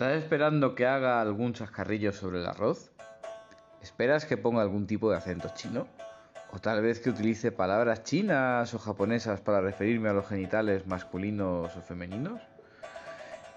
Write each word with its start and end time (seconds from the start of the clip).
¿Estás 0.00 0.16
esperando 0.16 0.74
que 0.74 0.86
haga 0.86 1.20
algún 1.20 1.52
chascarrillo 1.52 2.14
sobre 2.14 2.38
el 2.38 2.46
arroz? 2.46 2.90
¿Esperas 3.82 4.24
que 4.24 4.38
ponga 4.38 4.62
algún 4.62 4.86
tipo 4.86 5.10
de 5.10 5.18
acento 5.18 5.50
chino? 5.54 5.88
¿O 6.52 6.58
tal 6.58 6.80
vez 6.80 7.00
que 7.00 7.10
utilice 7.10 7.52
palabras 7.52 8.02
chinas 8.02 8.72
o 8.72 8.78
japonesas 8.78 9.42
para 9.42 9.60
referirme 9.60 10.08
a 10.08 10.14
los 10.14 10.26
genitales 10.26 10.86
masculinos 10.86 11.76
o 11.76 11.82
femeninos? 11.82 12.40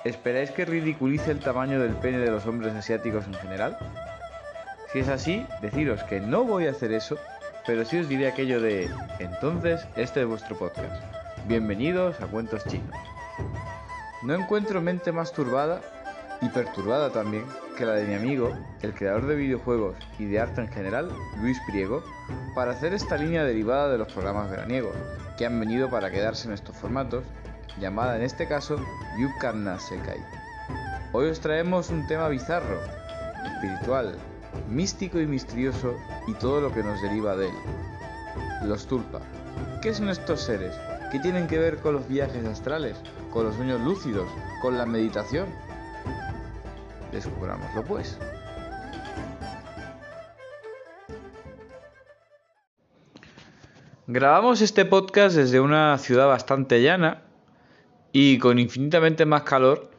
¿Esperáis 0.04 0.52
que 0.52 0.66
ridiculice 0.66 1.32
el 1.32 1.40
tamaño 1.40 1.80
del 1.80 1.94
pene 1.94 2.18
de 2.18 2.32
los 2.32 2.46
hombres 2.46 2.74
asiáticos 2.74 3.26
en 3.26 3.36
general? 3.36 3.78
Si 4.92 5.00
es 5.00 5.08
así, 5.08 5.46
deciros 5.62 6.04
que 6.04 6.20
no 6.20 6.44
voy 6.44 6.68
a 6.68 6.72
hacer 6.72 6.92
eso, 6.92 7.18
pero 7.66 7.86
sí 7.86 8.00
os 8.00 8.10
diré 8.10 8.28
aquello 8.28 8.60
de, 8.60 8.92
entonces, 9.20 9.88
este 9.96 10.24
es 10.24 10.28
vuestro 10.28 10.58
podcast. 10.58 11.02
Bienvenidos 11.48 12.20
a 12.20 12.28
Cuentos 12.28 12.66
Chinos. 12.66 12.98
No 14.24 14.36
encuentro 14.36 14.82
mente 14.82 15.14
más 15.14 15.32
turbada 15.32 15.80
y 16.44 16.50
perturbada 16.50 17.10
también 17.12 17.46
que 17.78 17.86
la 17.86 17.94
de 17.94 18.06
mi 18.06 18.16
amigo, 18.16 18.52
el 18.82 18.94
creador 18.94 19.26
de 19.28 19.36
videojuegos 19.36 19.96
y 20.20 20.26
de 20.26 20.40
arte 20.40 20.62
en 20.62 20.68
general, 20.68 21.10
Luis 21.42 21.58
Priego, 21.68 22.04
para 22.54 22.72
hacer 22.72 22.94
esta 22.94 23.18
línea 23.18 23.46
derivada 23.46 23.90
de 23.90 23.98
los 23.98 24.12
programas 24.12 24.50
veraniegos, 24.50 24.96
que 25.38 25.46
han 25.46 25.60
venido 25.60 25.90
para 25.90 26.12
quedarse 26.12 26.48
en 26.48 26.54
estos 26.54 26.76
formatos, 26.76 27.24
llamada 27.80 28.18
en 28.18 28.24
este 28.24 28.48
caso 28.48 28.78
Yukan 29.18 29.64
Nasekai. 29.64 30.20
Hoy 31.14 31.30
os 31.30 31.40
traemos 31.40 31.90
un 31.90 32.06
tema 32.08 32.28
bizarro, 32.28 32.80
espiritual, 33.46 34.16
místico 34.70 35.20
y 35.20 35.26
misterioso 35.26 35.96
y 36.28 36.34
todo 36.34 36.62
lo 36.62 36.74
que 36.74 36.84
nos 36.84 37.02
deriva 37.02 37.36
de 37.36 37.48
él. 37.48 37.56
Los 38.66 38.86
tulpa. 38.86 39.22
¿Qué 39.82 39.94
son 39.94 40.10
estos 40.10 40.42
seres? 40.42 40.76
¿Qué 41.12 41.20
tienen 41.20 41.48
que 41.48 41.60
ver 41.60 41.78
con 41.78 41.94
los 41.94 42.08
viajes 42.08 42.46
astrales? 42.46 42.98
¿Con 43.32 43.46
los 43.46 43.56
sueños 43.56 43.82
lúcidos? 43.82 44.28
¿Con 44.62 44.78
la 44.78 44.86
meditación? 44.86 45.48
Descubrámoslo 47.14 47.84
pues. 47.84 48.18
Grabamos 54.08 54.62
este 54.62 54.84
podcast 54.84 55.36
desde 55.36 55.60
una 55.60 55.98
ciudad 56.00 56.28
bastante 56.28 56.82
llana 56.82 57.22
y 58.12 58.40
con 58.40 58.60
infinitamente 58.60 59.26
más 59.26 59.44
calor 59.44 59.92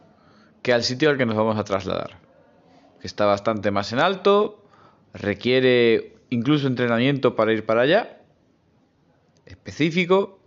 que 0.63 0.73
al 0.73 0.83
sitio 0.83 1.09
al 1.09 1.17
que 1.17 1.25
nos 1.25 1.37
vamos 1.37 1.57
a 1.57 1.65
trasladar. 1.65 2.19
Que 3.01 3.07
está 3.07 3.27
bastante 3.27 3.71
más 3.71 3.93
en 3.93 4.01
alto, 4.01 4.65
requiere 5.13 6.17
incluso 6.31 6.67
entrenamiento 6.67 7.37
para 7.37 7.53
ir 7.53 7.65
para 7.65 7.83
allá, 7.83 8.21
específico, 9.47 10.41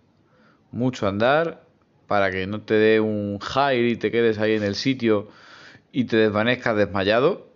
mucho 0.72 1.08
andar, 1.08 1.64
para 2.08 2.30
que 2.30 2.46
no 2.46 2.62
te 2.62 2.74
dé 2.74 3.00
un 3.00 3.40
high 3.40 3.92
y 3.92 3.96
te 3.96 4.12
quedes 4.12 4.38
ahí 4.40 4.54
en 4.54 4.64
el 4.64 4.76
sitio 4.76 5.30
y 6.00 6.04
te 6.06 6.16
desvanezcas 6.16 6.76
desmayado. 6.78 7.48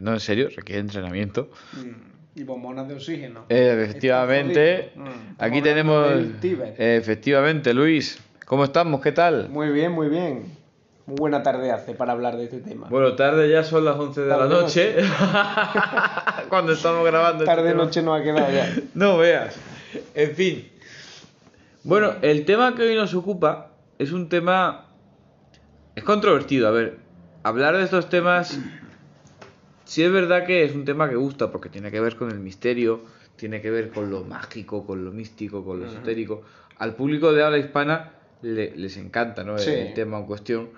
No, 0.00 0.12
en 0.12 0.20
serio, 0.20 0.48
requiere 0.54 0.80
entrenamiento. 0.82 1.48
Y 2.34 2.42
bombonas 2.42 2.86
de 2.86 2.94
oxígeno. 2.96 3.46
Eh, 3.48 3.80
efectivamente, 3.82 4.92
Mm. 4.94 5.36
aquí 5.38 5.62
tenemos... 5.62 6.06
eh, 6.42 6.98
efectivamente, 7.00 7.72
Luis, 7.72 8.18
¿cómo 8.44 8.64
estamos? 8.64 9.00
¿Qué 9.00 9.12
tal? 9.12 9.48
Muy 9.48 9.70
bien, 9.70 9.92
muy 9.92 10.08
bien. 10.10 10.54
Muy 11.06 11.16
buena 11.16 11.42
tarde 11.42 11.70
hace 11.72 11.94
para 11.94 12.12
hablar 12.12 12.36
de 12.36 12.44
este 12.44 12.58
tema. 12.60 12.88
Bueno, 12.90 13.14
tarde 13.16 13.48
ya 13.48 13.62
son 13.64 13.86
las 13.86 13.96
11 13.96 14.20
de 14.20 14.26
la 14.28 14.44
noche. 14.46 14.96
Cuando 16.50 16.72
estamos 16.72 17.06
grabando. 17.06 17.44
este 17.44 17.54
tarde 17.56 17.70
tema. 17.70 17.84
noche 17.84 18.02
nos 18.02 18.20
ha 18.20 18.22
quedado 18.22 18.52
ya. 18.52 18.74
No 18.94 19.16
veas. 19.16 19.56
En 20.14 20.34
fin. 20.34 20.68
Bueno, 21.84 22.16
el 22.20 22.44
tema 22.44 22.74
que 22.74 22.82
hoy 22.82 22.94
nos 22.96 23.14
ocupa 23.14 23.70
es 23.98 24.12
un 24.12 24.28
tema. 24.28 24.88
Es 25.94 26.04
controvertido. 26.04 26.68
A 26.68 26.72
ver, 26.72 27.05
hablar 27.48 27.76
de 27.76 27.84
estos 27.84 28.08
temas. 28.08 28.58
Sí 29.84 30.02
es 30.02 30.10
verdad 30.10 30.44
que 30.46 30.64
es 30.64 30.74
un 30.74 30.84
tema 30.84 31.08
que 31.08 31.14
gusta 31.14 31.52
porque 31.52 31.68
tiene 31.68 31.90
que 31.90 32.00
ver 32.00 32.16
con 32.16 32.30
el 32.30 32.40
misterio, 32.40 33.04
tiene 33.36 33.60
que 33.60 33.70
ver 33.70 33.90
con 33.90 34.10
lo 34.10 34.24
mágico, 34.24 34.84
con 34.84 35.04
lo 35.04 35.12
místico, 35.12 35.64
con 35.64 35.80
lo 35.80 35.86
esotérico. 35.86 36.42
Al 36.78 36.94
público 36.96 37.32
de 37.32 37.44
habla 37.44 37.58
hispana 37.58 38.12
le- 38.42 38.76
les 38.76 38.96
encanta 38.96 39.44
¿no? 39.44 39.54
El- 39.56 39.62
Sí. 39.62 39.70
el 39.70 39.94
tema 39.94 40.18
en 40.18 40.26
cuestión. 40.26 40.70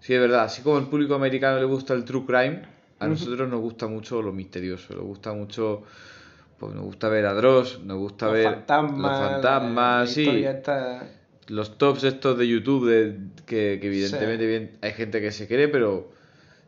Sí 0.00 0.14
es 0.14 0.20
verdad, 0.20 0.44
así 0.44 0.62
como 0.62 0.76
al 0.78 0.88
público 0.88 1.14
americano 1.14 1.58
le 1.58 1.64
gusta 1.64 1.94
el 1.94 2.04
true 2.04 2.24
crime, 2.26 2.62
a 2.98 3.06
nosotros 3.08 3.48
nos 3.48 3.60
gusta 3.60 3.86
mucho 3.88 4.22
lo 4.22 4.32
misterioso, 4.32 4.94
nos 4.94 5.04
gusta 5.04 5.32
mucho 5.32 5.82
pues 6.58 6.74
nos 6.76 6.84
gusta 6.84 7.08
ver 7.08 7.26
a 7.26 7.34
Dross, 7.34 7.80
nos 7.82 7.98
gusta 7.98 8.26
Los 8.26 8.34
ver 8.34 8.44
fantasmas. 8.44 9.00
los 9.00 9.18
fantasmas, 9.18 10.10
sí, 10.10 10.44
esta- 10.44 11.02
los 11.48 11.76
tops 11.78 12.04
estos 12.04 12.38
de 12.38 12.46
YouTube 12.48 12.88
de, 12.88 13.16
que, 13.46 13.78
que 13.80 13.86
evidentemente 13.88 14.46
bien, 14.46 14.70
hay 14.80 14.92
gente 14.92 15.20
que 15.20 15.32
se 15.32 15.46
cree, 15.48 15.68
pero 15.68 16.10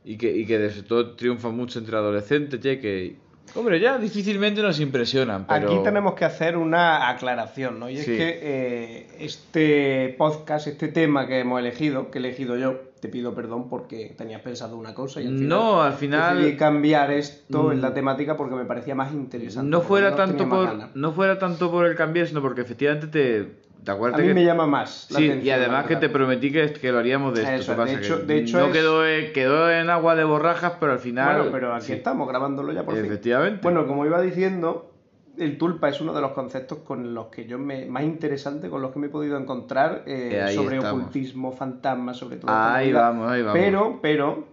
y 0.04 0.16
que, 0.18 0.36
y 0.36 0.44
que 0.46 0.58
de 0.58 0.68
todo 0.82 1.12
triunfa 1.12 1.48
mucho 1.50 1.78
entre 1.78 1.96
adolescentes, 1.96 2.60
che, 2.60 2.78
que 2.80 3.16
hombre, 3.54 3.78
ya 3.80 3.98
difícilmente 3.98 4.60
nos 4.62 4.80
impresionan, 4.80 5.46
pero 5.46 5.66
Aquí 5.70 5.82
tenemos 5.84 6.14
que 6.14 6.24
hacer 6.24 6.56
una 6.56 7.08
aclaración, 7.08 7.78
¿no? 7.78 7.88
Y 7.88 7.98
es 7.98 8.04
Sí. 8.04 8.16
que 8.16 8.38
eh, 8.42 9.06
este 9.20 10.14
podcast, 10.18 10.66
este 10.66 10.88
tema 10.88 11.26
que 11.26 11.38
hemos 11.40 11.60
elegido, 11.60 12.10
que 12.10 12.18
he 12.18 12.20
elegido 12.20 12.56
yo, 12.56 12.80
te 13.00 13.08
pido 13.08 13.34
perdón 13.34 13.68
porque 13.68 14.14
tenías 14.16 14.40
pensado 14.40 14.76
una 14.76 14.94
cosa 14.94 15.20
y 15.20 15.26
al 15.26 15.34
final 15.34 15.48
no, 15.48 15.82
al 15.82 15.92
final 15.92 16.38
decidí 16.38 16.56
cambiar 16.56 17.10
esto 17.10 17.70
en 17.70 17.78
Mm. 17.78 17.82
la 17.82 17.94
temática 17.94 18.36
porque 18.36 18.54
me 18.56 18.64
parecía 18.64 18.94
más 18.94 19.12
interesante. 19.12 19.68
no 19.70 19.82
fuera 19.82 20.16
tanto 20.16 20.48
por 20.48 20.96
no 20.96 21.12
fuera 21.12 21.38
tanto 21.38 21.70
por 21.70 21.86
el 21.86 21.94
cambio, 21.96 22.26
sino 22.26 22.40
porque 22.42 22.62
efectivamente 22.62 23.06
te 23.08 23.63
te 23.84 23.90
A 23.92 23.94
mí 23.96 24.28
que 24.28 24.34
me 24.34 24.44
llama 24.44 24.66
más. 24.66 25.08
la 25.10 25.18
Sí, 25.18 25.26
y 25.26 25.30
atención, 25.30 25.58
además 25.60 25.82
la 25.84 25.88
que 25.88 25.96
te 25.96 26.08
prometí 26.08 26.50
que, 26.50 26.72
que 26.72 26.90
lo 26.92 26.98
haríamos 26.98 27.34
de 27.34 27.42
esto. 27.42 27.54
Eso, 27.54 27.72
¿qué 27.72 27.76
pasa? 27.78 27.92
de 27.92 27.98
hecho- 28.04 28.20
Que 28.20 28.24
de 28.26 28.38
hecho 28.38 28.58
no 28.58 28.66
es- 28.66 28.72
quedó, 28.72 29.06
en, 29.06 29.32
quedó 29.32 29.70
en 29.70 29.90
agua 29.90 30.14
de 30.16 30.24
borrajas, 30.24 30.74
pero 30.80 30.92
al 30.92 30.98
final. 30.98 31.36
Bueno, 31.36 31.52
pero 31.52 31.74
aquí 31.74 31.86
sí, 31.86 31.92
estamos 31.92 32.26
grabándolo 32.28 32.72
ya 32.72 32.82
por 32.84 32.94
fin. 32.94 33.04
Efectivamente. 33.04 33.60
Bueno, 33.62 33.86
como 33.86 34.04
iba 34.06 34.20
diciendo, 34.20 34.90
el 35.36 35.58
tulpa 35.58 35.88
es 35.88 36.00
uno 36.00 36.12
de 36.14 36.20
los 36.20 36.30
conceptos 36.32 36.78
con 36.78 37.12
los 37.12 37.26
que 37.26 37.46
yo 37.46 37.58
me 37.58 37.86
más 37.86 38.04
interesante 38.04 38.70
con 38.70 38.80
los 38.82 38.92
que 38.92 38.98
me 39.00 39.08
he 39.08 39.10
podido 39.10 39.36
encontrar 39.36 40.04
eh, 40.06 40.44
Eh, 40.48 40.52
sobre 40.54 40.76
estamos. 40.76 41.00
ocultismo, 41.00 41.52
fantasmas, 41.52 42.16
sobre 42.16 42.36
todo. 42.36 42.50
ahí 42.52 42.92
vamos, 42.92 43.30
ahí 43.30 43.42
vamos. 43.42 43.58
Pero, 43.60 43.98
pero 44.00 44.44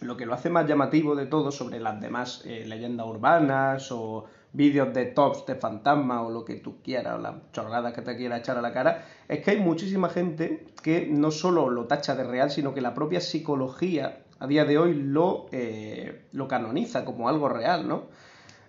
lo 0.00 0.16
que 0.16 0.26
lo 0.26 0.32
hace 0.34 0.48
más 0.48 0.66
llamativo 0.66 1.14
de 1.14 1.26
todo 1.26 1.50
sobre 1.52 1.78
las 1.80 2.00
demás 2.00 2.42
eh, 2.46 2.64
leyendas 2.66 3.06
urbanas 3.06 3.90
o 3.92 4.24
vídeos 4.52 4.92
de 4.94 5.06
tops 5.06 5.46
de 5.46 5.54
fantasmas 5.54 6.22
o 6.22 6.30
lo 6.30 6.44
que 6.44 6.56
tú 6.56 6.82
quieras, 6.82 7.16
o 7.16 7.18
las 7.18 7.34
chorradas 7.52 7.92
que 7.92 8.02
te 8.02 8.16
quieras 8.16 8.40
echar 8.40 8.58
a 8.58 8.62
la 8.62 8.72
cara, 8.72 9.04
es 9.28 9.42
que 9.44 9.52
hay 9.52 9.60
muchísima 9.60 10.08
gente 10.08 10.66
que 10.82 11.06
no 11.06 11.30
solo 11.30 11.70
lo 11.70 11.86
tacha 11.86 12.14
de 12.14 12.24
real, 12.24 12.50
sino 12.50 12.74
que 12.74 12.80
la 12.80 12.94
propia 12.94 13.20
psicología 13.20 14.24
a 14.38 14.46
día 14.46 14.64
de 14.64 14.78
hoy 14.78 14.94
lo, 14.94 15.46
eh, 15.52 16.26
lo 16.32 16.48
canoniza 16.48 17.04
como 17.04 17.28
algo 17.28 17.48
real, 17.48 17.88
¿no? 17.88 18.04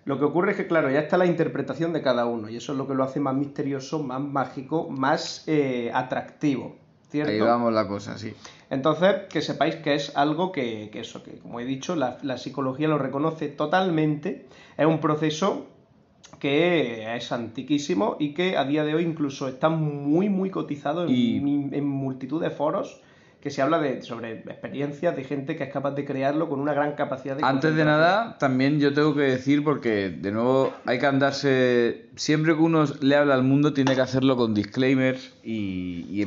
Lo 0.04 0.18
que 0.18 0.24
ocurre 0.24 0.52
es 0.52 0.56
que, 0.56 0.66
claro, 0.66 0.90
ya 0.90 1.00
está 1.00 1.18
la 1.18 1.26
interpretación 1.26 1.92
de 1.92 2.02
cada 2.02 2.24
uno 2.26 2.48
y 2.48 2.56
eso 2.56 2.72
es 2.72 2.78
lo 2.78 2.88
que 2.88 2.94
lo 2.94 3.04
hace 3.04 3.20
más 3.20 3.34
misterioso, 3.34 4.02
más 4.02 4.20
mágico, 4.20 4.88
más 4.88 5.44
eh, 5.46 5.90
atractivo, 5.94 6.76
¿cierto? 7.10 7.32
Ahí 7.32 7.40
vamos 7.40 7.72
la 7.72 7.86
cosa, 7.86 8.16
sí. 8.18 8.34
Entonces, 8.70 9.22
que 9.28 9.42
sepáis 9.42 9.76
que 9.76 9.94
es 9.94 10.16
algo 10.16 10.52
que, 10.52 10.90
que 10.92 11.00
eso, 11.00 11.22
que 11.22 11.38
como 11.38 11.60
he 11.60 11.64
dicho, 11.64 11.96
la, 11.96 12.18
la 12.22 12.38
psicología 12.38 12.88
lo 12.88 12.98
reconoce 12.98 13.48
totalmente. 13.48 14.46
Es 14.76 14.86
un 14.86 15.00
proceso 15.00 15.66
que 16.38 17.16
es 17.16 17.32
antiquísimo 17.32 18.16
y 18.18 18.32
que 18.32 18.56
a 18.56 18.64
día 18.64 18.84
de 18.84 18.94
hoy 18.94 19.04
incluso 19.04 19.48
está 19.48 19.68
muy, 19.68 20.28
muy 20.28 20.50
cotizado 20.50 21.06
en 21.06 21.86
multitud 21.86 22.40
de 22.40 22.50
foros 22.50 23.00
que 23.40 23.50
se 23.50 23.62
habla 23.62 23.78
de, 23.78 24.02
sobre 24.02 24.32
experiencias 24.32 25.16
de 25.16 25.24
gente 25.24 25.56
que 25.56 25.64
es 25.64 25.72
capaz 25.72 25.92
de 25.92 26.04
crearlo 26.04 26.48
con 26.48 26.60
una 26.60 26.74
gran 26.74 26.92
capacidad 26.94 27.36
de 27.36 27.42
Antes 27.44 27.74
de 27.74 27.84
nada, 27.86 28.36
también 28.38 28.78
yo 28.80 28.92
tengo 28.92 29.14
que 29.14 29.22
decir, 29.22 29.64
porque 29.64 30.10
de 30.10 30.30
nuevo 30.30 30.72
hay 30.84 30.98
que 30.98 31.06
andarse. 31.06 32.06
Siempre 32.16 32.54
que 32.54 32.60
uno 32.60 32.84
le 33.00 33.16
habla 33.16 33.32
al 33.34 33.42
mundo, 33.42 33.72
tiene 33.72 33.94
que 33.94 34.00
hacerlo 34.02 34.36
con 34.36 34.52
disclaimers. 34.52 35.34
Y, 35.42 36.04
y 36.20 36.26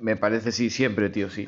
me, 0.00 0.16
parece, 0.16 0.52
sí, 0.52 0.70
siempre, 0.70 1.10
tío, 1.10 1.28
sí. 1.28 1.44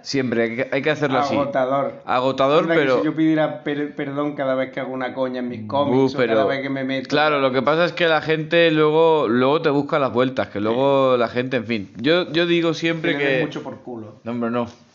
Siempre, 0.00 0.42
hay 0.44 0.56
que, 0.56 0.68
hay 0.72 0.82
que 0.82 0.90
hacerlo 0.90 1.18
así. 1.18 1.34
Agotador. 1.34 2.02
Agotador, 2.06 2.66
pero. 2.66 2.98
Si 3.00 3.04
yo 3.04 3.14
pidiera 3.14 3.62
per- 3.62 3.94
perdón 3.94 4.34
cada 4.34 4.54
vez 4.54 4.72
que 4.72 4.80
hago 4.80 4.92
una 4.92 5.12
coña 5.12 5.40
en 5.40 5.48
mis 5.48 5.56
Uh, 5.64 5.66
cómics 5.66 6.14
o 6.14 6.18
cada 6.18 6.44
vez 6.46 6.62
que 6.62 6.70
me 6.70 6.84
meto. 6.84 7.08
Claro, 7.08 7.40
lo 7.40 7.52
que 7.52 7.60
pasa 7.62 7.84
es 7.84 7.92
que 7.92 8.06
la 8.08 8.20
gente 8.22 8.70
luego, 8.70 9.28
luego 9.28 9.60
te 9.60 9.68
busca 9.70 9.98
las 9.98 10.12
vueltas, 10.12 10.48
que 10.48 10.60
luego 10.60 11.16
la 11.16 11.28
gente, 11.28 11.58
en 11.58 11.66
fin. 11.66 11.90
Yo, 11.96 12.30
yo 12.32 12.46
digo 12.46 12.72
siempre 12.72 13.18
que. 13.18 13.40
mucho 13.42 13.62
por 13.62 13.80
culo. 13.82 14.20
No, 14.24 14.32
hombre, 14.46 14.60
no. 14.60 14.86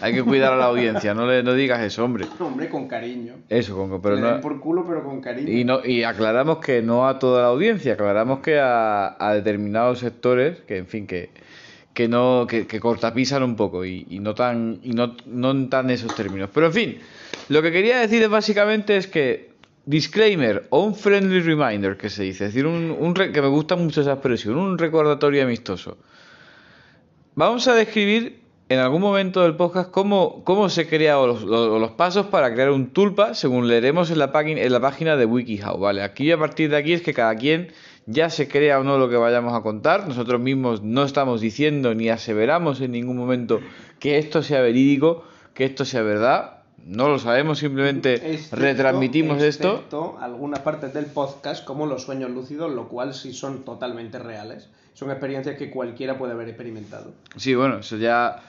Hay 0.00 0.12
que 0.12 0.22
cuidar 0.22 0.52
a 0.52 0.56
la 0.56 0.66
audiencia, 0.66 1.14
no 1.14 1.26
le 1.26 1.42
no 1.42 1.54
digas 1.54 1.80
eso, 1.80 2.04
hombre. 2.04 2.26
Hombre, 2.38 2.68
con 2.68 2.86
cariño. 2.86 3.34
Eso, 3.48 3.76
con, 3.76 4.02
Pero 4.02 4.16
le 4.16 4.20
no. 4.20 4.28
den 4.32 4.40
por 4.42 4.60
culo, 4.60 4.84
pero 4.86 5.02
con 5.02 5.20
cariño. 5.22 5.50
Y, 5.50 5.64
no, 5.64 5.84
y 5.84 6.02
aclaramos 6.02 6.58
que 6.58 6.82
no 6.82 7.08
a 7.08 7.18
toda 7.18 7.42
la 7.42 7.48
audiencia, 7.48 7.94
aclaramos 7.94 8.40
que 8.40 8.58
a, 8.58 9.16
a 9.18 9.34
determinados 9.34 10.00
sectores, 10.00 10.60
que 10.66 10.76
en 10.78 10.86
fin, 10.86 11.06
que, 11.06 11.30
que 11.94 12.08
no, 12.08 12.46
que, 12.46 12.66
que 12.66 12.78
cortapisan 12.78 13.42
un 13.42 13.56
poco 13.56 13.86
y, 13.86 14.06
y 14.10 14.18
no 14.18 14.34
tan, 14.34 14.80
y 14.82 14.90
no, 14.90 15.16
no 15.24 15.68
tan 15.68 15.88
esos 15.88 16.14
términos. 16.14 16.50
Pero 16.52 16.66
en 16.66 16.72
fin, 16.72 16.98
lo 17.48 17.62
que 17.62 17.72
quería 17.72 17.98
decir 17.98 18.28
básicamente 18.28 18.98
es 18.98 19.06
que 19.06 19.52
disclaimer 19.86 20.66
o 20.70 20.82
un 20.84 20.94
friendly 20.94 21.40
reminder 21.40 21.96
que 21.96 22.10
se 22.10 22.24
dice, 22.24 22.44
es 22.44 22.52
decir, 22.52 22.66
un, 22.66 22.90
un 22.90 23.14
que 23.14 23.40
me 23.40 23.48
gusta 23.48 23.76
mucho 23.76 24.02
esa 24.02 24.12
expresión, 24.12 24.58
un 24.58 24.76
recordatorio 24.76 25.42
amistoso. 25.42 25.96
Vamos 27.34 27.66
a 27.68 27.74
describir 27.74 28.45
en 28.68 28.78
algún 28.80 29.00
momento 29.00 29.42
del 29.42 29.54
podcast 29.54 29.90
cómo, 29.90 30.42
cómo 30.44 30.68
se 30.68 30.88
crean 30.88 31.24
los, 31.26 31.42
los, 31.42 31.80
los 31.80 31.90
pasos 31.92 32.26
para 32.26 32.52
crear 32.52 32.70
un 32.70 32.88
tulpa, 32.90 33.34
según 33.34 33.68
leeremos 33.68 34.10
en 34.10 34.18
la, 34.18 34.32
página, 34.32 34.60
en 34.60 34.72
la 34.72 34.80
página 34.80 35.16
de 35.16 35.24
WikiHow, 35.24 35.78
¿vale? 35.78 36.02
Aquí 36.02 36.30
a 36.32 36.38
partir 36.38 36.70
de 36.70 36.76
aquí 36.76 36.92
es 36.92 37.02
que 37.02 37.14
cada 37.14 37.34
quien 37.36 37.68
ya 38.06 38.28
se 38.30 38.48
crea 38.48 38.80
o 38.80 38.84
no 38.84 38.98
lo 38.98 39.08
que 39.08 39.16
vayamos 39.16 39.54
a 39.54 39.62
contar. 39.62 40.08
Nosotros 40.08 40.40
mismos 40.40 40.82
no 40.82 41.04
estamos 41.04 41.40
diciendo 41.40 41.94
ni 41.94 42.08
aseveramos 42.08 42.80
en 42.80 42.92
ningún 42.92 43.16
momento 43.16 43.60
que 44.00 44.18
esto 44.18 44.42
sea 44.42 44.60
verídico, 44.62 45.24
que 45.54 45.64
esto 45.64 45.84
sea 45.84 46.02
verdad. 46.02 46.52
No 46.84 47.08
lo 47.08 47.18
sabemos, 47.18 47.58
simplemente 47.58 48.14
Excepto- 48.34 48.56
retransmitimos 48.56 49.42
esto. 49.42 50.16
algunas 50.20 50.60
partes 50.60 50.92
del 50.94 51.06
podcast, 51.06 51.64
como 51.64 51.86
los 51.86 52.02
sueños 52.04 52.30
lúcidos, 52.30 52.72
lo 52.72 52.88
cual 52.88 53.14
sí 53.14 53.32
son 53.32 53.64
totalmente 53.64 54.18
reales. 54.20 54.68
Son 54.94 55.10
experiencias 55.10 55.56
que 55.56 55.70
cualquiera 55.70 56.16
puede 56.16 56.32
haber 56.32 56.48
experimentado. 56.48 57.12
Sí, 57.36 57.54
bueno, 57.54 57.78
eso 57.78 57.96
ya... 57.96 58.40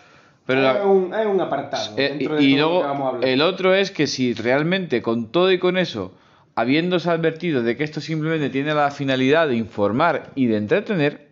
Pero 0.47 0.61
la- 0.61 0.79
es, 0.79 1.27
un, 1.27 1.41
apartado. 1.41 1.93
Eh, 1.97 2.09
dentro 2.17 2.35
de 2.35 2.41
y 2.43 2.55
luego 2.55 2.81
que 2.81 2.87
vamos 2.87 3.05
a 3.05 3.09
hablar. 3.09 3.29
el 3.29 3.41
otro 3.41 3.75
es 3.75 3.91
que 3.91 4.07
si 4.07 4.33
realmente 4.33 5.01
con 5.03 5.29
todo 5.31 5.51
y 5.51 5.59
con 5.59 5.77
eso, 5.77 6.13
habiéndose 6.55 7.09
advertido 7.11 7.61
de 7.61 7.75
que 7.77 7.83
esto 7.83 8.01
simplemente 8.01 8.49
tiene 8.49 8.73
la 8.73 8.89
finalidad 8.89 9.47
de 9.49 9.55
informar 9.57 10.31
y 10.35 10.47
de 10.47 10.57
entretener, 10.57 11.27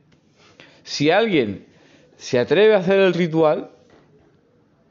si 0.83 1.09
alguien 1.09 1.65
se 2.17 2.39
atreve 2.39 2.75
a 2.75 2.79
hacer 2.79 2.99
el 2.99 3.13
ritual, 3.13 3.71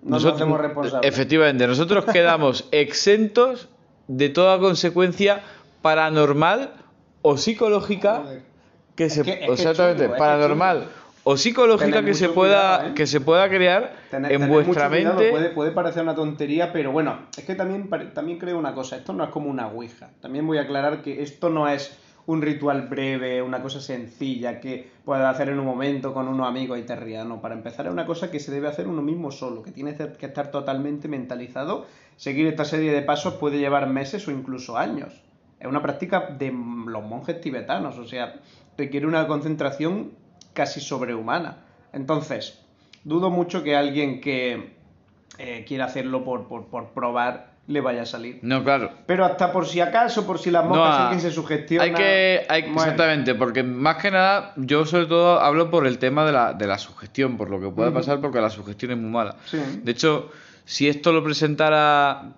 No 0.03 0.17
nos 0.17 0.25
hacemos 0.25 0.61
responsables. 0.61 1.09
efectivamente, 1.09 1.67
nosotros 1.67 2.05
quedamos 2.07 2.67
exentos 2.73 3.69
de 4.09 4.29
toda 4.31 4.59
consecuencia 4.59 5.43
paranormal 5.83 6.73
o 7.23 7.37
psicológica 7.37 8.23
Joder. 8.25 8.43
que 8.97 9.05
Es 9.05 9.15
se 9.15 9.23
que- 9.23 9.33
es 9.33 9.39
que 9.39 9.53
exactamente 9.53 10.09
paranormal 10.09 10.89
o 11.25 11.37
psicológica 11.37 12.05
que 12.05 12.15
se 12.15 12.29
pueda 12.29 12.79
cuidado, 12.79 12.89
¿eh? 12.89 12.95
que 12.95 13.07
se 13.07 13.21
pueda 13.21 13.49
crear 13.49 13.97
en 14.13 14.49
vuestra 14.49 14.89
mente 14.89 15.31
Puede, 15.31 15.51
puede 15.51 15.71
parecer 15.73 16.03
una 16.03 16.15
tontería, 16.15 16.73
pero 16.73 16.93
bueno, 16.93 17.19
es 17.37 17.45
que 17.45 17.55
también, 17.55 17.89
también 18.13 18.39
creo 18.39 18.59
una 18.59 18.75
cosa, 18.75 18.97
esto 18.97 19.13
no 19.13 19.25
es 19.25 19.31
como 19.31 19.51
una 19.51 19.69
ouija. 19.69 20.11
También 20.21 20.47
voy 20.47 20.59
a 20.59 20.63
aclarar 20.63 21.03
que 21.03 21.23
esto 21.23 21.49
no 21.49 21.69
es 21.69 21.99
un 22.27 22.43
ritual 22.43 22.89
breve, 22.89 23.43
una 23.43 23.63
cosa 23.63 23.81
sencilla 23.81 24.61
que 24.61 24.91
puedes 25.05 25.25
hacer 25.25 25.49
en 25.49 25.59
un 25.59 25.67
momento 25.67 26.15
con 26.15 26.29
unos 26.29 26.47
amigos 26.47 26.79
y 26.79 26.83
te 26.83 26.97
rías. 26.97 27.27
No, 27.27 27.41
para 27.41 27.55
empezar 27.55 27.87
es 27.87 27.93
una 27.93 28.07
cosa 28.07 28.31
que 28.31 28.41
se 28.41 28.51
debe 28.53 28.69
hacer 28.69 28.87
uno 28.87 29.03
mismo 29.03 29.31
solo, 29.31 29.63
que 29.63 29.73
tiene 29.73 29.97
que 29.97 30.27
estar 30.27 30.51
totalmente 30.51 31.09
mentalizado. 31.09 31.87
Seguir 32.17 32.47
esta 32.47 32.65
serie 32.65 32.93
de 32.93 33.03
pasos 33.03 33.35
puede 33.35 33.59
llevar 33.59 33.89
meses 33.89 34.27
o 34.29 34.31
incluso 34.31 34.77
años. 34.77 35.23
Es 35.61 35.67
una 35.67 35.83
práctica 35.83 36.29
de 36.39 36.51
los 36.51 37.03
monjes 37.03 37.41
tibetanos, 37.41 37.99
o 37.99 38.05
sea, 38.07 38.41
requiere 38.77 39.07
una 39.07 39.27
concentración 39.27 40.13
casi 40.55 40.81
sobrehumana. 40.81 41.59
Entonces, 41.93 42.61
dudo 43.05 43.31
mucho 43.31 43.63
que 43.63 43.77
alguien 43.77 44.21
que 44.21 44.75
eh, 45.39 45.65
quiera 45.67 45.85
hacerlo 45.85 46.25
por, 46.25 46.49
por, 46.49 46.67
por 46.67 46.89
probar 46.91 47.55
le 47.67 47.81
vaya 47.81 48.03
a 48.03 48.07
salir. 48.07 48.41
no 48.43 48.63
claro 48.63 48.91
Pero 49.07 49.25
hasta 49.25 49.51
por 49.51 49.67
si 49.67 49.81
acaso, 49.81 50.27
por 50.27 50.39
si 50.39 50.51
las 50.51 50.65
moscas 50.65 50.87
No, 50.87 50.95
alguien 51.05 51.21
se 51.21 51.31
sugestiona. 51.31 51.85
Hay 51.85 51.95
que, 51.95 52.47
hay, 52.49 52.63
Bueno, 52.63 52.77
exactamente, 52.77 53.35
porque 53.35 53.63
más 53.63 53.97
que 53.97 54.11
nada, 54.11 54.53
yo 54.57 54.85
sobre 54.85 55.07
todo 55.07 55.41
hablo 55.41 55.71
por 55.71 55.87
el 55.87 55.99
tema 55.99 56.27
de 56.27 56.33
la, 56.33 56.53
de 56.53 56.67
la 56.67 56.79
sugestión, 56.79 57.37
por 57.37 57.49
lo 57.49 57.61
que 57.61 57.69
puede 57.69 57.91
pasar, 57.91 58.21
porque 58.21 58.41
la 58.41 58.51
sugestión 58.51 58.93
es 58.93 58.99
muy 58.99 59.11
mala. 59.11 59.37
Sí. 59.47 59.59
De 59.83 59.93
hecho, 59.93 60.31
si 60.67 60.89
esto 60.89 61.13
lo 61.13 61.25
presentara 61.25 62.33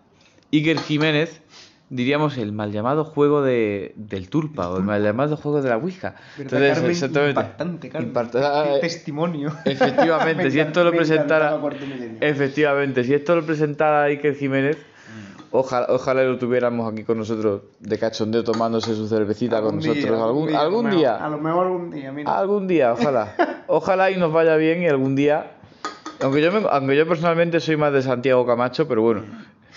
Iker 0.53 0.79
Jiménez, 0.79 1.43
diríamos 1.89 2.37
el 2.39 2.53
mal 2.53 2.73
llamado 2.73 3.05
juego 3.05 3.43
de, 3.43 3.93
del 3.97 4.29
tulpa 4.29 4.69
o 4.69 4.79
el 4.79 4.83
mal 4.85 5.03
llamado 5.03 5.37
juego 5.37 5.63
de 5.63 5.69
la 5.69 5.77
ouija. 5.77 6.15
¿Verdad, 6.37 6.51
Carmen? 6.75 6.91
Impactante, 7.31 7.89
Carmen. 7.89 8.13
Qué 8.33 8.77
eh, 8.77 8.81
testimonio. 8.81 9.53
Efectivamente, 9.65 10.45
Me 10.45 10.51
si 10.51 10.61
esto 10.61 10.83
lo 10.85 10.91
presentara. 10.91 11.61
Efectivamente, 12.21 13.05
si 13.05 13.15
esto 13.15 13.37
lo 13.37 13.45
presentara 13.47 14.03
Iker 14.05 14.35
Jiménez, 14.35 14.79
ojalá, 15.51 15.87
ojalá 15.91 16.25
lo 16.25 16.39
tuviéramos 16.39 16.93
aquí 16.93 17.05
con 17.05 17.19
nosotros 17.19 17.63
de 17.81 17.99
cachondeo 17.99 18.43
tomándose 18.43 18.95
su 18.95 19.07
cervecita 19.09 19.61
con 19.63 19.77
Algún 19.77 19.81
día, 19.81 19.95
nosotros 19.95 20.21
algún, 20.23 20.55
algún 20.55 20.87
a 20.87 20.91
lo 20.91 20.97
día. 20.97 21.13
mejor- 21.13 21.27
A 21.27 21.29
lo 21.31 21.39
mejor 21.39 21.67
algún 21.67 21.91
día, 21.91 22.13
mira. 22.13 22.39
Algún 22.39 22.67
día, 22.69 22.93
ojalá. 22.93 23.35
Ojalá 23.69 24.11
y 24.13 24.17
nos 24.17 24.33
vaya 24.33 24.55
bien 24.57 24.83
y 24.83 24.87
algún 24.89 25.17
día. 25.17 25.53
Aunque 26.21 26.41
yo, 26.41 26.53
me- 26.53 26.67
aunque 26.71 26.97
yo 26.97 27.07
personalmente 27.07 27.59
soy 27.61 27.77
más 27.77 27.93
de 27.93 28.01
Santiago 28.03 28.47
Camacho, 28.47 28.87
pero 28.89 29.03
bueno. 29.03 29.23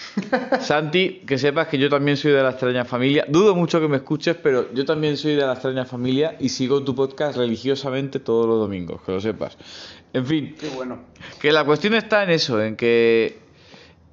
Santi, 0.62 1.22
que 1.26 1.38
sepas 1.38 1.68
que 1.68 1.78
yo 1.78 1.90
también 1.90 2.18
soy 2.18 2.32
de 2.32 2.42
la 2.42 2.52
extraña 2.52 2.86
familia. 2.86 3.26
Dudo 3.28 3.56
mucho 3.56 3.80
que 3.80 3.88
me 3.88 3.98
escuches, 3.98 4.36
pero 4.36 4.74
yo 4.74 4.86
también 4.86 5.18
soy 5.18 5.36
de 5.36 5.46
la 5.46 5.54
extraña 5.54 5.86
familia 5.86 6.36
y 6.40 6.50
sigo 6.50 6.84
tu 6.84 6.96
podcast 6.96 7.38
religiosamente 7.38 8.20
todos 8.20 8.48
los 8.48 8.60
domingos, 8.60 9.02
que 9.02 9.12
lo 9.12 9.22
sepas. 9.22 9.58
En 10.14 10.26
fin, 10.26 10.56
Qué 10.60 10.70
bueno. 10.70 11.00
que 11.40 11.52
la 11.52 11.66
cuestión 11.66 11.94
está 11.94 12.24
en 12.24 12.32
eso, 12.32 12.62
en 12.62 12.76
que 12.76 13.40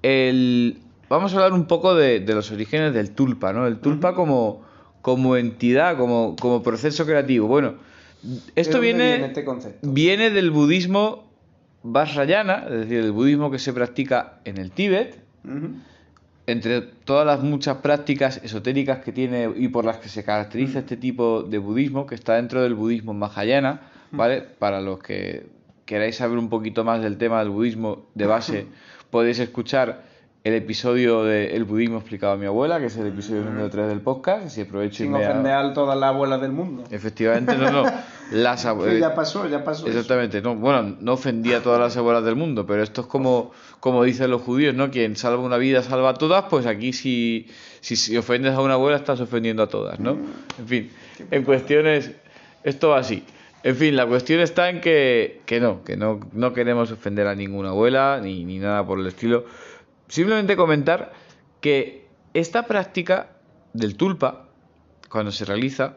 el... 0.03 0.79
Vamos 1.09 1.33
a 1.33 1.37
hablar 1.37 1.53
un 1.53 1.67
poco 1.67 1.95
de, 1.95 2.21
de 2.21 2.35
los 2.35 2.51
orígenes 2.51 2.93
del 2.93 3.13
tulpa, 3.13 3.53
¿no? 3.53 3.67
El 3.67 3.79
tulpa 3.79 4.15
como, 4.15 4.65
como 5.03 5.37
entidad, 5.37 5.97
como, 5.97 6.35
como 6.35 6.65
proceso 6.65 7.07
creativo. 7.07 7.47
Bueno, 7.47 7.75
esto 8.57 8.81
¿De 8.81 8.91
dónde 8.91 9.05
viene, 9.05 9.17
viene 9.17 9.27
este 9.27 9.79
viene 9.83 10.31
del 10.31 10.51
budismo 10.51 11.31
Vajrayana, 11.85 12.65
es 12.69 12.81
decir, 12.81 12.99
el 12.99 13.13
budismo 13.13 13.51
que 13.53 13.61
se 13.61 13.73
practica 13.73 14.41
en 14.45 14.59
el 14.59 14.73
Tíbet, 14.73 15.26
Entre 16.47 16.81
todas 16.81 17.27
las 17.27 17.43
muchas 17.43 17.79
prácticas 17.79 18.41
esotéricas 18.45 18.99
que 18.99 19.13
tiene 19.13 19.51
y 19.57 19.69
por 19.69 19.85
las 19.85 19.99
que 19.99 20.09
se 20.09 20.25
caracteriza 20.25 20.81
este 20.81 20.97
tipo 20.97 21.43
de 21.43 21.59
budismo, 21.59 22.07
que 22.07 22.15
está 22.15 22.35
dentro 22.35 22.63
del 22.63 22.75
budismo 22.75 23.15
Mahayana, 23.15 23.81
¿vale? 24.13 24.43
Para 24.43 24.81
los 24.81 25.01
que 25.01 25.47
queráis 25.85 26.17
saber 26.17 26.39
un 26.39 26.49
poquito 26.49 26.85
más 26.85 27.03
del 27.03 27.17
tema 27.17 27.41
del 27.41 27.51
budismo 27.51 28.07
de 28.15 28.27
base, 28.27 28.67
podéis 29.11 29.41
escuchar 29.41 30.05
el 30.47 30.55
episodio 30.55 31.25
de 31.25 31.57
El 31.57 31.65
budismo 31.65 31.97
explicado 31.99 32.35
a 32.35 32.37
mi 32.37 32.47
abuela, 32.47 32.79
que 32.79 32.87
es 32.87 32.97
el 32.97 33.09
episodio 33.09 33.43
número 33.43 33.69
3 33.69 33.89
del 33.89 34.01
podcast, 34.01 34.49
si 34.49 34.61
aprovecho 34.61 35.03
y 35.03 35.07
Sin 35.07 35.13
me... 35.13 35.27
ofender 35.27 35.53
a 35.53 35.75
todas 35.75 35.99
las 35.99 36.11
abuelas 36.11 36.41
del 36.41 36.53
mundo. 36.53 36.85
Efectivamente, 36.91 37.57
no, 37.57 37.71
no. 37.71 37.85
Las 38.31 38.63
Que 38.63 38.69
abue- 38.69 38.99
ya 39.01 39.15
pasó, 39.15 39.49
ya 39.49 39.65
pasó. 39.65 39.87
eso. 39.87 39.89
Exactamente, 39.99 40.41
no, 40.43 40.55
bueno, 40.57 40.97
no 41.01 41.13
ofendía 41.15 41.59
a 41.59 41.61
todas 41.63 41.79
las 41.81 41.97
abuelas 41.97 42.25
del 42.25 42.35
mundo, 42.37 42.65
pero 42.67 42.83
esto 42.83 43.03
es 43.03 43.07
como, 43.09 43.53
como 43.81 44.03
dicen 44.05 44.31
los 44.31 44.43
judíos, 44.43 44.75
¿no? 44.75 44.91
Quien 44.91 45.15
salva 45.17 45.43
una 45.43 45.57
vida 45.59 45.83
salva 45.83 46.11
a 46.11 46.15
todas, 46.15 46.45
pues 46.51 46.67
aquí 46.67 46.93
si, 46.93 47.49
si, 47.81 47.95
si 47.97 48.17
ofendes 48.17 48.53
a 48.55 48.61
una 48.61 48.75
abuela 48.75 48.97
estás 48.97 49.21
ofendiendo 49.21 49.63
a 49.65 49.69
todas, 49.69 49.99
¿no? 50.01 50.17
En 50.59 50.67
fin, 50.67 50.91
en 51.31 51.43
cuestiones, 51.45 52.13
esto 52.65 52.89
va 52.91 52.99
así. 52.99 53.25
En 53.63 53.75
fin, 53.75 53.97
la 53.97 54.07
cuestión 54.07 54.39
está 54.41 54.71
en 54.71 54.81
que, 54.81 55.41
que 55.45 55.59
no, 55.61 55.83
que 55.85 55.97
no, 55.97 56.21
no 56.33 56.53
queremos 56.53 56.91
ofender 56.93 57.27
a 57.27 57.35
ninguna 57.35 57.71
abuela 57.71 58.21
ni, 58.23 58.45
ni 58.45 58.59
nada 58.59 58.85
por 58.87 58.99
el 59.01 59.07
estilo. 59.09 59.45
Simplemente 60.09 60.57
comentar 60.57 61.13
que 61.61 62.07
esta 62.35 62.67
práctica 62.67 63.31
del 63.73 63.97
tulpa, 63.97 64.49
cuando 65.11 65.33
se 65.33 65.45
realiza, 65.45 65.97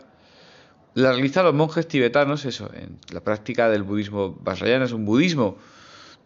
la 0.96 1.12
realizan 1.12 1.46
los 1.46 1.54
monjes 1.54 1.88
tibetanos, 1.88 2.46
eso, 2.46 2.70
en 2.74 2.98
la 3.12 3.22
práctica 3.22 3.70
del 3.70 3.84
budismo 3.84 4.38
vajrayana, 4.42 4.86
es 4.86 4.92
un 4.92 5.06
budismo, 5.06 5.58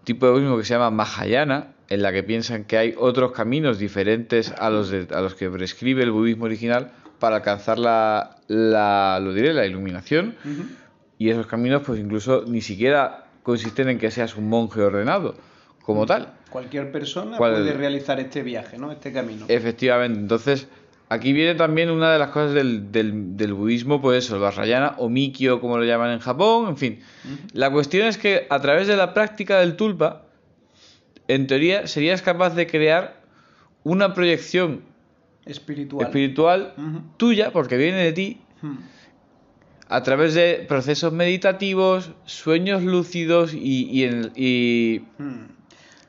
tipo 0.03 0.25
de 0.25 0.31
budismo 0.33 0.57
que 0.57 0.63
se 0.63 0.73
llama 0.73 0.89
Mahayana, 0.91 1.73
en 1.89 2.01
la 2.01 2.11
que 2.11 2.23
piensan 2.23 2.63
que 2.63 2.77
hay 2.77 2.95
otros 2.97 3.33
caminos 3.33 3.77
diferentes 3.77 4.51
a 4.57 4.69
los, 4.69 4.89
de- 4.89 5.07
a 5.13 5.21
los 5.21 5.35
que 5.35 5.49
prescribe 5.49 6.03
el 6.03 6.11
budismo 6.11 6.45
original 6.45 6.91
para 7.19 7.37
alcanzar 7.37 7.77
la, 7.77 8.37
la, 8.47 9.19
lo 9.21 9.33
diré, 9.33 9.53
la 9.53 9.65
iluminación, 9.65 10.35
y 11.19 11.29
esos 11.29 11.45
caminos 11.47 11.83
pues 11.85 11.99
incluso 11.99 12.43
ni 12.47 12.61
siquiera 12.61 13.25
consisten 13.43 13.89
en 13.89 13.99
que 13.99 14.11
seas 14.11 14.35
un 14.35 14.49
monje 14.49 14.81
ordenado, 14.81 15.35
como 15.83 16.05
tal. 16.05 16.33
Cualquier 16.53 16.91
persona 16.91 17.37
¿Cuál- 17.37 17.53
puede 17.55 17.73
realizar 17.73 18.19
este 18.19 18.43
viaje, 18.43 18.77
¿no? 18.77 18.91
Este 18.91 19.11
camino. 19.11 19.45
Efectivamente, 19.49 20.19
entonces 20.19 20.67
aquí 21.09 21.33
viene 21.33 21.55
también 21.55 21.89
una 21.91 22.13
de 22.13 22.19
las 22.19 22.29
cosas 22.29 22.53
del, 22.53 22.91
del, 22.91 23.35
del 23.35 23.53
budismo, 23.53 23.99
pues 24.01 24.23
eso, 24.25 24.35
el 24.35 24.41
Vajrayana 24.41 24.93
o 24.99 25.09
Mikyo, 25.09 25.59
como 25.59 25.77
lo 25.77 25.83
llaman 25.83 26.11
en 26.11 26.19
Japón, 26.19 26.69
en 26.69 26.77
fin. 26.77 26.99
La 27.53 27.69
cuestión 27.71 28.07
es 28.07 28.17
que 28.17 28.47
a 28.49 28.61
través 28.61 28.87
de 28.87 28.95
la 28.95 29.13
práctica 29.13 29.59
del 29.59 29.75
tulpa, 29.75 30.23
en 31.27 31.47
teoría 31.47 31.87
serías 31.87 32.21
capaz 32.21 32.51
de 32.55 32.67
crear 32.67 33.21
una 33.83 34.13
proyección 34.13 34.81
Espiritual. 35.45 36.05
espiritual 36.07 36.73
tuya, 37.17 37.51
porque 37.51 37.75
viene 37.77 37.97
de 37.97 38.13
ti, 38.13 38.37
a 39.89 40.01
través 40.03 40.33
de 40.33 40.65
procesos 40.67 41.11
meditativos, 41.13 42.11
sueños 42.25 42.81
lúcidos 42.83 43.53
y, 43.53 43.89
y, 43.91 44.03
en- 44.05 44.31
y. 44.35 45.01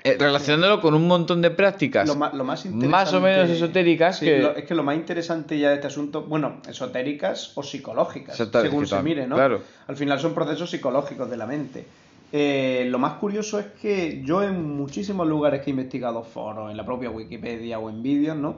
eh, 0.05 0.17
relacionándolo 0.19 0.81
con 0.83 0.95
un 0.95 1.09
montón 1.09 1.41
de 1.41 1.51
prácticas 1.51 2.07
Lo 2.07 2.15
más, 2.15 2.35
más 2.35 3.13
o 3.15 3.21
menos 3.21 3.49
esotéricas 3.49 4.19
Sí, 4.19 4.27
que... 4.27 4.39
lo- 4.39 4.55
es 4.55 4.65
que 4.65 4.75
lo 4.75 4.83
más 4.83 4.97
interesante 4.97 5.59
ya 5.59 5.71
de 5.71 5.77
este 5.77 5.87
asunto, 5.87 6.23
bueno, 6.23 6.61
esotéricas 6.69 7.53
o 7.57 7.63
psicológicas, 7.63 8.37
según 8.37 8.87
se 8.87 9.03
mire, 9.03 9.27
¿no? 9.27 9.37
claro. 9.37 9.63
Al 9.89 9.97
final 9.97 10.21
son 10.21 10.35
procesos 10.35 10.71
psicológicos 10.71 11.29
de 11.31 11.37
la 11.39 11.47
mente. 11.47 11.85
Eh, 12.33 12.87
lo 12.91 12.99
más 12.99 13.15
curioso 13.15 13.59
es 13.61 13.67
que 13.81 14.21
yo 14.25 14.43
en 14.43 14.77
muchísimos 14.77 15.27
lugares 15.27 15.63
que 15.63 15.71
he 15.71 15.73
investigado, 15.73 16.23
foros, 16.25 16.71
en 16.71 16.77
la 16.77 16.85
propia 16.85 17.09
Wikipedia 17.11 17.79
o 17.79 17.89
en 17.89 18.03
vídeos, 18.03 18.37
¿no? 18.37 18.57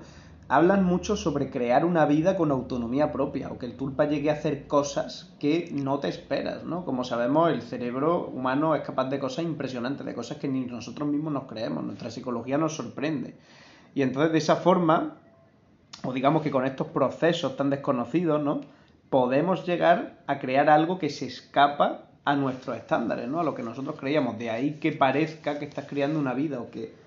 Hablan 0.49 0.85
mucho 0.85 1.17
sobre 1.17 1.51
crear 1.51 1.85
una 1.85 2.07
vida 2.07 2.37
con 2.37 2.51
autonomía 2.51 3.13
propia 3.13 3.51
o 3.51 3.59
que 3.59 3.67
el 3.67 3.77
tulpa 3.77 4.05
llegue 4.05 4.31
a 4.31 4.35
hacer 4.35 4.67
cosas 4.67 5.35
que 5.41 5.71
no 5.73 5.99
te 5.99 6.09
esperas, 6.09 6.65
¿no? 6.65 6.85
Como 6.85 7.03
sabemos, 7.03 7.51
el 7.51 7.63
cerebro 7.63 8.29
humano 8.29 8.75
es 8.75 8.83
capaz 8.83 9.09
de 9.09 9.19
cosas 9.19 9.45
impresionantes, 9.45 10.07
de 10.07 10.15
cosas 10.15 10.39
que 10.39 10.49
ni 10.49 10.65
nosotros 10.65 11.09
mismos 11.09 11.33
nos 11.33 11.45
creemos, 11.45 11.85
nuestra 11.85 12.11
psicología 12.11 12.59
nos 12.59 12.77
sorprende. 12.77 13.35
Y 13.95 14.03
entonces 14.03 14.33
de 14.33 14.39
esa 14.39 14.57
forma, 14.57 15.17
o 16.05 16.13
digamos 16.13 16.43
que 16.43 16.51
con 16.51 16.65
estos 16.65 16.89
procesos 16.89 17.57
tan 17.57 17.71
desconocidos, 17.71 18.43
¿no? 18.43 18.61
Podemos 19.11 19.67
llegar 19.67 20.23
a 20.27 20.39
crear 20.39 20.69
algo 20.69 20.99
que 20.99 21.11
se 21.11 21.27
escapa 21.27 22.03
a 22.25 22.37
nuestros 22.37 22.77
estándares, 22.77 23.29
¿no? 23.29 23.41
A 23.41 23.45
lo 23.45 23.55
que 23.55 23.63
nosotros 23.63 23.97
creíamos. 23.99 24.39
De 24.39 24.51
ahí 24.51 24.79
que 24.81 24.93
parezca 24.93 25.59
que 25.59 25.65
estás 25.65 25.87
creando 25.87 26.19
una 26.19 26.35
vida 26.35 26.61
o 26.61 26.71
que 26.71 27.06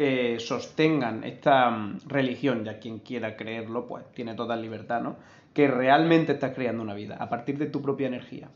eh, 0.00 0.36
sostengan 0.38 1.24
esta 1.24 1.70
mm, 1.70 2.02
religión, 2.06 2.64
ya 2.64 2.78
quien 2.78 3.00
quiera 3.00 3.36
creerlo, 3.36 3.88
pues 3.88 4.04
tiene 4.14 4.36
toda 4.36 4.54
libertad, 4.54 5.02
¿no? 5.02 5.16
Que 5.52 5.66
realmente 5.66 6.34
estás 6.34 6.54
creando 6.54 6.84
una 6.84 6.94
vida 6.94 7.16
a 7.18 7.28
partir 7.28 7.58
de 7.58 7.66
tu 7.66 7.82
propia 7.82 8.06
energía. 8.06 8.48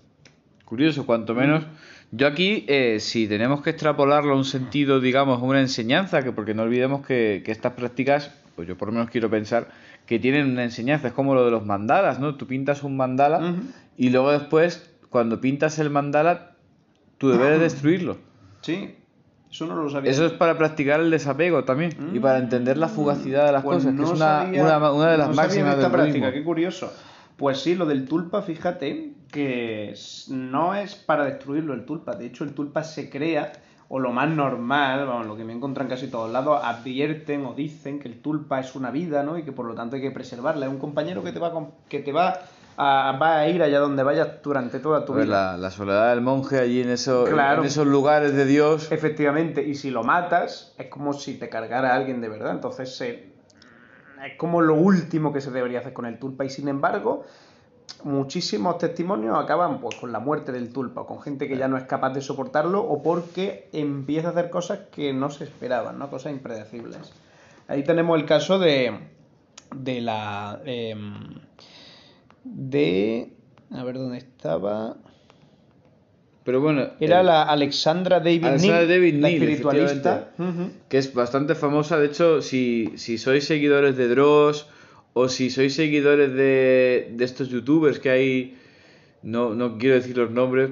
Curioso, 0.64 1.04
cuanto 1.04 1.34
menos. 1.34 1.64
Yo 2.12 2.28
aquí, 2.28 2.64
eh, 2.68 3.00
si 3.00 3.26
tenemos 3.26 3.61
que 3.61 3.70
extrapolarlo 3.70 4.34
a 4.34 4.37
un 4.37 4.44
sentido, 4.44 5.00
digamos, 5.00 5.42
una 5.42 5.58
enseñanza, 5.58 6.22
que 6.22 6.30
porque 6.30 6.54
no 6.54 6.62
olvidemos 6.62 7.04
que, 7.04 7.42
estas 7.44 7.72
prácticas, 7.72 8.32
pues 8.54 8.68
yo 8.68 8.78
por 8.78 8.88
lo 8.88 8.92
menos 8.92 9.11
quiero 9.11 9.28
pensar, 9.28 9.66
que 10.06 10.20
tienen 10.20 10.49
una 10.49 10.62
enseñanza, 10.62 11.08
es 11.08 11.12
como 11.12 11.34
lo 11.34 11.44
de 11.44 11.50
los 11.50 11.66
mandalas, 11.66 12.20
¿no? 12.20 12.37
Tú 12.37 12.46
pintas 12.46 12.84
un 12.84 12.96
mandala 12.96 13.56
y 13.96 14.11
luego 14.11 14.30
después, 14.30 14.94
cuando 15.11 15.40
pintas 15.40 15.80
el 15.80 15.90
mandala, 15.90 16.52
tu 17.18 17.30
deber 17.30 17.54
es 17.54 17.61
destruirlo. 17.61 18.18
Sí, 18.61 18.94
eso 19.52 19.66
no 19.66 19.76
lo 19.76 19.90
sabía. 19.90 20.11
Eso 20.11 20.25
es 20.25 20.32
para 20.32 20.56
practicar 20.56 21.00
el 21.00 21.11
desapego 21.11 21.64
también 21.64 22.11
y 22.14 22.18
para 22.18 22.38
entender 22.38 22.78
la 22.78 22.88
fugacidad 22.88 23.44
de 23.44 23.52
las 23.52 23.62
pues 23.62 23.85
cosas, 23.85 23.94
que 23.94 24.02
es 24.02 24.11
una, 24.11 24.90
una, 24.92 25.11
de 25.11 25.18
las 25.18 25.28
no 25.28 25.35
máximas 25.35 25.76
de 25.76 25.82
esta 25.82 25.92
práctica. 25.92 26.32
Qué 26.32 26.42
curioso. 26.42 26.90
Pues 27.37 27.61
sí, 27.61 27.75
lo 27.75 27.85
del 27.85 28.09
tulpa, 28.09 28.40
fíjate 28.40 29.12
que 29.30 29.94
no 30.28 30.75
es 30.75 30.94
para 30.94 31.26
destruirlo 31.26 31.75
el 31.75 31.85
tulpa. 31.85 32.14
De 32.14 32.25
hecho, 32.25 32.44
el 32.44 32.54
tulpa 32.54 32.82
se 32.82 33.11
crea, 33.11 33.52
o 33.88 33.99
lo 33.99 34.11
más 34.12 34.30
normal, 34.30 35.06
vamos, 35.06 35.26
lo 35.26 35.37
que 35.37 35.44
me 35.44 35.52
encuentran 35.52 35.87
casi 35.87 36.06
todos 36.06 36.32
lados, 36.32 36.59
advierten 36.64 37.44
o 37.44 37.52
dicen 37.52 38.00
que 38.00 38.09
el 38.09 38.23
tulpa 38.23 38.59
es 38.59 38.75
una 38.75 38.90
vida, 38.90 39.23
¿no? 39.23 39.37
Y 39.37 39.42
que 39.42 39.52
por 39.52 39.66
lo 39.66 39.75
tanto 39.75 39.97
hay 39.97 40.02
que 40.02 40.11
preservarla. 40.11 40.64
Es 40.64 40.73
un 40.73 40.78
compañero 40.78 41.23
que 41.23 41.32
te 41.32 41.38
va, 41.38 41.52
que 41.90 41.99
te 41.99 42.12
va 42.12 42.40
a, 42.76 43.19
va 43.21 43.38
a 43.38 43.49
ir 43.49 43.62
allá 43.62 43.79
donde 43.79 44.02
vayas 44.02 44.43
durante 44.43 44.79
toda 44.79 45.05
tu 45.05 45.14
vida. 45.14 45.57
La, 45.57 45.71
soledad 45.71 46.11
del 46.11 46.21
monje 46.21 46.59
allí 46.59 46.81
en, 46.81 46.91
eso, 46.91 47.26
en 47.26 47.64
esos 47.64 47.87
lugares 47.87 48.35
de 48.35 48.47
Dios. 48.47 48.91
Efectivamente, 48.91 49.62
y 49.62 49.75
si 49.75 49.91
lo 49.91 50.02
matas, 50.02 50.75
es 50.79 50.87
como 50.87 51.12
si 51.12 51.35
te 51.35 51.49
cargara 51.49 51.95
alguien 51.95 52.21
de 52.21 52.29
verdad. 52.29 52.52
Entonces, 52.52 53.00
es 53.00 54.37
como 54.37 54.61
lo 54.61 54.75
último 54.75 55.33
que 55.33 55.41
se 55.41 55.50
debería 55.50 55.81
hacer 55.81 55.93
con 55.93 56.07
el 56.07 56.19
tulpa. 56.19 56.45
Y 56.45 56.50
sin 56.50 56.69
embargo, 56.69 57.25
muchísimos 58.05 58.79
testimonios 58.79 59.37
acaban 59.38 59.81
pues, 59.81 59.97
con 59.97 60.12
la 60.12 60.21
muerte 60.21 60.52
del 60.52 60.73
tulpa, 60.73 61.02
o 61.02 61.07
con 61.07 61.21
gente 61.21 61.49
que 61.49 61.57
ya 61.57 61.69
no 61.69 61.76
es 61.76 61.85
capaz 61.85 62.11
de 62.11 62.21
soportarlo, 62.21 62.83
o 62.83 63.02
porque 63.02 63.69
empieza 63.73 64.29
a 64.29 64.31
hacer 64.31 64.50
cosas 64.50 64.81
que 64.91 65.12
no 65.12 65.31
se 65.31 65.45
esperaban, 65.45 65.99
¿no? 65.99 66.11
cosas 66.11 66.33
impredecibles. 66.33 67.12
Ahí 67.69 67.85
tenemos 67.85 68.19
el 68.19 68.26
caso 68.26 68.59
de, 68.59 68.99
de 69.75 70.00
la. 70.00 70.61
Em, 70.64 71.41
de... 72.44 73.32
A 73.70 73.84
ver 73.84 73.96
dónde 73.96 74.18
estaba. 74.18 74.96
Pero 76.44 76.61
bueno. 76.61 76.90
Era 77.00 77.22
la 77.22 77.42
Alexandra 77.42 78.18
David 78.18 78.44
Alexandra 78.44 78.87
David 78.87 79.14
la 79.14 79.30
espiritualista. 79.30 80.28
Que 80.88 80.99
es 80.99 81.14
bastante 81.14 81.54
famosa. 81.54 81.99
De 81.99 82.06
hecho, 82.06 82.42
si, 82.42 82.92
si 82.96 83.18
sois 83.18 83.44
seguidores 83.44 83.96
de 83.96 84.08
Dross 84.08 84.66
o 85.14 85.28
si 85.28 85.50
sois 85.50 85.75
seguidores 85.75 86.32
de, 86.34 87.12
de 87.12 87.25
estos 87.25 87.49
youtubers 87.49 87.99
que 87.99 88.11
hay. 88.11 88.58
No, 89.22 89.54
no 89.54 89.78
quiero 89.78 89.94
decir 89.94 90.16
los 90.16 90.30
nombres. 90.30 90.70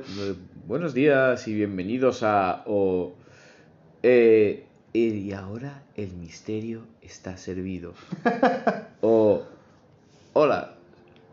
Buenos 0.67 0.93
días 0.93 1.47
y 1.47 1.55
bienvenidos 1.55 2.23
a. 2.23 2.65
O, 2.67 3.15
eh, 4.03 4.65
y 4.93 5.33
ahora 5.33 5.85
el 5.97 6.13
misterio 6.15 6.83
está 7.01 7.37
servido. 7.37 7.95
o. 9.01 9.45
Hola, 10.33 10.75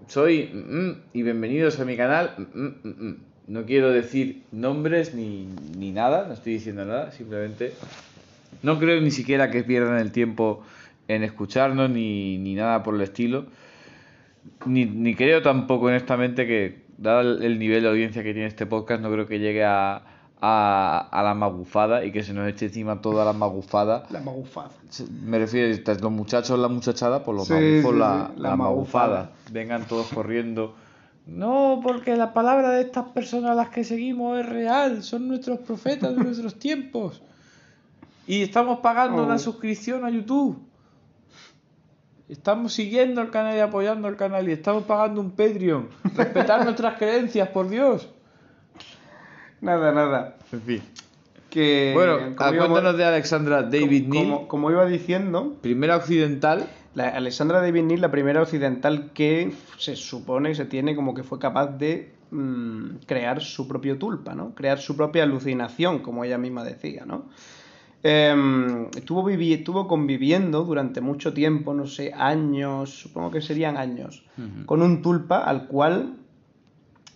soy 0.08 0.50
mm, 0.54 0.92
y 1.14 1.24
bienvenidos 1.24 1.80
a 1.80 1.86
mi 1.86 1.98
canal. 1.98 2.34
Mm, 2.54 2.88
mm, 2.88 3.18
no 3.48 3.66
quiero 3.66 3.92
decir 3.92 4.44
nombres 4.52 5.14
ni, 5.14 5.48
ni, 5.78 5.92
nada, 5.92 6.26
no 6.28 6.34
estoy 6.34 6.54
diciendo 6.54 6.86
nada, 6.86 7.12
simplemente 7.12 7.74
no 8.64 8.80
creo 8.80 9.00
ni 9.02 9.12
siquiera 9.12 9.52
que 9.52 9.64
pierdan 9.64 10.00
el 10.00 10.12
tiempo 10.12 10.64
en 11.08 11.24
escucharnos 11.24 11.90
ni, 11.90 12.38
ni 12.38 12.56
nada 12.56 12.84
por 12.84 12.96
el 12.96 13.02
estilo. 13.02 13.46
Ni, 14.66 14.86
ni 14.86 15.16
creo 15.16 15.42
tampoco 15.42 15.86
honestamente 15.86 16.48
que, 16.48 16.82
dado 16.98 17.22
el 17.44 17.60
nivel 17.60 17.84
de 17.84 17.90
audiencia 17.90 18.24
que 18.24 18.34
tiene 18.34 18.48
este 18.48 18.66
podcast, 18.66 19.02
no 19.02 19.12
creo 19.12 19.28
que 19.28 19.40
llegue 19.40 19.64
a, 19.64 20.04
a, 20.41 21.08
a, 21.12 21.24
la 21.24 21.34
magufada 21.34 22.06
y 22.06 22.12
que 22.12 22.24
se 22.24 22.34
nos 22.34 22.48
eche 22.48 22.67
encima 22.67 23.01
toda 23.01 23.25
la 23.25 23.34
magufada. 23.34 24.06
La 24.10 24.22
magufada. 24.22 24.70
Me 25.24 25.39
refiero, 25.39 25.75
los 26.01 26.12
muchachos 26.12 26.60
la 26.60 26.67
muchachada, 26.67 27.24
por 27.24 27.36
pues 27.36 27.50
los 27.50 27.96
la, 27.96 28.32
la, 28.38 28.56
magufada. 28.56 29.32
Vengan 29.51 29.88
todos 29.88 30.08
corriendo. 30.08 30.75
No, 31.25 31.82
porque 31.84 32.15
la 32.15 32.34
palabra 32.34 32.72
de 32.72 32.82
estas 32.82 33.06
personas 33.10 33.51
a 33.51 33.56
las 33.56 33.70
que 33.70 33.84
seguimos 33.84 34.39
es 34.39 34.48
real, 34.48 35.03
son 35.03 35.27
nuestros 35.27 35.60
profetas 35.60 36.15
de 36.15 36.24
nuestros 36.24 36.56
tiempos. 36.60 37.22
Y 38.27 38.44
estamos 38.44 38.79
pagando 38.79 39.24
una 39.24 39.36
oh. 39.36 39.39
suscripción 39.39 40.06
a 40.06 40.10
YouTube. 40.10 40.60
Estamos 42.29 42.74
siguiendo 42.74 43.22
el 43.22 43.29
canal 43.29 43.56
y 43.56 43.60
apoyando 43.60 44.10
el 44.10 44.17
canal 44.17 44.48
y 44.50 44.51
estamos 44.51 44.84
pagando 44.84 45.22
un 45.22 45.32
Patreon. 45.32 45.89
Respetar 46.15 46.63
nuestras 46.65 46.98
creencias, 46.98 47.48
por 47.50 47.70
Dios. 47.70 48.10
Nada, 49.62 49.92
nada. 49.92 50.38
En 50.52 50.62
fin. 50.62 50.82
Que, 51.50 51.92
bueno, 51.96 52.36
cuéntanos 52.36 52.98
de 52.98 53.06
Alexandra 53.06 53.64
David 53.64 54.08
Neal. 54.08 54.48
Como, 54.48 54.70
iba 54.70 54.86
diciendo. 54.86 55.56
Primera 55.62 55.96
occidental. 55.96 56.68
La 56.94 57.10
Alexandra 57.10 57.62
David 57.62 57.84
Neal, 57.84 58.02
la 58.02 58.12
primera 58.12 58.42
occidental 58.42 59.12
que 59.14 59.54
se 59.78 59.96
supone, 59.96 60.56
se 60.56 60.66
tiene 60.66 60.96
como 60.96 61.14
que 61.14 61.24
fue 61.24 61.40
capaz 61.40 61.68
de 61.78 62.12
mm, 62.32 62.98
crear 63.06 63.42
su 63.42 63.68
propio 63.68 63.98
tulpa, 63.98 64.36
¿no? 64.36 64.54
Crear 64.56 64.80
su 64.80 64.96
propia 64.98 65.24
alucinación, 65.24 66.00
como 66.00 66.24
ella 66.24 66.38
misma 66.38 66.64
decía, 66.64 67.06
¿no? 67.06 67.26
Em, 68.04 68.88
estuvo, 68.96 69.28
estuvo 69.30 69.88
conviviendo 69.88 70.64
durante 70.64 71.02
mucho 71.02 71.34
tiempo, 71.34 71.74
no 71.74 71.88
sé, 71.88 72.14
años, 72.14 72.92
supongo 72.92 73.32
que 73.32 73.42
serían 73.42 73.76
años, 73.76 74.24
con 74.66 74.82
un 74.82 75.02
tulpa 75.02 75.44
al 75.44 75.68
cual 75.68 76.16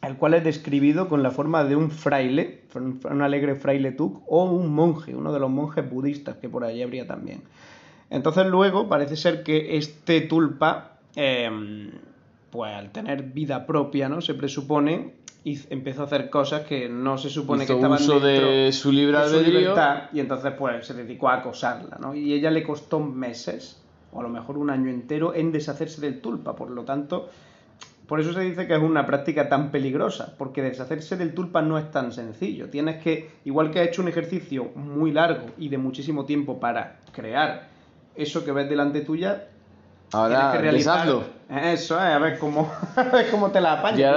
el 0.02 0.18
cual 0.18 0.34
es 0.34 0.44
describido 0.44 1.08
con 1.08 1.22
la 1.22 1.32
forma 1.32 1.64
de 1.64 1.76
un 1.76 1.92
fraile, 1.92 2.64
un 2.76 3.22
alegre 3.22 3.56
fraile 3.56 3.92
tuk, 3.92 4.24
o 4.28 4.46
un 4.46 4.74
monje, 4.74 5.16
uno 5.16 5.32
de 5.32 5.40
los 5.40 5.50
monjes 5.50 5.88
budistas 5.90 6.38
que 6.38 6.50
por 6.50 6.64
allí 6.64 6.82
habría 6.82 7.06
también. 7.06 7.44
Entonces 8.10 8.48
luego 8.48 8.90
parece 8.90 9.16
ser 9.16 9.44
que 9.44 9.78
este 9.78 10.22
tulpa, 10.22 10.98
em, 11.16 11.92
pues 12.50 12.74
al 12.74 12.92
tener 12.92 13.24
vida 13.24 13.66
propia, 13.66 14.10
¿no? 14.10 14.22
Se 14.22 14.34
presupone 14.34 15.14
y 15.44 15.60
empezó 15.70 16.02
a 16.02 16.06
hacer 16.06 16.30
cosas 16.30 16.62
que 16.64 16.90
no 16.90 17.18
se 17.18 17.30
supone 17.30 17.66
que 17.66 17.74
estaban 17.74 18.00
uso 18.00 18.20
dentro 18.20 18.50
de 18.50 18.72
su 18.72 18.92
libre 18.92 19.18
libertad 19.44 20.04
y 20.14 20.20
entonces 20.20 20.54
pues 20.58 20.86
se 20.86 20.94
dedicó 20.94 21.30
a 21.30 21.36
acosarla, 21.36 21.98
¿no? 22.00 22.14
Y 22.14 22.34
ella 22.34 22.52
le 22.52 22.64
costó 22.64 23.00
meses 23.00 23.82
o 24.12 24.20
a 24.20 24.24
lo 24.24 24.30
mejor 24.30 24.58
un 24.58 24.70
año 24.70 24.90
entero 24.90 25.34
en 25.34 25.52
deshacerse 25.52 26.02
del 26.02 26.22
tulpa, 26.22 26.56
por 26.56 26.70
lo 26.70 26.84
tanto 26.84 27.30
por 28.12 28.20
eso 28.20 28.34
se 28.34 28.42
dice 28.42 28.68
que 28.68 28.76
es 28.76 28.82
una 28.82 29.06
práctica 29.06 29.48
tan 29.48 29.72
peligrosa, 29.72 30.36
porque 30.38 30.62
deshacerse 30.62 31.16
del 31.16 31.34
tulpa 31.34 31.62
no 31.62 31.78
es 31.78 31.92
tan 31.92 32.12
sencillo. 32.12 32.70
Tienes 32.70 33.02
que, 33.02 33.32
igual 33.46 33.72
que 33.72 33.80
has 33.80 33.88
hecho 33.88 34.02
un 34.02 34.10
ejercicio 34.10 34.66
muy 34.76 35.14
largo 35.14 35.46
y 35.58 35.70
de 35.70 35.78
muchísimo 35.78 36.26
tiempo 36.26 36.60
para 36.60 37.00
crear 37.14 37.70
eso 38.14 38.44
que 38.44 38.52
ves 38.52 38.68
delante 38.68 39.00
tuya, 39.00 39.48
Ahora 40.12 40.52
que 40.52 40.58
Eso, 41.72 41.96
eh, 41.96 42.14
a 42.14 42.20
ver 42.20 42.38
cómo, 42.38 42.70
cómo 43.32 43.50
te 43.50 43.62
la 43.62 43.80
apañas. 43.80 43.98
Ya 43.98 44.12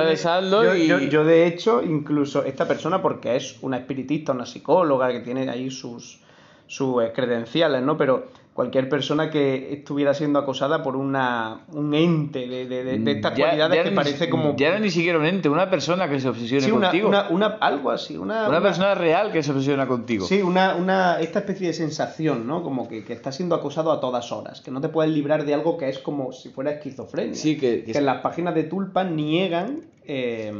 yo, 0.64 0.98
y... 0.98 1.08
yo, 1.08 1.24
de 1.24 1.46
hecho, 1.46 1.80
incluso 1.80 2.44
esta 2.44 2.66
persona, 2.66 3.00
porque 3.00 3.36
es 3.36 3.58
una 3.62 3.76
espiritista, 3.76 4.32
una 4.32 4.44
psicóloga 4.44 5.12
que 5.12 5.20
tiene 5.20 5.48
ahí 5.48 5.70
sus, 5.70 6.20
sus 6.66 7.00
credenciales, 7.14 7.80
¿no? 7.80 7.96
Pero 7.96 8.26
cualquier 8.54 8.88
persona 8.88 9.30
que 9.30 9.72
estuviera 9.72 10.14
siendo 10.14 10.38
acosada 10.38 10.82
por 10.82 10.96
una, 10.96 11.62
un 11.72 11.92
ente 11.92 12.46
de, 12.46 12.66
de, 12.66 13.10
estas 13.10 13.36
cualidades 13.36 13.82
que 13.82 13.90
parece 13.90 14.30
como... 14.30 14.56
Ya 14.56 14.72
no 14.72 14.78
ni 14.78 14.92
siquiera 14.92 15.18
un 15.18 15.26
ente, 15.26 15.48
una 15.48 15.68
persona 15.68 16.08
que 16.08 16.20
se 16.20 16.28
obsesiona 16.28 16.70
contigo. 16.70 17.08
Una, 17.08 17.28
una, 17.30 17.46
algo 17.46 17.90
así, 17.90 18.16
una... 18.16 18.48
Una 18.48 18.62
persona 18.62 18.94
real 18.94 19.32
que 19.32 19.42
se 19.42 19.50
obsesiona 19.50 19.88
contigo. 19.88 20.24
Sí, 20.24 20.40
una, 20.40 20.76
una, 20.76 21.18
esta 21.20 21.40
especie 21.40 21.66
de 21.66 21.74
sensación, 21.74 22.46
¿no? 22.46 22.62
Como 22.62 22.88
que, 22.88 23.04
que 23.04 23.12
está 23.12 23.32
siendo 23.32 23.56
acosado 23.56 23.90
a 23.90 24.00
todas 24.00 24.30
horas, 24.30 24.60
que 24.60 24.70
no 24.70 24.80
te 24.80 24.88
puedes 24.88 25.12
librar 25.12 25.44
de 25.44 25.52
algo 25.52 25.76
que 25.76 25.88
es 25.88 25.98
como 25.98 26.32
si 26.32 26.50
fuera 26.50 26.70
esquizofrenia. 26.70 27.34
Sí, 27.34 27.58
que... 27.58 27.82
Que, 27.82 27.98
en 27.98 28.06
las 28.06 28.20
páginas 28.22 28.54
de 28.54 28.64
Tulpa 28.64 29.02
niegan 29.02 29.80
eh, 30.06 30.52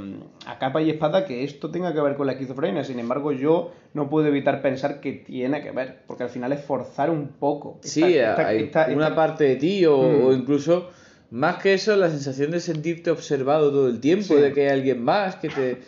a 0.46 0.58
capa 0.58 0.80
y 0.80 0.90
espada 0.90 1.26
que 1.26 1.44
esto 1.44 1.70
tenga 1.70 1.92
que 1.92 2.00
ver 2.00 2.16
con 2.16 2.26
la 2.26 2.32
esquizofrenia. 2.32 2.84
Sin 2.84 2.98
embargo, 2.98 3.32
yo 3.32 3.72
no 3.92 4.08
puedo 4.08 4.26
evitar 4.26 4.62
pensar 4.62 5.00
que 5.00 5.12
tiene 5.12 5.62
que 5.62 5.70
ver, 5.70 6.02
porque 6.06 6.24
al 6.24 6.30
final 6.30 6.52
es 6.52 6.64
forzar 6.64 7.10
un 7.10 7.28
poco. 7.28 7.78
Sí, 7.82 8.02
hay 8.18 8.70
una 8.94 9.14
parte 9.14 9.44
de 9.44 9.56
ti 9.56 9.84
o, 9.86 9.98
mm. 9.98 10.32
incluso, 10.32 10.90
más 11.30 11.62
que 11.62 11.74
eso, 11.74 11.94
la 11.96 12.10
sensación 12.10 12.50
de 12.50 12.60
sentirte 12.60 13.10
observado 13.10 13.70
todo 13.70 13.88
el 13.88 14.00
tiempo, 14.00 14.34
de 14.36 14.52
que 14.52 14.62
hay 14.62 14.70
alguien 14.70 15.02
más 15.02 15.36
que 15.36 15.48
te, 15.48 15.78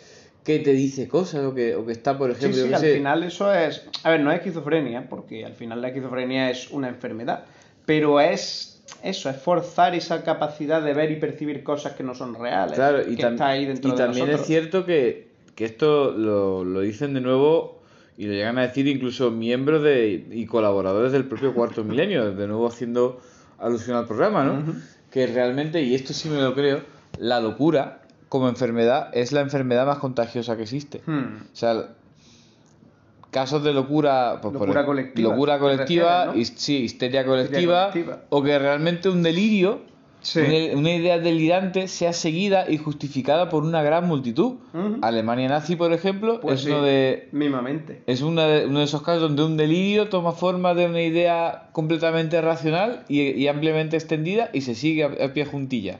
que 0.43 0.59
te 0.59 0.73
dice 0.73 1.07
cosas 1.07 1.43
o 1.45 1.53
que, 1.53 1.75
o 1.75 1.85
que 1.85 1.91
está, 1.91 2.17
por 2.17 2.31
ejemplo... 2.31 2.61
Sí, 2.61 2.67
sí, 2.67 2.73
al 2.73 2.81
final 2.81 3.23
eso 3.23 3.53
es... 3.53 3.87
A 4.03 4.11
ver, 4.11 4.21
no 4.21 4.31
es 4.31 4.37
esquizofrenia, 4.37 5.09
porque 5.09 5.45
al 5.45 5.53
final 5.53 5.81
la 5.81 5.89
esquizofrenia 5.89 6.49
es 6.51 6.69
una 6.71 6.89
enfermedad, 6.89 7.45
pero 7.85 8.19
es 8.21 8.76
eso, 9.03 9.29
es 9.29 9.37
forzar 9.37 9.95
esa 9.95 10.23
capacidad 10.23 10.81
de 10.81 10.93
ver 10.93 11.11
y 11.11 11.15
percibir 11.17 11.63
cosas 11.63 11.93
que 11.93 12.03
no 12.03 12.15
son 12.15 12.35
reales. 12.35 12.75
Claro, 12.75 13.01
y, 13.07 13.15
también 13.15 14.29
es 14.29 14.45
cierto 14.45 14.85
que, 14.85 15.27
esto 15.57 16.11
lo, 16.11 16.81
dicen 16.81 17.13
de 17.13 17.21
nuevo 17.21 17.81
y 18.17 18.25
lo 18.25 18.33
llegan 18.33 18.57
a 18.57 18.61
decir 18.63 18.87
incluso 18.87 19.31
miembros 19.31 19.83
de, 19.83 20.25
y 20.31 20.45
colaboradores 20.45 21.11
del 21.11 21.25
propio 21.25 21.53
Cuarto 21.53 21.83
Milenio, 21.85 22.33
de 22.33 22.47
nuevo 22.47 22.67
haciendo 22.67 23.19
alusión 23.59 23.97
al 23.97 24.05
programa, 24.05 24.43
¿no? 24.43 24.75
Que 25.11 25.27
realmente, 25.27 25.81
y 25.81 25.95
esto 25.95 26.13
sí 26.13 26.29
me 26.29 26.41
lo 26.41 26.53
creo, 26.53 26.81
la 27.19 27.39
locura 27.39 28.01
como 28.29 28.49
enfermedad 28.49 29.09
es 29.13 29.31
la 29.31 29.41
enfermedad 29.41 29.85
más 29.85 29.99
contagiosa 29.99 30.57
que 30.57 30.63
existe. 30.63 31.01
Hmm. 31.05 31.43
O 31.51 31.55
sea, 31.55 31.89
casos 33.37 33.63
de 33.63 33.71
locura, 33.71 34.39
pues, 34.41 34.51
locura 34.51 34.83
colectiva, 34.83 35.29
locura 35.29 35.59
colectiva 35.59 36.33
sí, 36.55 36.77
histeria 36.77 37.23
colectiva, 37.23 37.91
o 38.29 38.41
que 38.41 38.57
realmente 38.57 39.09
un 39.09 39.21
delirio, 39.21 39.81
una, 40.35 40.95
idea 40.95 41.19
delirante 41.19 41.87
sea 41.87 42.13
seguida 42.13 42.65
y 42.67 42.77
justificada 42.77 43.47
por 43.49 43.61
una 43.61 43.83
gran 43.83 44.07
multitud. 44.07 44.55
Alemania 45.03 45.49
nazi, 45.49 45.75
por 45.75 45.93
ejemplo, 45.93 46.39
pues 46.41 46.61
es 46.61 46.65
uno 46.65 46.81
de 46.81 47.29
es 48.07 48.23
uno 48.23 48.41
de 48.41 48.83
esos 48.83 49.03
casos 49.03 49.21
donde 49.21 49.43
un 49.43 49.55
delirio 49.55 50.09
toma 50.09 50.31
forma 50.31 50.73
de 50.73 50.87
una 50.87 51.03
idea 51.03 51.69
completamente 51.73 52.41
racional 52.41 53.03
y, 53.07 53.45
ampliamente 53.45 53.97
extendida 53.97 54.49
y 54.51 54.61
se 54.61 54.73
sigue 54.73 55.03
a, 55.03 55.31
pie 55.31 55.45
juntillas. 55.45 55.99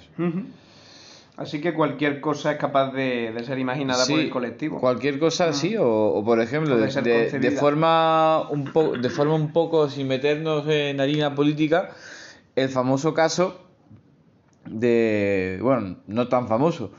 Así 1.38 1.62
que 1.62 1.76
cualquier 1.76 2.20
cosa 2.20 2.54
es 2.54 2.58
capaz 2.58 2.92
de, 2.94 3.32
ser 3.46 3.60
imaginada 3.60 4.08
por 4.08 4.20
el 4.20 4.32
colectivo. 4.32 4.80
Cualquier 4.80 5.20
cosa, 5.20 5.54
sí, 5.54 5.76
o, 5.80 6.24
por 6.26 6.42
ejemplo, 6.42 6.76
de, 6.78 7.52
forma 7.52 8.50
un 8.50 8.66
de 9.00 9.10
forma 9.12 9.36
un 9.36 9.54
poco, 9.54 9.88
sin 9.88 10.08
meternos 10.08 10.68
en 10.68 11.00
harina 11.00 11.36
política, 11.36 11.90
el 12.56 12.70
famoso 12.70 13.14
caso 13.14 13.62
de, 14.66 15.60
bueno, 15.62 15.98
no 16.08 16.28
tan 16.28 16.48
famoso, 16.48 16.92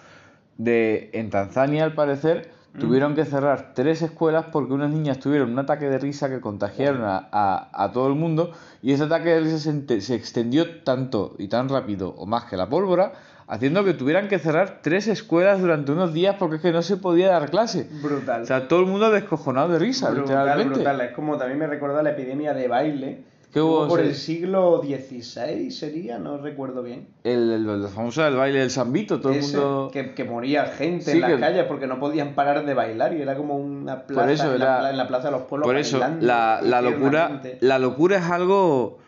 de 0.56 1.10
en 1.14 1.30
Tanzania 1.30 1.82
al 1.82 1.94
parecer 1.94 2.52
mm. 2.74 2.78
tuvieron 2.78 3.16
que 3.16 3.24
cerrar 3.24 3.72
tres 3.74 4.02
escuelas 4.02 4.46
porque 4.52 4.72
unas 4.72 4.90
niñas 4.90 5.18
tuvieron 5.18 5.50
un 5.50 5.58
ataque 5.58 5.88
de 5.88 5.98
risa 5.98 6.28
que 6.28 6.40
contagiaron 6.40 7.02
a, 7.04 7.90
todo 7.92 8.06
el 8.06 8.14
mundo 8.14 8.52
y 8.82 8.92
ese 8.92 9.04
ataque 9.04 9.30
de 9.30 9.40
risa 9.40 9.58
se, 9.58 10.00
se 10.00 10.14
extendió 10.14 10.82
tanto 10.84 11.34
y 11.38 11.48
tan 11.48 11.68
rápido 11.68 12.10
o 12.16 12.26
más 12.26 12.44
que 12.44 12.56
la 12.56 12.68
pólvora 12.68 13.12
haciendo 13.48 13.82
que 13.82 13.94
tuvieran 13.94 14.28
que 14.28 14.38
cerrar 14.38 14.80
tres 14.82 15.08
escuelas 15.08 15.60
durante 15.60 15.90
unos 15.90 16.12
días 16.12 16.36
porque 16.38 16.56
es 16.56 16.62
que 16.62 16.70
no 16.70 16.82
se 16.82 16.98
podía 16.98 17.28
dar 17.30 17.50
clase. 17.50 17.88
Brutal. 18.02 18.42
O 18.42 18.46
sea, 18.46 18.68
todo 18.68 18.80
el 18.80 18.86
mundo 18.86 19.10
descojonado 19.10 19.70
de 19.70 19.78
risa, 19.78 20.10
brutal, 20.10 20.68
Brutal, 20.68 21.00
Es 21.00 21.12
como 21.12 21.38
también 21.38 21.58
me 21.58 21.66
recuerda 21.66 22.02
la 22.02 22.10
epidemia 22.10 22.54
de 22.54 22.68
baile. 22.68 23.38
Que 23.52 23.62
hubo 23.62 23.88
por 23.88 24.00
el 24.00 24.14
siglo 24.14 24.82
XVI 24.82 25.70
sería, 25.70 26.18
no 26.18 26.36
recuerdo 26.36 26.82
bien. 26.82 27.08
El, 27.24 27.66
el, 27.66 27.88
famoso 27.88 28.22
del 28.22 28.36
baile 28.36 28.58
del 28.58 28.70
Sambito, 28.70 29.22
todo 29.22 29.32
el 29.32 29.40
mundo. 29.40 29.90
Que, 29.90 30.24
moría 30.24 30.66
gente 30.66 31.12
en 31.12 31.22
las 31.22 31.40
calles 31.40 31.64
porque 31.64 31.86
no 31.86 31.98
podían 31.98 32.34
parar 32.34 32.66
de 32.66 32.74
bailar 32.74 33.14
y 33.14 33.22
era 33.22 33.36
como 33.36 33.56
una 33.56 34.02
plaza 34.02 34.54
en, 34.54 34.60
la, 34.60 35.08
plaza 35.08 35.28
de 35.28 35.32
los 35.32 35.42
pueblos. 35.44 35.66
Por 35.66 35.78
eso, 35.78 35.98
la, 36.20 36.60
la 36.62 36.82
locura, 36.82 37.40
la 37.60 37.78
locura 37.78 38.18
es 38.18 38.24
algo 38.24 38.98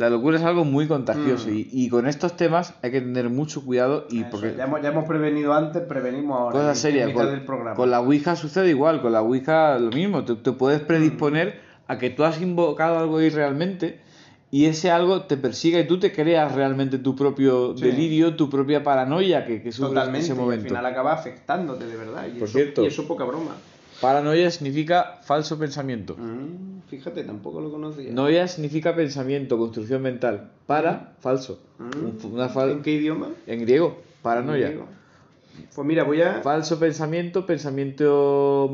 la 0.00 0.08
locura 0.08 0.38
es 0.38 0.44
algo 0.44 0.64
muy 0.64 0.88
contagioso 0.88 1.50
mm. 1.50 1.66
y, 1.72 1.88
con 1.90 2.06
estos 2.06 2.34
temas 2.34 2.72
hay 2.80 2.90
que 2.90 3.02
tener 3.02 3.28
mucho 3.28 3.62
cuidado 3.62 4.06
y 4.08 4.24
porque 4.24 4.54
ya 4.56 4.64
hemos, 4.64 5.04
prevenido 5.04 5.52
antes, 5.52 5.82
prevenimos 5.82 6.40
ahora. 6.40 6.58
Cosa 6.58 6.74
seria, 6.74 7.12
con, 7.12 7.44
con, 7.76 7.90
la 7.90 8.00
Ouija 8.00 8.34
sucede 8.34 8.70
igual, 8.70 9.02
con 9.02 9.12
la 9.12 9.20
Ouija 9.20 9.78
lo 9.78 9.90
mismo, 9.90 10.24
te, 10.24 10.52
puedes 10.52 10.80
predisponer 10.80 11.48
mm. 11.48 11.92
a 11.92 11.98
que 11.98 12.08
tú 12.08 12.24
has 12.24 12.40
invocado 12.40 12.98
algo 12.98 13.18
ahí 13.18 13.28
realmente 13.28 14.00
y 14.50 14.64
ese 14.64 14.90
algo 14.90 15.24
te 15.24 15.36
persiga 15.36 15.78
y 15.78 15.86
tú 15.86 16.00
te 16.00 16.12
creas 16.12 16.54
realmente 16.54 16.96
tu 16.96 17.14
propio 17.14 17.74
delirio, 17.74 18.36
tu 18.36 18.48
propia 18.48 18.82
paranoia 18.82 19.44
que, 19.44 19.60
que 19.60 19.70
sufres 19.70 20.08
en 20.08 20.16
ese 20.16 20.32
momento. 20.32 20.64
Y 20.64 20.68
al 20.68 20.76
final 20.76 20.86
acaba 20.86 21.12
afectándote 21.12 21.84
de 21.84 21.96
verdad 21.96 22.26
y, 22.26 22.38
Por 22.38 22.48
eso, 22.48 22.58
cierto, 22.58 22.84
y 22.84 22.86
eso 22.86 23.06
poca 23.06 23.24
broma. 23.24 23.54
Paranoia 24.00 24.50
significa 24.50 25.18
falso 25.22 25.58
pensamiento. 25.58 26.16
Mm, 26.16 26.80
fíjate, 26.88 27.24
tampoco 27.24 27.60
lo 27.60 27.70
conocía. 27.70 28.10
Noia 28.12 28.48
significa 28.48 28.94
pensamiento, 28.94 29.58
construcción 29.58 30.02
mental. 30.02 30.50
Para, 30.66 30.92
mm. 30.92 31.20
falso. 31.20 31.60
Mm. 31.78 32.70
¿En 32.70 32.82
qué 32.82 32.92
idioma? 32.92 33.28
En 33.46 33.60
griego, 33.60 33.98
paranoia. 34.22 34.72
Pues 35.74 35.86
mira, 35.86 36.04
voy 36.04 36.22
a... 36.22 36.40
Falso 36.42 36.78
pensamiento, 36.78 37.44
pensamiento 37.44 38.70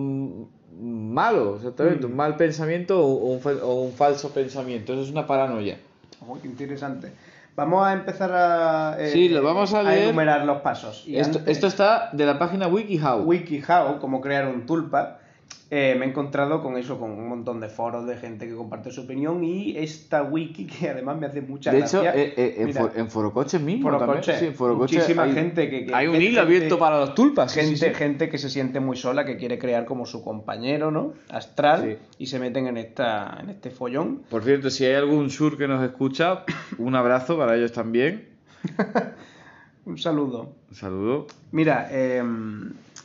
malo, 0.78 1.56
exactamente. 1.56 2.06
Un 2.06 2.16
mal 2.16 2.36
pensamiento 2.36 3.04
o 3.04 3.72
un, 3.72 3.92
falso 3.92 4.30
pensamiento. 4.30 4.92
Eso 4.92 5.02
es 5.02 5.10
una 5.10 5.26
paranoia. 5.26 5.78
Oh, 6.26 6.38
qué 6.40 6.46
interesante. 6.46 7.12
Vamos 7.56 7.86
a 7.86 7.94
empezar 7.94 8.30
a, 8.32 8.96
eh, 8.98 9.08
sí, 9.08 9.30
lo 9.30 9.42
vamos 9.42 9.72
a, 9.72 9.82
leer. 9.82 10.04
enumerar 10.04 10.44
los 10.44 10.60
pasos. 10.60 11.04
esto, 11.08 11.40
esto, 11.46 11.66
está 11.66 12.10
de 12.12 12.26
la 12.26 12.38
página 12.38 12.68
WikiHow. 12.68 13.22
WikiHow, 13.22 13.98
como 13.98 14.20
crear 14.20 14.46
un 14.46 14.66
tulpa. 14.66 15.20
Eh, 15.68 15.96
me 15.98 16.06
he 16.06 16.08
encontrado 16.10 16.62
con 16.62 16.76
eso, 16.76 16.96
con 17.00 17.10
un 17.10 17.28
montón 17.28 17.58
de 17.58 17.68
foros 17.68 18.06
de 18.06 18.16
gente 18.16 18.46
que 18.46 18.54
comparte 18.54 18.92
su 18.92 19.00
opinión 19.00 19.42
y 19.42 19.76
esta 19.76 20.22
wiki 20.22 20.64
que 20.64 20.90
además 20.90 21.18
me 21.18 21.26
hace 21.26 21.40
mucha 21.40 21.72
de 21.72 21.80
gracia. 21.80 22.02
De 22.02 22.22
hecho, 22.22 22.40
eh, 22.40 22.54
eh, 22.62 22.92
en, 22.94 23.10
Forocoche 23.10 23.58
mismo 23.58 23.90
Forocoche, 23.90 24.38
sí, 24.38 24.54
muchísima 24.60 25.24
hay, 25.24 25.32
gente 25.32 25.68
que, 25.68 25.92
Hay 25.92 26.06
un 26.06 26.22
hilo 26.22 26.42
abierto 26.42 26.78
para 26.78 27.00
los 27.00 27.16
tulpas. 27.16 27.52
Gente, 27.52 27.92
gente 27.94 28.28
que 28.28 28.38
se 28.38 28.48
siente 28.48 28.78
muy 28.78 28.96
sola, 28.96 29.24
que 29.24 29.36
quiere 29.36 29.58
crear 29.58 29.86
como 29.86 30.06
su 30.06 30.22
compañero, 30.22 30.92
¿no? 30.92 31.14
Astral 31.30 31.98
y 32.16 32.26
se 32.26 32.38
meten 32.38 32.68
en, 32.68 32.76
esta, 32.76 33.36
en 33.42 33.50
este 33.50 33.70
follón. 33.70 34.22
Por 34.30 34.44
cierto, 34.44 34.70
si 34.70 34.84
hay 34.84 34.94
algún 34.94 35.30
sur 35.30 35.58
que 35.58 35.66
nos 35.66 35.82
escucha, 35.82 36.44
un 36.78 36.94
abrazo 36.94 37.36
para 37.36 37.56
ellos 37.56 37.72
también. 37.72 38.28
un 39.84 39.98
saludo. 39.98 40.52
Un 40.70 40.76
saludo. 40.76 41.26
Mira, 41.50 41.88
eh 41.90 42.22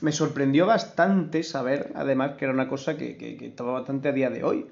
me 0.02 0.12
sorprendió 0.12 0.66
bastante 0.66 1.44
saber, 1.44 1.92
además, 1.96 2.34
que 2.38 2.46
era 2.46 2.54
una 2.54 2.68
cosa 2.68 2.98
que, 2.98 3.18
que, 3.18 3.46
estaba 3.46 3.72
bastante 3.72 4.10
a 4.10 4.12
día 4.12 4.30
de 4.30 4.44
hoy. 4.44 4.66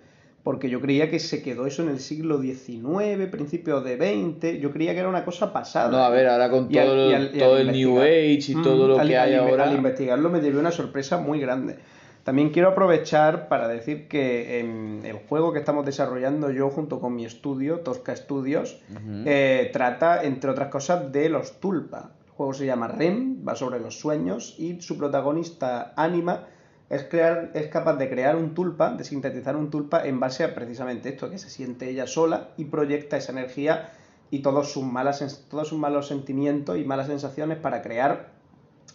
Porque 0.44 0.70
yo 0.70 0.80
creía 0.80 1.12
que 1.12 1.20
se 1.20 1.44
quedó 1.44 1.68
eso 1.68 1.84
en 1.84 1.90
el 1.90 2.00
siglo 2.00 2.42
XIX, 2.42 3.28
principios 3.30 3.84
de 3.84 3.98
XX. 3.98 4.62
Yo 4.62 4.72
creía 4.72 4.94
que 4.94 5.00
era 5.00 5.10
una 5.10 5.26
cosa 5.26 5.52
pasada. 5.52 5.92
No, 5.92 5.98
a 5.98 6.10
ver, 6.10 6.28
ahora 6.28 6.50
con 6.50 6.70
todo, 6.70 7.30
todo 7.38 7.58
el 7.58 7.72
New 7.72 8.00
Age 8.00 8.46
y 8.48 8.54
todo 8.64 8.88
lo 8.88 8.96
que 8.96 9.18
hay 9.18 9.36
ahora. 9.36 9.66
Al 9.66 9.76
investigarlo 9.76 10.30
me 10.30 10.40
llevé 10.40 10.58
una 10.58 10.72
sorpresa 10.72 11.18
muy 11.18 11.40
grande. 11.42 11.78
También 12.24 12.52
quiero 12.52 12.70
aprovechar 12.70 13.48
para 13.50 13.68
decir 13.68 14.08
que 14.08 14.60
en 14.60 15.02
el 15.04 15.18
juego 15.18 15.52
que 15.52 15.60
estamos 15.60 15.86
desarrollando 15.86 16.52
yo 16.52 16.70
junto 16.70 17.00
con 17.00 17.16
mi 17.16 17.26
estudio, 17.26 17.80
Tosca 17.80 18.16
Studios, 18.16 18.80
eh, 19.26 19.70
trata, 19.74 20.24
entre 20.24 20.52
otras 20.52 20.70
cosas, 20.70 21.12
de 21.12 21.30
los 21.30 21.60
tulpa 21.60 22.12
juego 22.40 22.54
se 22.54 22.66
llama 22.66 22.88
REM, 22.88 23.46
va 23.46 23.54
sobre 23.54 23.82
los 23.82 24.00
sueños 24.00 24.56
y 24.58 24.80
su 24.80 24.98
protagonista 24.98 25.92
Anima 25.98 26.48
es, 26.90 27.04
crear, 27.04 27.52
es 27.54 27.68
capaz 27.68 27.98
de 27.98 28.10
crear 28.10 28.38
un 28.38 28.54
tulpa, 28.54 28.94
de 28.94 29.04
sintetizar 29.04 29.58
un 29.58 29.70
tulpa 29.70 30.08
en 30.08 30.22
base 30.22 30.46
a 30.46 30.56
precisamente 30.56 31.10
esto, 31.10 31.30
que 31.30 31.38
se 31.38 31.50
siente 31.50 31.90
ella 31.90 32.08
sola 32.08 32.52
y 32.56 32.64
proyecta 32.64 33.18
esa 33.18 33.34
energía 33.34 33.90
y 34.32 34.40
todos 34.40 34.72
sus, 34.72 34.86
malas, 34.86 35.48
todos 35.50 35.68
sus 35.68 35.78
malos 35.78 36.08
sentimientos 36.08 36.78
y 36.78 36.86
malas 36.86 37.08
sensaciones 37.08 37.58
para 37.58 37.82
crear 37.82 38.30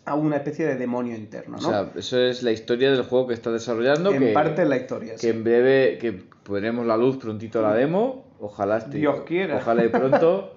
a 0.06 0.14
una 0.14 0.36
especie 0.36 0.64
de 0.64 0.76
demonio 0.76 1.14
interno. 1.14 1.58
¿no? 1.60 1.68
O 1.68 1.70
sea, 1.70 1.90
eso 1.96 2.18
es 2.18 2.42
la 2.42 2.50
historia 2.50 2.92
del 2.92 3.02
juego 3.02 3.26
que 3.26 3.34
está 3.34 3.52
desarrollando. 3.52 4.10
En 4.10 4.32
parte 4.32 4.62
es 4.62 4.68
la 4.68 4.78
historia. 4.78 5.16
Que 5.20 5.28
en 5.28 5.44
breve, 5.44 5.98
que 5.98 6.12
ponemos 6.12 6.86
la 6.86 6.96
luz 6.96 7.18
prontito 7.18 7.58
a 7.58 7.62
la 7.70 7.74
demo. 7.74 8.24
Ojalá 8.40 8.78
esté. 8.78 8.96
Dios 8.96 9.20
quiera. 9.26 9.58
Ojalá 9.58 9.84
y 9.84 9.88
pronto. 9.88 10.50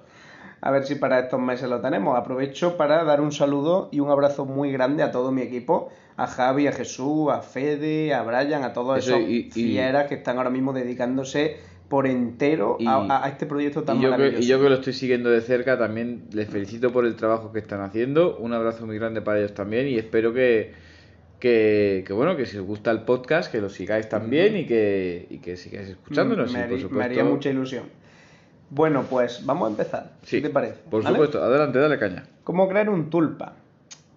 a 0.62 0.72
ver 0.72 0.86
si 0.86 0.96
para 0.96 1.20
estos 1.20 1.39
meses 1.39 1.70
lo 1.70 1.82
tenemos. 1.82 2.17
Aprovecho 2.17 2.78
para 2.78 3.04
dar 3.04 3.22
un 3.22 3.32
saludo 3.32 3.89
y 3.91 4.00
un 4.00 4.10
abrazo 4.10 4.46
muy 4.46 4.72
grande 4.72 5.04
a 5.04 5.12
todo 5.12 5.32
mi 5.32 5.41
equipo, 5.41 5.89
a 6.15 6.28
Javi, 6.28 6.67
a 6.67 6.72
Jesús, 6.72 7.30
a 7.32 7.41
Fede, 7.41 8.13
a 8.13 8.24
Brian, 8.24 8.63
a 8.63 8.74
todos 8.74 9.00
esos 9.00 9.20
fieras 9.54 10.08
que 10.08 10.15
están 10.15 10.38
ahora 10.38 10.50
mismo 10.50 10.74
dedicándose 10.74 11.58
por 11.89 12.06
entero 12.06 12.78
a, 12.86 13.30
este 13.30 13.46
proyecto 13.46 13.84
tan 13.84 13.98
y 13.98 14.02
yo 14.02 14.10
maravilloso. 14.10 14.39
Que, 14.39 14.46
y 14.46 14.48
yo 14.48 14.62
que 14.62 14.70
lo 14.70 14.76
estoy 14.76 14.93
siguiendo 14.93 15.30
de 15.30 15.41
cerca 15.41 15.78
también 15.78 16.24
les 16.34 16.50
felicito 16.50 16.91
por 16.91 17.06
el 17.06 17.15
trabajo 17.15 17.52
que 17.52 17.60
están 17.60 17.82
haciendo. 17.82 18.38
Un 18.38 18.54
abrazo 18.54 18.86
muy 18.86 18.98
grande 18.98 19.22
para 19.22 19.39
ellos 19.39 19.54
también 19.54 19.88
y 19.88 19.96
espero 19.96 20.34
que, 20.34 20.74
que, 21.39 22.04
bueno, 22.10 22.36
que 22.36 22.46
si 22.46 22.58
os 22.58 22.65
gusta 22.65 22.91
el 22.91 23.04
podcast, 23.04 23.52
que 23.52 23.62
lo 23.62 23.70
sigáis 23.70 24.10
también 24.10 24.58
y 24.58 24.65
que, 24.65 25.28
y 25.30 25.38
que 25.38 25.56
sigáis 25.56 25.89
escuchándonos. 25.89 26.52
Me, 26.52 26.67
me 26.67 27.04
haría 27.04 27.24
mucha 27.24 27.50
ilusión. 27.50 27.86
Bueno, 28.70 29.04
pues 29.10 29.46
vamos 29.46 29.68
a 29.68 29.72
empezar. 29.72 30.12
si 30.24 30.42
te 30.42 30.50
parece? 30.50 30.80
Por 30.90 31.06
supuesto, 31.06 31.42
adelante, 31.44 31.80
dale 31.80 31.98
caña. 31.98 32.26
¿Cómo 32.44 32.68
crear 32.68 32.90
un 32.90 33.10
tulpa? 33.10 33.54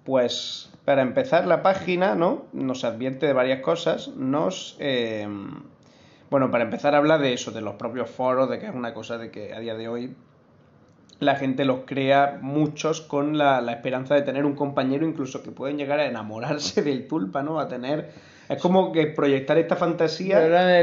Pues 0.04 0.70
para 0.84 1.02
empezar 1.02 1.46
la 1.46 1.62
página, 1.62 2.14
¿no? 2.14 2.46
Nos 2.52 2.84
advierte 2.84 3.26
de 3.26 3.32
varias 3.32 3.60
cosas. 3.60 4.08
Nos... 4.08 4.76
eh, 4.80 5.28
bueno, 6.30 6.50
para 6.50 6.64
empezar 6.64 6.94
habla 6.94 7.18
de 7.18 7.32
eso, 7.32 7.50
de 7.50 7.60
los 7.60 7.74
propios 7.74 8.08
foros, 8.08 8.48
de 8.48 8.58
que 8.58 8.66
es 8.66 8.74
una 8.74 8.94
cosa 8.94 9.18
de 9.18 9.30
que 9.30 9.52
a 9.52 9.58
día 9.58 9.74
de 9.74 9.88
hoy 9.88 10.14
la 11.18 11.36
gente 11.36 11.64
los 11.64 11.80
crea 11.86 12.38
muchos 12.40 13.00
con 13.00 13.36
la, 13.36 13.60
la 13.60 13.72
esperanza 13.72 14.14
de 14.14 14.22
tener 14.22 14.44
un 14.46 14.54
compañero, 14.54 15.06
incluso 15.06 15.42
que 15.42 15.50
pueden 15.50 15.76
llegar 15.76 16.00
a 16.00 16.06
enamorarse 16.06 16.82
del 16.82 17.06
tulpa, 17.06 17.42
¿no? 17.42 17.60
A 17.60 17.68
tener... 17.68 18.12
Es 18.50 18.60
como 18.60 18.90
que 18.92 19.06
proyectar 19.06 19.56
esta 19.58 19.76
fantasía 19.76 20.40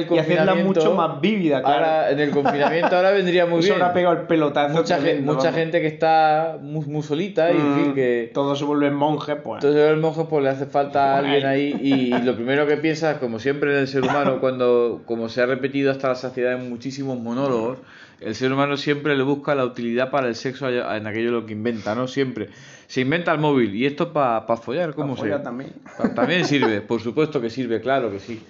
y 0.10 0.18
hacerla 0.18 0.56
mucho 0.56 0.94
más 0.96 1.20
vívida, 1.20 1.62
claro. 1.62 1.76
Ahora, 1.86 2.12
en 2.12 2.20
el 2.22 2.32
confinamiento 2.32 2.96
ahora 2.96 3.12
vendría 3.12 3.46
muy 3.46 3.60
Eso 3.60 3.68
bien. 3.68 3.82
ahora 3.82 3.88
ha 3.92 3.94
pegado 3.94 4.16
el 4.16 4.22
pelotazo. 4.28 4.74
mucha 4.78 5.02
gente, 5.02 5.22
mucha 5.22 5.52
gente 5.52 5.82
que 5.82 5.88
está 5.88 6.58
muy, 6.62 6.86
muy 6.86 7.04
solita 7.04 7.52
y 7.52 7.58
en 7.58 7.72
Mm, 7.72 7.76
fin 7.84 7.94
que 7.94 8.32
Todos 8.34 8.58
se 8.58 8.64
vuelven 8.66 8.94
monjes, 8.94 9.36
pues. 9.44 9.64
entonces 9.64 9.90
el 9.90 9.98
monje 9.98 10.24
pues 10.30 10.44
le 10.44 10.50
hace 10.50 10.66
falta 10.66 11.14
Bueno, 11.20 11.28
alguien 11.28 11.46
ahí. 11.46 11.74
ahí 11.74 12.14
y 12.14 12.22
lo 12.24 12.36
primero 12.36 12.66
que 12.68 12.78
piensa 12.78 13.20
como 13.20 13.38
siempre 13.40 13.72
en 13.74 13.80
el 13.80 13.88
ser 13.88 14.04
humano 14.04 14.38
cuando 14.40 15.02
como 15.06 15.28
se 15.28 15.42
ha 15.42 15.46
repetido 15.46 15.92
hasta 15.92 16.08
la 16.08 16.16
saciedad 16.16 16.54
en 16.54 16.70
muchísimos 16.70 17.20
monólogos 17.20 17.80
el 18.22 18.34
ser 18.34 18.52
humano 18.54 18.78
siempre 18.78 19.16
le 19.16 19.24
busca 19.24 19.54
la 19.56 19.66
utilidad 19.66 20.10
para 20.10 20.28
el 20.28 20.36
sexo 20.36 20.70
en 20.70 21.06
aquello 21.06 21.32
lo 21.32 21.46
que 21.46 21.54
inventa 21.54 21.94
no 21.96 22.08
siempre 22.08 22.48
se 22.88 23.02
inventa 23.02 23.32
el 23.34 23.39
móvil 23.39 23.76
y 23.76 23.86
esto 23.86 24.12
para 24.12 24.41
follar 24.58 24.89
Pa' 24.91 24.95
cómo 24.95 25.15
follar 25.15 25.39
se 25.39 25.43
también. 25.43 25.73
Pa- 25.97 26.13
también 26.15 26.45
sirve 26.45 26.82
por 26.82 27.02
supuesto 27.02 27.39
que 27.41 27.50
sirve 27.50 27.80
claro 27.82 28.10
que 28.12 28.19
sí 28.19 28.41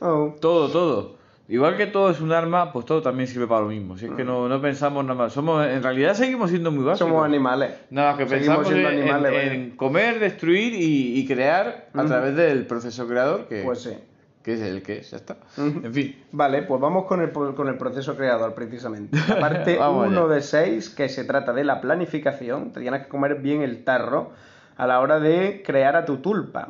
Oh. 0.00 0.34
todo 0.40 0.68
todo 0.68 1.16
igual 1.48 1.76
que 1.76 1.86
todo 1.86 2.10
es 2.10 2.20
un 2.20 2.32
arma 2.32 2.72
pues 2.72 2.84
todo 2.84 3.00
también 3.00 3.26
sirve 3.26 3.46
para 3.46 3.62
lo 3.62 3.68
mismo 3.68 3.96
si 3.96 4.06
es 4.06 4.12
que 4.12 4.24
no, 4.24 4.48
no 4.48 4.60
pensamos 4.60 5.02
nada 5.04 5.14
más 5.16 5.32
somos 5.32 5.66
en 5.66 5.82
realidad 5.82 6.14
seguimos 6.14 6.50
siendo 6.50 6.70
muy 6.70 6.84
básicos 6.84 7.08
Somos 7.08 7.24
animales. 7.24 7.70
Nada, 7.90 8.16
que 8.16 8.26
Seguimos 8.28 8.58
pensamos 8.58 8.68
siendo 8.68 8.88
en, 8.90 8.98
animales, 9.02 9.52
en- 9.52 9.70
comer, 9.76 10.18
destruir 10.20 10.74
y, 10.74 11.18
y 11.18 11.26
crear 11.26 11.88
a 11.94 11.98
Ujú. 12.00 12.08
través 12.08 12.34
del 12.36 12.66
proceso 12.66 13.06
creador, 13.06 13.46
que, 13.46 13.62
Pues 13.62 13.82
sí. 13.82 13.90
Que 14.44 14.52
es 14.52 14.60
el 14.60 14.82
que 14.82 14.98
es, 14.98 15.10
ya 15.10 15.16
está. 15.16 15.38
En 15.56 15.92
fin, 15.92 16.22
Vale, 16.30 16.62
pues 16.62 16.78
vamos 16.80 17.06
con 17.06 17.22
el, 17.22 17.32
con 17.32 17.66
el 17.66 17.78
proceso 17.78 18.14
creador 18.14 18.54
precisamente. 18.54 19.18
La 19.28 19.40
parte 19.40 19.78
Vamos 19.78 20.06
1 20.08 20.20
allá. 20.24 20.34
de 20.34 20.42
6, 20.42 20.90
que 20.90 21.08
se 21.08 21.24
trata 21.24 21.52
de 21.54 21.64
la 21.64 21.80
planificación, 21.80 22.70
te 22.72 22.80
tienes 22.80 23.02
que 23.04 23.08
comer 23.08 23.36
bien 23.40 23.62
el 23.62 23.82
tarro 23.84 24.32
a 24.76 24.86
la 24.86 25.00
hora 25.00 25.18
de 25.18 25.62
crear 25.64 25.96
a 25.96 26.04
tu 26.04 26.18
tulpa. 26.18 26.68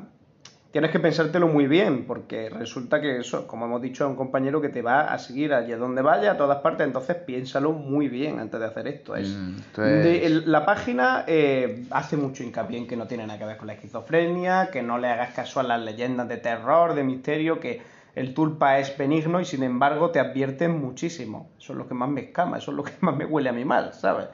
Tienes 0.75 0.91
que 0.91 0.99
pensártelo 0.99 1.47
muy 1.47 1.69
bien, 1.69 2.05
porque 2.05 2.51
resulta 2.51 3.01
que 3.01 3.19
eso, 3.21 3.47
como 3.47 3.67
hemos 3.67 3.81
dicho 3.81 4.05
a 4.05 4.09
un 4.09 4.17
compañero 4.17 4.61
que 4.61 4.69
te 4.71 4.83
va 4.83 5.03
a 5.03 5.19
seguir 5.21 5.55
allí 5.55 5.71
donde 5.71 6.03
vaya, 6.03 6.33
a 6.33 6.37
todas 6.37 6.59
partes, 6.63 6.85
entonces 6.85 7.15
piénsalo 7.15 7.71
muy 7.71 8.09
bien 8.09 8.41
antes 8.41 8.59
de 8.59 8.67
hacer 8.67 8.89
esto. 8.89 9.15
Es, 9.15 9.29
Mm, 9.29 10.03
de- 10.03 10.27
el- 10.27 10.51
la 10.51 10.67
página 10.67 11.23
eh, 11.29 11.85
hace 11.93 12.17
mucho 12.17 12.43
hincapié 12.43 12.77
en 12.79 12.89
que 12.89 12.97
no 12.97 13.07
tiene 13.07 13.25
nada 13.25 13.39
que 13.39 13.45
ver 13.45 13.57
con 13.57 13.69
la 13.69 13.75
esquizofrenia, 13.75 14.71
que 14.73 14.83
no 14.83 14.99
le 14.99 15.07
hagas 15.07 15.33
caso 15.33 15.61
a 15.61 15.63
las 15.63 15.81
leyendas 15.81 16.27
de 16.29 16.39
terror, 16.39 16.95
de 16.97 17.05
misterio, 17.05 17.61
que 17.61 17.81
el 18.17 18.35
tulpa 18.35 18.81
es 18.81 18.99
benigno 18.99 19.41
y 19.41 19.45
sin 19.45 19.63
embargo 19.63 20.11
te 20.11 20.19
advierten 20.19 20.81
muchísimo. 20.81 21.51
Eso 21.57 21.73
es 21.73 21.79
lo 21.79 21.87
que 21.87 21.95
más 21.95 22.09
me 22.09 22.23
escama, 22.23 22.59
eso 22.59 22.73
es 22.73 22.77
lo 22.77 22.83
que 22.83 22.95
más 23.01 23.15
me 23.17 23.27
huele 23.27 23.49
a 23.49 23.53
mí 23.53 23.65
mal, 23.65 23.93
¿sabes? 23.95 24.27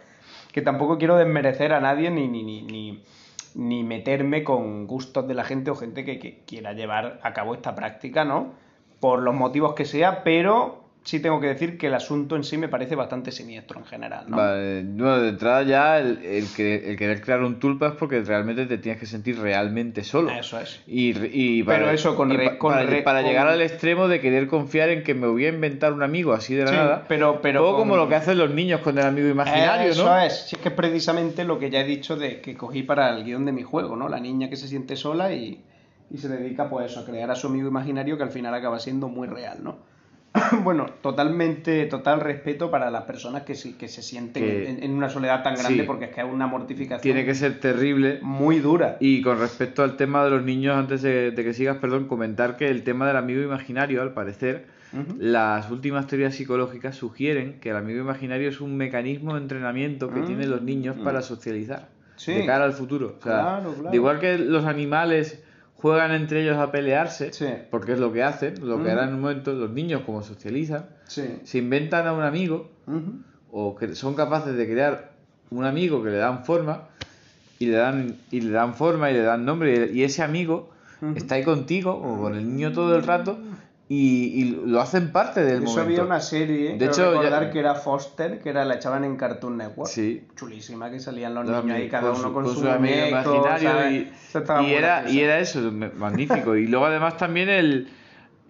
Que 0.52 0.62
tampoco 0.62 0.96
quiero 0.96 1.16
desmerecer 1.18 1.74
a 1.74 1.80
nadie 1.80 2.10
ni, 2.10 2.28
ni, 2.28 2.42
ni, 2.44 2.62
ni, 2.62 3.04
ni 3.54 3.84
meterme 3.84 4.44
con 4.44 4.86
gustos 4.86 5.26
de 5.26 5.34
la 5.34 5.44
gente 5.44 5.70
o 5.70 5.76
gente 5.76 6.04
que, 6.04 6.42
quiera 6.46 6.72
llevar 6.72 7.20
a 7.22 7.32
cabo 7.32 7.54
esta 7.54 7.74
práctica, 7.74 8.24
¿no? 8.24 8.52
Por 9.00 9.20
los 9.22 9.34
motivos 9.34 9.74
que 9.74 9.84
sea, 9.84 10.22
pero 10.24 10.79
sí 11.02 11.18
tengo 11.20 11.40
que 11.40 11.46
decir 11.46 11.78
que 11.78 11.86
el 11.86 11.94
asunto 11.94 12.36
en 12.36 12.44
sí 12.44 12.58
me 12.58 12.68
parece 12.68 12.94
bastante 12.94 13.32
siniestro 13.32 13.78
en 13.80 13.86
general, 13.86 14.26
¿no? 14.28 14.36
vale, 14.36 14.82
bueno, 14.84 15.18
de 15.20 15.28
entrada 15.30 15.62
ya 15.62 15.98
el, 15.98 16.18
el, 16.24 16.46
que- 16.54 16.90
el 16.90 16.96
querer 16.96 17.20
crear 17.22 17.40
un 17.42 17.58
tulpa 17.58 17.88
es 17.88 17.92
porque 17.94 18.20
realmente 18.20 18.66
te 18.66 18.76
tienes 18.78 19.00
que 19.00 19.06
sentir 19.06 19.38
realmente 19.40 20.04
solo. 20.04 20.30
Eso 20.30 20.60
es. 20.60 20.80
Y, 20.86 21.14
y 21.32 21.62
para, 21.62 21.78
Pero 21.78 21.90
eso 21.90 22.14
con 22.14 22.30
y 22.30 22.36
re- 22.36 22.50
pa- 22.50 22.58
con 22.58 22.72
para, 22.74 22.84
re- 22.86 23.02
para 23.02 23.20
con- 23.22 23.28
llegar 23.30 23.48
al 23.48 23.62
extremo 23.62 24.08
de 24.08 24.20
querer 24.20 24.46
confiar 24.46 24.90
en 24.90 25.02
que 25.02 25.14
me 25.14 25.26
voy 25.26 25.46
a 25.46 25.48
inventar 25.48 25.92
un 25.94 26.02
amigo 26.02 26.32
así 26.34 26.54
de 26.54 26.64
la 26.64 26.70
Sí, 26.70 26.76
nada. 26.76 27.04
pero- 27.08 27.40
pero 27.40 27.60
Todo 27.60 27.70
con- 27.72 27.80
como 27.80 27.96
lo 27.96 28.06
que 28.08 28.16
hacen 28.16 28.36
los 28.36 28.50
niños 28.50 28.80
con 28.82 28.98
el 28.98 29.04
amigo 29.06 29.28
imaginario, 29.28 29.90
Eso 29.92 30.04
¿no? 30.04 30.18
es, 30.20 30.34
si 30.48 30.56
es 30.56 30.62
que 30.62 30.68
es 30.68 30.74
precisamente 30.74 31.44
lo 31.44 31.58
que 31.58 31.70
ya 31.70 31.80
he 31.80 31.84
dicho 31.84 32.16
de 32.16 32.40
que 32.42 32.54
cogí 32.56 32.82
para 32.82 33.08
el 33.16 33.24
guion 33.24 33.46
de 33.46 33.52
mi 33.52 33.62
juego, 33.62 33.96
¿no? 33.96 34.08
La 34.08 34.20
niña 34.20 34.50
que 34.50 34.56
se 34.56 34.68
siente 34.68 34.96
sola 34.96 35.32
y, 35.32 35.64
y 36.10 36.18
se 36.18 36.28
dedica 36.28 36.68
pues 36.68 36.90
eso, 36.90 37.00
a 37.00 37.04
crear 37.06 37.30
a 37.30 37.34
su 37.36 37.46
amigo 37.46 37.68
imaginario 37.68 38.18
que 38.18 38.22
al 38.22 38.30
final 38.30 38.52
acaba 38.54 38.78
siendo 38.78 39.08
muy 39.08 39.26
real, 39.26 39.58
¿no? 39.62 39.88
bueno, 40.62 40.86
totalmente, 41.02 41.86
total 41.86 42.20
respeto 42.20 42.70
para 42.70 42.90
las 42.90 43.02
personas 43.02 43.42
que, 43.42 43.54
sí, 43.54 43.72
que 43.74 43.88
se 43.88 44.00
sienten 44.02 44.42
Que- 44.44 44.70
en, 44.70 44.82
en 44.82 44.90
una 44.92 45.08
soledad 45.08 45.42
tan 45.42 45.54
grande 45.56 45.80
Sí. 45.82 45.86
porque 45.86 46.04
es 46.06 46.10
que 46.14 46.20
es 46.20 46.26
una 46.30 46.46
mortificación 46.46 47.00
Tiene 47.02 47.24
que 47.24 47.34
ser 47.34 47.58
terrible. 47.58 48.18
muy 48.22 48.60
dura. 48.60 48.96
Y 49.00 49.22
con 49.22 49.38
respecto 49.40 49.82
al 49.82 49.96
tema 49.96 50.24
de 50.24 50.30
los 50.30 50.42
niños, 50.44 50.76
antes 50.76 51.02
de, 51.02 51.30
de 51.32 51.44
que 51.44 51.52
sigas, 51.52 51.78
perdón, 51.78 52.06
comentar 52.06 52.56
que 52.56 52.68
el 52.68 52.84
tema 52.84 53.06
del 53.08 53.16
amigo 53.16 53.42
imaginario, 53.42 54.02
al 54.02 54.12
parecer, 54.12 54.66
las 55.18 55.70
últimas 55.70 56.08
teorías 56.08 56.34
psicológicas 56.34 56.96
sugieren 56.96 57.60
que 57.60 57.70
el 57.70 57.76
amigo 57.76 58.00
imaginario 58.00 58.48
es 58.48 58.60
un 58.60 58.76
mecanismo 58.76 59.34
de 59.34 59.40
entrenamiento 59.42 60.10
que 60.12 60.20
tienen 60.22 60.50
los 60.50 60.62
niños 60.62 60.96
mm. 60.96 61.04
para 61.04 61.22
socializar 61.22 61.88
Sí. 62.16 62.32
de 62.34 62.44
cara 62.44 62.64
al 62.64 62.72
futuro. 62.72 63.16
O 63.18 63.22
sea, 63.22 63.32
Claro, 63.40 63.72
claro. 63.72 63.90
de 63.90 63.96
igual 63.96 64.18
que 64.20 64.36
los 64.36 64.64
animales 64.66 65.42
juegan 65.80 66.12
entre 66.12 66.42
ellos 66.42 66.58
a 66.58 66.70
pelearse, 66.70 67.32
Sí. 67.32 67.46
porque 67.70 67.92
es 67.92 67.98
lo 67.98 68.12
que 68.12 68.22
hacen, 68.22 68.54
lo 68.68 68.76
que 68.78 68.88
Mm. 68.88 68.92
harán 68.92 69.08
en 69.10 69.14
un 69.16 69.20
momento, 69.22 69.52
los 69.52 69.70
niños 69.70 70.02
como 70.04 70.22
socializan, 70.22 70.86
Sí. 71.06 71.24
se 71.44 71.58
inventan 71.58 72.06
a 72.06 72.12
un 72.12 72.22
amigo 72.22 72.70
o 73.52 73.74
que 73.76 73.94
son 73.94 74.14
capaces 74.14 74.54
de 74.56 74.66
crear 74.70 75.12
un 75.50 75.64
amigo 75.64 76.02
que 76.02 76.10
le 76.10 76.16
dan 76.18 76.44
forma 76.44 76.82
y 77.58 77.66
le 77.66 77.76
dan 77.76 78.16
y 78.30 78.40
le 78.42 78.50
dan 78.50 78.74
forma 78.74 79.10
y 79.10 79.14
le 79.14 79.22
dan 79.22 79.44
nombre 79.44 79.90
y, 79.92 80.02
ese 80.02 80.22
amigo 80.22 80.70
está 81.16 81.36
ahí 81.36 81.44
contigo 81.44 81.92
o 81.92 82.20
con 82.20 82.34
el 82.34 82.46
niño 82.48 82.72
todo 82.72 82.94
el 82.96 83.02
rato 83.02 83.38
y, 83.92 84.40
y 84.40 84.44
lo 84.66 84.80
hacen 84.80 85.10
parte 85.10 85.40
del 85.42 85.64
Eso 85.64 85.72
momento. 85.72 85.80
había 85.82 86.02
una 86.04 86.20
serie, 86.20 86.78
De 86.78 86.86
hecho, 86.86 87.10
recordar 87.10 87.42
ya- 87.46 87.50
que 87.50 87.58
era 87.58 87.74
Foster, 87.74 88.38
que 88.38 88.50
era 88.50 88.64
la 88.64 88.76
echaban 88.76 89.02
en 89.04 89.16
Cartoon 89.16 89.56
Network. 89.56 89.90
Sí. 89.90 90.22
Chulísima, 90.36 90.88
que 90.92 91.00
salían 91.00 91.34
los 91.34 91.44
niños 91.44 91.76
ahí, 91.76 91.88
cada 91.88 92.12
con 92.12 92.20
uno 92.20 92.32
con, 92.32 92.44
con 92.44 92.54
su, 92.54 92.60
su 92.60 92.70
amigo 92.70 93.06
imaginario 93.08 93.90
y, 93.90 94.72
era, 94.74 95.10
y 95.10 95.20
era 95.20 95.40
eso, 95.40 95.60
magnífico. 95.98 96.54
y 96.54 96.68
luego 96.68 96.86
además 96.86 97.16
también 97.16 97.48
el, 97.48 97.88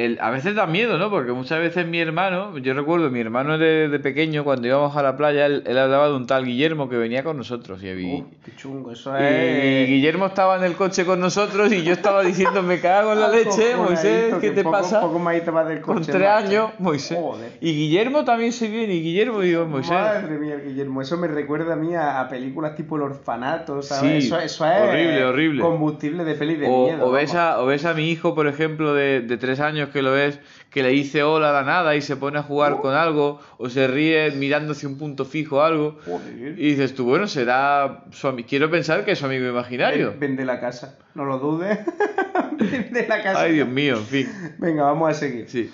el... 0.04 0.18
A 0.20 0.30
veces 0.30 0.54
da 0.54 0.66
miedo, 0.66 0.98
¿no? 0.98 1.10
Porque 1.10 1.32
muchas 1.32 1.58
veces 1.60 1.86
mi 1.86 2.00
hermano, 2.00 2.56
yo 2.58 2.74
recuerdo 2.74 3.10
mi 3.10 3.20
hermano 3.20 3.58
de, 3.58 3.88
de 3.88 3.98
pequeño, 4.00 4.44
cuando 4.44 4.66
íbamos 4.68 4.96
a 4.96 5.02
la 5.02 5.16
playa, 5.16 5.46
él, 5.46 5.62
él 5.66 5.78
hablaba 5.78 6.08
de 6.08 6.14
un 6.14 6.26
tal 6.26 6.44
Guillermo 6.44 6.88
que 6.88 6.96
venía 6.96 7.22
con 7.22 7.36
nosotros. 7.36 7.82
Y, 7.82 7.88
y- 7.88 8.20
Uf, 8.20 8.26
qué 8.44 8.56
chungo, 8.56 8.92
eso 8.92 9.12
y 9.18 9.22
es... 9.22 9.88
Guillermo 9.88 10.26
estaba 10.26 10.56
en 10.56 10.64
el 10.64 10.74
coche 10.74 11.04
con 11.04 11.20
nosotros 11.20 11.72
y 11.72 11.82
yo 11.82 11.92
estaba 11.92 12.22
diciendo, 12.22 12.62
me 12.62 12.80
cago 12.80 13.12
en 13.12 13.20
la 13.20 13.28
leche, 13.30 13.72
Acojonadito, 13.74 13.82
Moisés, 13.84 14.34
¿qué 14.34 14.40
que 14.40 14.50
te 14.50 14.62
poco- 14.62 14.76
pasa? 14.76 15.00
Poco 15.00 15.18
más 15.18 15.40
te 15.44 15.50
vas 15.50 15.68
del 15.68 15.80
Con 15.80 15.98
coche, 15.98 16.12
tres 16.12 16.28
macho. 16.28 16.46
años, 16.46 16.70
Moisés. 16.78 17.18
Joder. 17.20 17.52
Y 17.60 17.72
Guillermo 17.74 18.24
también 18.24 18.52
se 18.52 18.68
viene, 18.68 18.94
y 18.94 19.02
Guillermo 19.02 19.42
y 19.42 19.52
yo, 19.52 19.66
Moisés. 19.66 19.92
Madre 19.92 20.38
mía, 20.38 20.56
Guillermo, 20.56 21.02
eso 21.02 21.16
me 21.16 21.28
recuerda 21.28 21.74
a 21.74 21.76
mí 21.76 21.94
a, 21.94 22.20
a 22.20 22.28
películas 22.28 22.74
tipo 22.74 22.96
El 22.96 23.02
Orfanato, 23.02 23.82
¿sabes? 23.82 24.22
Sí, 24.24 24.26
eso, 24.28 24.38
eso 24.38 24.66
es 24.66 24.80
horrible, 24.80 25.24
horrible. 25.24 25.62
combustible 25.62 26.24
de 26.24 26.34
peli 26.34 26.56
de 26.56 26.66
O, 26.68 26.86
miedo. 26.86 27.06
o 27.06 27.10
ves 27.12 27.34
a, 27.34 27.60
o 27.60 27.66
ves 27.66 27.84
a 27.84 27.94
mi 27.94 28.10
hijo, 28.10 28.34
por 28.34 28.46
ejemplo, 28.46 28.94
de, 28.94 29.20
de 29.20 29.36
tres 29.36 29.60
años 29.60 29.89
que 29.90 30.02
lo 30.02 30.12
ves, 30.12 30.38
que 30.70 30.82
le 30.82 30.90
dice 30.90 31.22
hola 31.22 31.50
a 31.50 31.52
la 31.52 31.62
nada 31.62 31.94
y 31.96 32.00
se 32.02 32.16
pone 32.16 32.38
a 32.38 32.42
jugar 32.42 32.74
Oh. 32.74 32.80
con 32.82 32.94
algo, 32.94 33.40
o 33.58 33.68
se 33.68 33.86
ríe 33.86 34.30
mirando 34.32 34.72
hacia 34.72 34.88
un 34.88 34.96
punto 34.98 35.24
fijo 35.24 35.56
o 35.58 35.62
algo. 35.62 35.98
Joder. 36.06 36.58
Y 36.58 36.70
dices 36.70 36.94
tú, 36.94 37.04
bueno, 37.04 37.26
será 37.26 38.04
su 38.10 38.28
Quiero 38.48 38.70
pensar 38.70 39.04
que 39.04 39.12
es 39.12 39.18
su 39.18 39.26
amigo 39.26 39.48
imaginario. 39.48 40.10
Ven- 40.10 40.20
Vende 40.20 40.44
la 40.44 40.60
casa, 40.60 40.98
no 41.14 41.24
lo 41.24 41.38
dudes. 41.38 41.78
Vende 42.58 43.06
la 43.08 43.22
casa. 43.22 43.42
Ay, 43.42 43.54
Dios 43.54 43.68
mío, 43.68 43.96
en 43.96 44.04
fin. 44.06 44.28
Venga, 44.58 44.84
vamos 44.84 45.10
a 45.10 45.14
seguir. 45.14 45.48
Sí. 45.48 45.70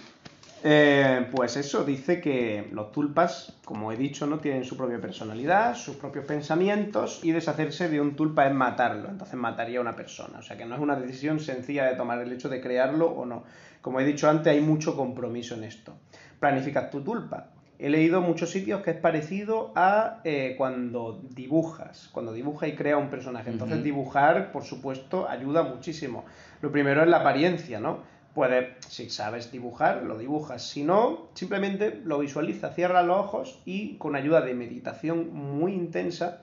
Eh, 0.64 1.28
pues 1.32 1.56
eso, 1.56 1.84
dice 1.84 2.20
que 2.20 2.68
los 2.72 2.90
tulpas, 2.90 3.58
como 3.64 3.92
he 3.92 3.96
dicho, 3.96 4.26
no 4.26 4.38
tienen 4.38 4.64
su 4.64 4.76
propia 4.76 5.00
personalidad, 5.00 5.74
sus 5.76 5.96
propios 5.96 6.24
pensamientos 6.24 7.20
y 7.22 7.32
deshacerse 7.32 7.88
de 7.88 8.00
un 8.00 8.16
tulpa 8.16 8.46
es 8.46 8.54
matarlo, 8.54 9.08
entonces 9.08 9.36
mataría 9.36 9.78
a 9.78 9.82
una 9.82 9.94
persona. 9.94 10.38
O 10.38 10.42
sea 10.42 10.56
que 10.56 10.64
no 10.64 10.74
es 10.74 10.80
una 10.80 10.96
decisión 10.96 11.40
sencilla 11.40 11.84
de 11.84 11.96
tomar 11.96 12.20
el 12.20 12.32
hecho 12.32 12.48
de 12.48 12.60
crearlo 12.60 13.06
o 13.06 13.26
no. 13.26 13.44
Como 13.80 14.00
he 14.00 14.04
dicho 14.04 14.28
antes, 14.28 14.52
hay 14.52 14.60
mucho 14.60 14.96
compromiso 14.96 15.54
en 15.54 15.64
esto. 15.64 15.94
Planificas 16.40 16.90
tu 16.90 17.02
tulpa. 17.02 17.50
He 17.78 17.90
leído 17.90 18.22
muchos 18.22 18.50
sitios 18.50 18.82
que 18.82 18.90
es 18.90 18.96
parecido 18.96 19.72
a 19.76 20.20
eh, 20.24 20.54
cuando 20.56 21.20
dibujas, 21.34 22.08
cuando 22.10 22.32
dibujas 22.32 22.70
y 22.70 22.72
crea 22.72 22.96
un 22.96 23.10
personaje. 23.10 23.50
Entonces 23.50 23.84
dibujar, 23.84 24.50
por 24.50 24.64
supuesto, 24.64 25.28
ayuda 25.28 25.62
muchísimo. 25.62 26.24
Lo 26.62 26.72
primero 26.72 27.02
es 27.02 27.08
la 27.08 27.18
apariencia, 27.18 27.78
¿no? 27.78 28.15
Puedes, 28.36 28.76
si 28.86 29.08
sabes 29.08 29.50
dibujar, 29.50 30.02
lo 30.02 30.18
dibujas. 30.18 30.62
Si 30.68 30.84
no, 30.84 31.30
simplemente 31.32 32.02
lo 32.04 32.18
visualiza, 32.18 32.68
cierra 32.74 33.02
los 33.02 33.16
ojos 33.16 33.62
y 33.64 33.96
con 33.96 34.14
ayuda 34.14 34.42
de 34.42 34.52
meditación 34.52 35.32
muy 35.32 35.72
intensa 35.72 36.42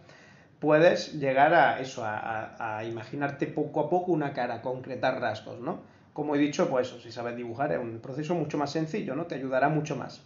puedes 0.58 1.20
llegar 1.20 1.54
a 1.54 1.80
eso, 1.80 2.02
a, 2.04 2.84
imaginarte 2.84 3.46
poco 3.46 3.82
a 3.82 3.92
poco 3.92 4.12
una 4.12 4.34
cara, 4.34 4.64
concretar 4.64 5.22
rasgos, 5.22 5.60
¿no? 5.60 5.82
Como 6.14 6.34
he 6.34 6.40
dicho, 6.40 6.68
pues 6.68 6.88
eso, 6.88 7.00
si 7.00 7.12
sabes 7.12 7.36
dibujar 7.36 7.72
es 7.72 7.80
un 7.80 8.00
proceso 8.00 8.34
mucho 8.34 8.58
más 8.58 8.72
sencillo, 8.72 9.16
¿no? 9.16 9.28
Te 9.28 9.36
ayudará 9.36 9.70
mucho 9.70 9.96
más. 9.96 10.24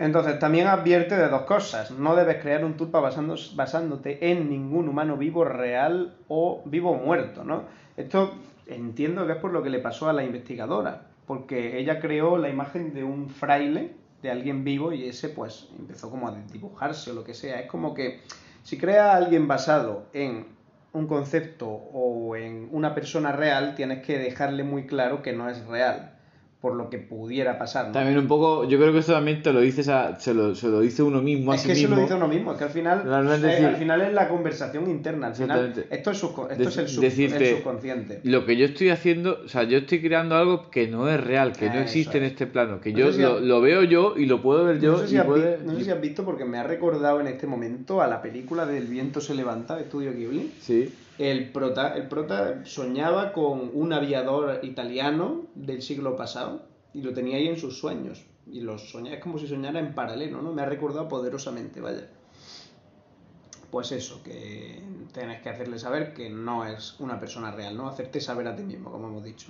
Entonces, 0.00 0.40
también 0.40 0.66
advierte 0.66 1.16
de 1.16 1.28
dos 1.28 1.42
cosas. 1.42 1.92
No 1.92 2.16
debes 2.16 2.42
crear 2.42 2.64
un 2.64 2.76
tulpa 2.76 2.98
basándote 2.98 4.32
en 4.32 4.50
ningún 4.50 4.88
humano 4.88 5.16
vivo, 5.16 5.44
real 5.44 6.16
o 6.26 6.62
vivo 6.64 6.90
o 6.90 6.96
muerto, 6.96 7.44
¿no? 7.44 7.62
Esto 7.96 8.34
entiendo 8.66 9.26
que 9.26 9.34
es 9.34 9.38
por 9.38 9.52
lo 9.52 9.62
que 9.62 9.70
le 9.70 9.78
pasó 9.78 10.08
a 10.08 10.12
la 10.12 10.24
investigadora, 10.24 11.08
porque 11.26 11.78
ella 11.78 12.00
creó 12.00 12.38
la 12.38 12.48
imagen 12.48 12.94
de 12.94 13.04
un 13.04 13.28
fraile, 13.28 13.92
de 14.22 14.30
alguien 14.30 14.64
vivo, 14.64 14.92
y 14.92 15.04
ese 15.04 15.28
pues 15.28 15.68
empezó 15.78 16.10
como 16.10 16.28
a 16.28 16.36
dibujarse 16.52 17.10
o 17.10 17.14
lo 17.14 17.24
que 17.24 17.34
sea. 17.34 17.60
Es 17.60 17.66
como 17.66 17.94
que 17.94 18.20
si 18.62 18.78
crea 18.78 19.12
a 19.12 19.16
alguien 19.16 19.46
basado 19.46 20.06
en 20.12 20.46
un 20.92 21.06
concepto 21.06 21.68
o 21.68 22.36
en 22.36 22.68
una 22.72 22.94
persona 22.94 23.32
real, 23.32 23.74
tienes 23.74 24.04
que 24.04 24.18
dejarle 24.18 24.64
muy 24.64 24.86
claro 24.86 25.22
que 25.22 25.32
no 25.32 25.48
es 25.48 25.64
real 25.66 26.15
por 26.66 26.74
lo 26.74 26.90
que 26.90 26.98
pudiera 26.98 27.60
pasar. 27.60 27.92
También 27.92 28.18
un 28.18 28.26
poco, 28.26 28.64
yo 28.64 28.76
creo 28.76 28.92
que 28.92 28.98
esto 28.98 29.12
también 29.12 29.40
te 29.40 29.52
lo 29.52 29.60
dices 29.60 29.88
a, 29.88 30.18
se, 30.18 30.34
lo, 30.34 30.52
se 30.56 30.66
lo 30.66 30.80
dice 30.80 31.00
uno 31.04 31.22
mismo 31.22 31.54
es 31.54 31.62
que 31.62 31.76
se 31.76 31.86
lo 31.86 31.94
dice 31.94 32.14
uno 32.14 32.26
mismo, 32.26 32.50
es 32.50 32.58
que 32.58 32.64
al 32.64 32.70
final, 32.70 33.02
eh, 33.06 33.64
al 33.64 33.76
final 33.76 34.00
es 34.00 34.12
la 34.12 34.28
conversación 34.28 34.90
interna, 34.90 35.28
al 35.28 35.36
final 35.36 35.86
esto 35.88 36.10
es, 36.10 36.24
esto 36.24 36.68
es 36.68 36.78
el, 36.78 36.88
subconsciente. 36.88 38.20
Lo 38.24 38.44
que 38.44 38.56
yo 38.56 38.66
estoy 38.66 38.90
haciendo, 38.90 39.42
o 39.44 39.48
sea, 39.48 39.62
yo 39.62 39.78
estoy 39.78 40.02
creando 40.02 40.34
algo 40.34 40.68
que 40.68 40.88
no 40.88 41.08
es 41.08 41.22
real, 41.22 41.52
que 41.52 41.70
no 41.70 41.78
existe 41.78 42.18
en 42.18 42.24
este 42.24 42.48
plano, 42.48 42.80
que 42.80 42.92
yo 42.92 43.12
lo, 43.12 43.60
veo 43.60 43.84
yo 43.84 44.14
y 44.16 44.26
lo 44.26 44.42
puedo 44.42 44.64
ver 44.64 44.80
yo. 44.80 44.94
No 44.94 44.98
sé, 44.98 45.06
si 45.06 45.18
has 45.18 45.32
visto, 45.32 45.50
no 45.66 45.76
sé 45.76 45.84
si 45.84 45.90
has 45.92 46.00
visto 46.00 46.24
porque 46.24 46.44
me 46.44 46.58
ha 46.58 46.64
recordado 46.64 47.20
en 47.20 47.28
este 47.28 47.46
momento 47.46 48.02
a 48.02 48.08
la 48.08 48.20
película 48.20 48.66
del 48.66 48.88
viento 48.88 49.20
se 49.20 49.36
levanta 49.36 49.76
de 49.76 49.82
Estudio 49.82 50.12
Ghibli. 50.12 50.50
Sí 50.60 50.92
el 51.18 51.50
prota, 51.50 51.94
el 51.96 52.08
prota 52.08 52.64
soñaba 52.64 53.32
con 53.32 53.70
un 53.72 53.92
aviador 53.92 54.60
italiano 54.62 55.46
del 55.54 55.82
siglo 55.82 56.16
pasado 56.16 56.66
y 56.92 57.02
lo 57.02 57.12
tenía 57.12 57.36
ahí 57.36 57.48
en 57.48 57.58
sus 57.58 57.78
sueños. 57.78 58.24
Y 58.46 58.60
lo 58.60 58.78
soñaba, 58.78 59.16
es 59.16 59.22
como 59.22 59.38
si 59.38 59.46
soñara 59.46 59.80
en 59.80 59.94
paralelo, 59.94 60.40
¿no? 60.40 60.52
Me 60.52 60.62
ha 60.62 60.66
recordado 60.66 61.08
poderosamente, 61.08 61.80
vaya. 61.80 62.08
Pues 63.70 63.92
eso, 63.92 64.22
que 64.22 64.80
tienes 65.12 65.42
que 65.42 65.48
hacerle 65.48 65.78
saber 65.78 66.14
que 66.14 66.30
no 66.30 66.64
es 66.64 66.98
una 67.00 67.18
persona 67.18 67.50
real, 67.50 67.76
¿no? 67.76 67.88
Hacerte 67.88 68.20
saber 68.20 68.46
a 68.46 68.54
ti 68.54 68.62
mismo, 68.62 68.90
como 68.92 69.08
hemos 69.08 69.24
dicho. 69.24 69.48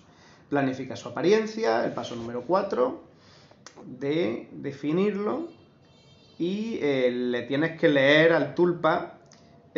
Planifica 0.48 0.96
su 0.96 1.08
apariencia, 1.08 1.84
el 1.84 1.92
paso 1.92 2.16
número 2.16 2.44
4, 2.46 3.02
de 3.84 4.48
definirlo. 4.52 5.48
Y 6.38 6.78
eh, 6.80 7.10
le 7.10 7.42
tienes 7.42 7.78
que 7.78 7.88
leer 7.88 8.32
al 8.32 8.54
tulpa 8.54 9.15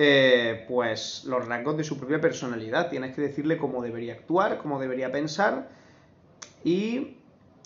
eh, 0.01 0.65
pues 0.69 1.25
los 1.27 1.49
rasgos 1.49 1.77
de 1.77 1.83
su 1.83 1.99
propia 1.99 2.21
personalidad. 2.21 2.89
Tienes 2.89 3.17
que 3.17 3.21
decirle 3.21 3.59
cómo 3.59 3.83
debería 3.83 4.13
actuar, 4.13 4.59
cómo 4.59 4.79
debería 4.79 5.11
pensar 5.11 5.69
y 6.63 7.17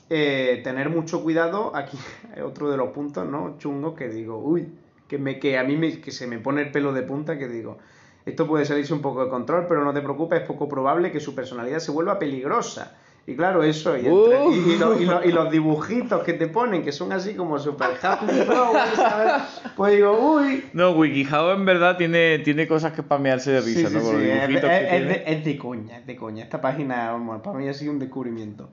eh, 0.08 0.62
tener 0.64 0.88
mucho 0.88 1.22
cuidado. 1.22 1.76
Aquí 1.76 1.98
otro 2.42 2.70
de 2.70 2.78
los 2.78 2.88
puntos, 2.88 3.28
¿no? 3.28 3.58
Chungo 3.58 3.94
que 3.94 4.08
digo, 4.08 4.38
uy, 4.38 4.72
que, 5.08 5.18
me, 5.18 5.38
que 5.38 5.58
a 5.58 5.64
mí 5.64 5.78
que 6.00 6.10
se 6.10 6.26
me 6.26 6.38
pone 6.38 6.62
el 6.62 6.72
pelo 6.72 6.94
de 6.94 7.02
punta, 7.02 7.36
que 7.36 7.48
digo, 7.48 7.76
esto 8.24 8.46
puede 8.46 8.64
salirse 8.64 8.94
un 8.94 9.02
poco 9.02 9.24
de 9.24 9.28
control, 9.28 9.66
pero 9.68 9.84
no 9.84 9.92
te 9.92 10.00
preocupes, 10.00 10.40
es 10.40 10.46
poco 10.46 10.70
probable 10.70 11.12
que 11.12 11.20
su 11.20 11.34
personalidad 11.34 11.80
se 11.80 11.90
vuelva 11.90 12.18
peligrosa. 12.18 12.96
Y 13.24 13.36
claro, 13.36 13.62
eso, 13.62 13.96
y, 13.96 14.02
los 14.02 15.50
dibujitos 15.50 16.24
que 16.24 16.32
te 16.32 16.48
ponen, 16.48 16.82
que 16.82 16.90
son 16.90 17.12
así 17.12 17.34
como 17.34 17.56
super 17.56 17.90
happy 18.02 18.26
Pues 19.76 19.94
digo, 19.94 20.18
uy. 20.18 20.64
No, 20.72 20.90
WikiHow 20.90 21.52
en 21.52 21.64
verdad 21.64 21.96
tiene, 21.96 22.40
tiene 22.40 22.66
cosas 22.66 22.92
que 22.92 23.04
pamearse 23.04 23.52
de 23.52 23.60
risa, 23.60 23.90
¿no? 23.90 24.00
Sí, 24.00 24.16
es, 24.28 24.62
de, 24.62 25.22
es, 25.24 25.44
de, 25.44 25.56
coña, 25.56 25.98
es 25.98 26.06
de 26.06 26.16
coña. 26.16 26.42
Esta 26.42 26.60
página, 26.60 27.16
para 27.44 27.56
mí 27.56 27.68
ha 27.68 27.74
sido 27.74 27.92
un 27.92 28.00
descubrimiento. 28.00 28.70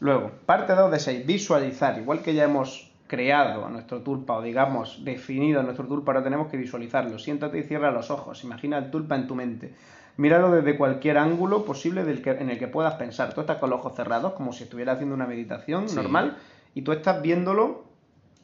Luego, 0.00 0.32
parte 0.46 0.74
2 0.74 0.90
de 0.90 0.98
6, 0.98 1.26
visualizar. 1.26 1.98
Igual 1.98 2.22
que 2.22 2.32
ya 2.32 2.44
hemos 2.44 2.90
creado 3.06 3.66
a 3.66 3.68
nuestro 3.68 4.00
tulpa, 4.00 4.38
o 4.38 4.42
digamos, 4.42 5.04
definido 5.04 5.60
a 5.60 5.62
nuestro 5.64 5.86
tulpa, 5.86 6.12
ahora 6.12 6.24
tenemos 6.24 6.48
que 6.48 6.56
visualizarlo. 6.56 7.18
Siéntate 7.18 7.58
y 7.58 7.62
cierra 7.62 7.90
los 7.90 8.10
ojos. 8.10 8.42
Imagina 8.42 8.78
el 8.78 8.90
tulpa 8.90 9.16
en 9.16 9.26
tu 9.26 9.34
mente. 9.34 9.74
Míralo 10.16 10.50
desde 10.50 10.76
cualquier 10.76 11.18
ángulo 11.18 11.64
posible 11.64 12.04
del 12.04 12.22
que, 12.22 12.30
en 12.30 12.50
el 12.50 12.58
que 12.58 12.68
puedas 12.68 12.94
pensar. 12.94 13.32
Tú 13.34 13.40
estás 13.40 13.58
con 13.58 13.70
los 13.70 13.80
ojos 13.80 13.94
cerrados, 13.96 14.34
como 14.34 14.52
si 14.52 14.64
estuvieras 14.64 14.96
haciendo 14.96 15.14
una 15.14 15.26
meditación 15.26 15.86
normal, 15.94 16.36
y 16.74 16.82
tú 16.82 16.92
estás 16.92 17.22
viéndolo 17.22 17.84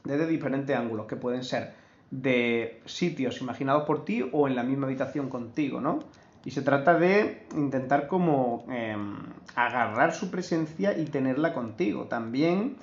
desde 0.04 0.26
diferentes 0.26 0.74
ángulos, 0.76 1.07
que 1.07 1.16
pueden 1.16 1.44
ser 1.44 1.74
de 2.11 2.81
sitios 2.87 3.40
imaginados 3.40 3.85
por 3.85 4.04
ti 4.04 4.28
o 4.33 4.48
en 4.48 4.57
la 4.57 4.62
misma 4.62 4.87
habitación 4.87 5.28
contigo, 5.28 5.81
¿no? 5.81 6.00
Y 6.44 6.50
se 6.52 6.62
trata 6.62 6.98
de 6.98 7.46
intentar 7.54 8.07
como 8.07 8.64
em, 8.70 9.16
agarrar 9.54 10.14
su 10.14 10.31
presencia 10.31 10.96
y 10.96 11.04
tenerla 11.04 11.52
contigo. 11.52 12.04
También 12.04 12.76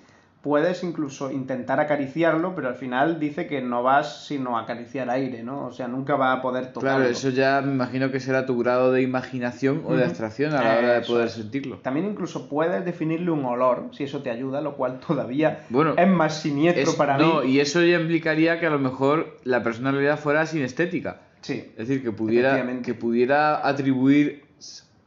puedes 0.45 0.84
incluso 0.84 1.31
intentar 1.31 1.79
acariciarlo, 1.79 2.53
pero 2.53 2.67
al 2.67 2.75
final 2.75 3.19
dice 3.19 3.47
que 3.47 3.63
no 3.63 3.81
vas 3.81 4.27
sino 4.27 4.60
a 4.60 4.62
acariciar 4.62 5.10
aire, 5.10 5.41
¿no? 5.41 5.65
O 5.65 5.71
sea, 5.71 5.88
nunca 5.88 6.15
va 6.17 6.34
a 6.34 6.41
poder 6.43 6.71
tocarlo. 6.71 6.99
Claro, 6.99 7.12
eso 7.12 7.29
ya 7.29 7.63
me 7.65 7.71
imagino 7.71 8.12
que 8.12 8.19
será 8.19 8.45
tu 8.45 8.55
grado 8.55 8.91
de 8.91 9.01
imaginación 9.01 9.81
o 9.88 9.95
de 9.95 10.03
abstracción 10.03 10.53
a 10.53 10.63
la 10.63 10.77
hora 10.77 10.93
de 10.93 11.01
poder 11.01 11.31
sentirlo. 11.31 11.77
También 11.77 12.05
incluso 12.05 12.47
puedes 12.47 12.86
definirle 12.86 13.31
un 13.31 13.43
olor, 13.43 13.89
si 13.91 14.03
eso 14.03 14.21
te 14.21 14.29
ayuda, 14.29 14.62
lo 14.62 14.75
cual 14.75 14.99
todavía 14.99 15.65
es 15.97 16.08
más 16.08 16.41
siniestro 16.41 16.93
para 16.93 17.17
mí. 17.17 17.23
No, 17.23 17.43
y 17.43 17.60
eso 17.60 17.81
ya 17.81 17.99
implicaría 17.99 18.60
que 18.60 18.67
a 18.67 18.69
lo 18.69 18.77
mejor 18.77 19.39
la 19.45 19.63
personalidad 19.63 20.19
fuera 20.19 20.45
sinestética. 20.45 21.21
Sí. 21.41 21.71
Es 21.75 21.88
decir, 21.88 22.03
que 22.03 22.12
pudiera, 22.12 22.63
que 22.84 22.93
pudiera 22.93 23.67
atribuir 23.67 24.44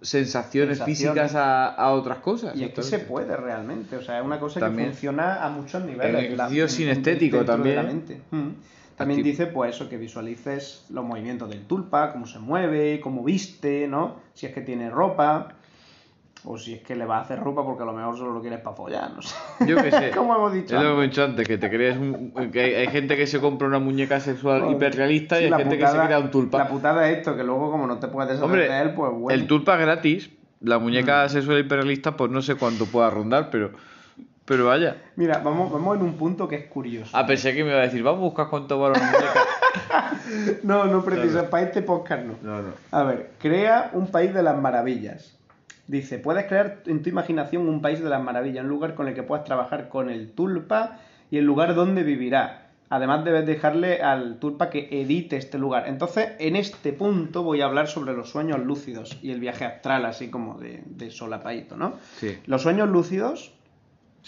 sensaciones, 0.00 0.82
físicas 0.82 1.34
a, 1.34 1.92
otras 1.92 2.18
cosas. 2.18 2.56
Y 2.56 2.64
es 2.64 2.72
que 2.72 2.82
se 2.82 3.00
puede 3.00 3.36
realmente, 3.36 3.96
o 3.96 4.02
sea, 4.02 4.18
es 4.18 4.24
una 4.24 4.38
cosa 4.38 4.60
que 4.60 4.84
funciona 4.84 5.44
a 5.44 5.50
muchos 5.50 5.84
niveles. 5.84 6.24
El 6.24 6.32
ejercicio 6.34 6.68
sinestético 6.68 7.44
también. 7.44 8.04
Mm. 8.30 8.48
También 8.96 9.22
dice, 9.22 9.46
pues 9.46 9.76
eso, 9.76 9.88
que 9.88 9.96
visualices 9.96 10.84
los 10.90 11.04
movimientos 11.04 11.48
del 11.48 11.64
tulpa, 11.66 12.12
cómo 12.12 12.26
se 12.26 12.40
mueve, 12.40 13.00
cómo 13.00 13.22
viste, 13.22 13.86
¿no? 13.86 14.16
Si 14.34 14.46
es 14.46 14.52
que 14.52 14.60
tiene 14.60 14.90
ropa. 14.90 15.54
O 16.50 16.56
si 16.56 16.72
es 16.72 16.80
que 16.80 16.96
le 16.96 17.04
va 17.04 17.18
a 17.18 17.20
hacer 17.20 17.38
ropa 17.38 17.62
porque 17.62 17.82
a 17.82 17.84
lo 17.86 17.92
mejor 17.92 18.16
solo 18.16 18.32
lo 18.32 18.40
quieres 18.40 18.60
para 18.60 18.74
follar, 18.74 19.10
no 19.14 19.20
sé. 19.20 19.36
Yo 19.66 19.76
qué 19.82 19.90
sé. 19.90 20.10
Como 20.16 20.34
hemos 20.34 20.50
dicho. 20.50 20.74
Es 20.74 20.82
lo 20.82 20.88
que 20.88 20.92
hemos 20.94 21.02
dicho 21.02 21.22
antes, 21.22 21.46
que 21.46 21.58
te 21.58 21.68
crees 21.68 21.98
que 22.50 22.76
hay, 22.76 22.86
gente 22.86 23.18
que 23.18 23.26
se 23.26 23.38
compra 23.38 23.68
una 23.68 23.78
muñeca 23.78 24.18
sexual 24.18 24.70
hiperrealista 24.70 25.38
y 25.42 25.44
hay 25.44 25.52
gente 25.52 25.76
que 25.76 25.86
se 25.86 25.98
crea 25.98 26.18
un 26.18 26.30
tulpa. 26.30 26.56
La 26.56 26.68
putada 26.68 27.06
es 27.10 27.18
esto, 27.18 27.36
que 27.36 27.44
luego 27.44 27.70
como 27.70 27.86
no 27.86 27.98
te 27.98 28.08
puedes 28.08 28.32
deshacer 28.32 28.70
de 28.70 28.80
él, 28.80 28.94
pues 28.94 29.12
bueno. 29.12 29.38
El 29.38 29.46
tulpa 29.46 29.74
es 29.74 29.80
gratis, 29.82 30.30
la 30.62 30.78
muñeca 30.78 31.26
mm. 31.26 31.28
sexual 31.28 31.58
hiperrealista 31.58 32.16
pues 32.16 32.30
no 32.30 32.40
sé 32.40 32.54
cuánto 32.54 32.86
pueda 32.86 33.10
rondar, 33.10 33.50
pero... 33.50 33.72
Pero 34.46 34.64
vaya. 34.64 34.96
Mira, 35.16 35.42
vamos, 35.44 35.70
vamos 35.70 35.98
en 35.98 36.02
un 36.02 36.14
punto 36.14 36.48
que 36.48 36.56
es 36.56 36.66
curioso. 36.68 37.10
Ah, 37.14 37.26
pensé 37.26 37.54
que 37.54 37.62
me 37.62 37.68
iba 37.72 37.80
a 37.80 37.82
decir, 37.82 38.02
vamos 38.02 38.20
a 38.20 38.24
buscar 38.24 38.48
cuánto 38.48 38.80
vale 38.80 38.98
una 38.98 39.10
muñeca. 39.10 40.60
no, 40.62 40.86
no 40.86 41.04
precisa, 41.04 41.50
para 41.50 41.64
este 41.64 41.82
podcast 41.82 42.24
no. 42.24 42.34
No, 42.40 42.62
no. 42.62 42.70
A 42.90 43.02
ver, 43.02 43.32
crea 43.38 43.90
un 43.92 44.06
país 44.06 44.32
de 44.32 44.42
las 44.42 44.58
maravillas. 44.58 45.37
Dice, 45.88 46.18
puedes 46.18 46.44
crear 46.46 46.82
en 46.84 47.02
tu 47.02 47.08
imaginación 47.08 47.66
un 47.66 47.80
país 47.80 48.00
de 48.00 48.10
las 48.10 48.22
maravillas, 48.22 48.62
un 48.62 48.70
lugar 48.70 48.94
con 48.94 49.08
el 49.08 49.14
que 49.14 49.22
puedas 49.22 49.44
trabajar 49.44 49.88
con 49.88 50.10
el 50.10 50.30
tulpa 50.32 51.00
y 51.30 51.38
el 51.38 51.46
lugar 51.46 51.74
donde 51.74 52.02
vivirá. 52.02 52.66
Además 52.90 53.24
debes 53.24 53.46
dejarle 53.46 54.02
al 54.02 54.38
tulpa 54.38 54.68
que 54.68 54.88
edite 54.90 55.36
este 55.36 55.58
lugar. 55.58 55.88
Entonces, 55.88 56.32
en 56.38 56.56
este 56.56 56.92
punto 56.92 57.42
voy 57.42 57.62
a 57.62 57.64
hablar 57.64 57.88
sobre 57.88 58.12
los 58.12 58.28
sueños 58.28 58.60
lúcidos 58.60 59.18
y 59.22 59.30
el 59.30 59.40
viaje 59.40 59.64
astral, 59.64 60.04
así 60.04 60.28
como 60.30 60.58
de, 60.58 60.82
de 60.84 61.10
solapaito, 61.10 61.76
¿no? 61.76 61.94
Sí. 62.16 62.38
Los 62.46 62.62
sueños 62.62 62.88
lúcidos 62.90 63.57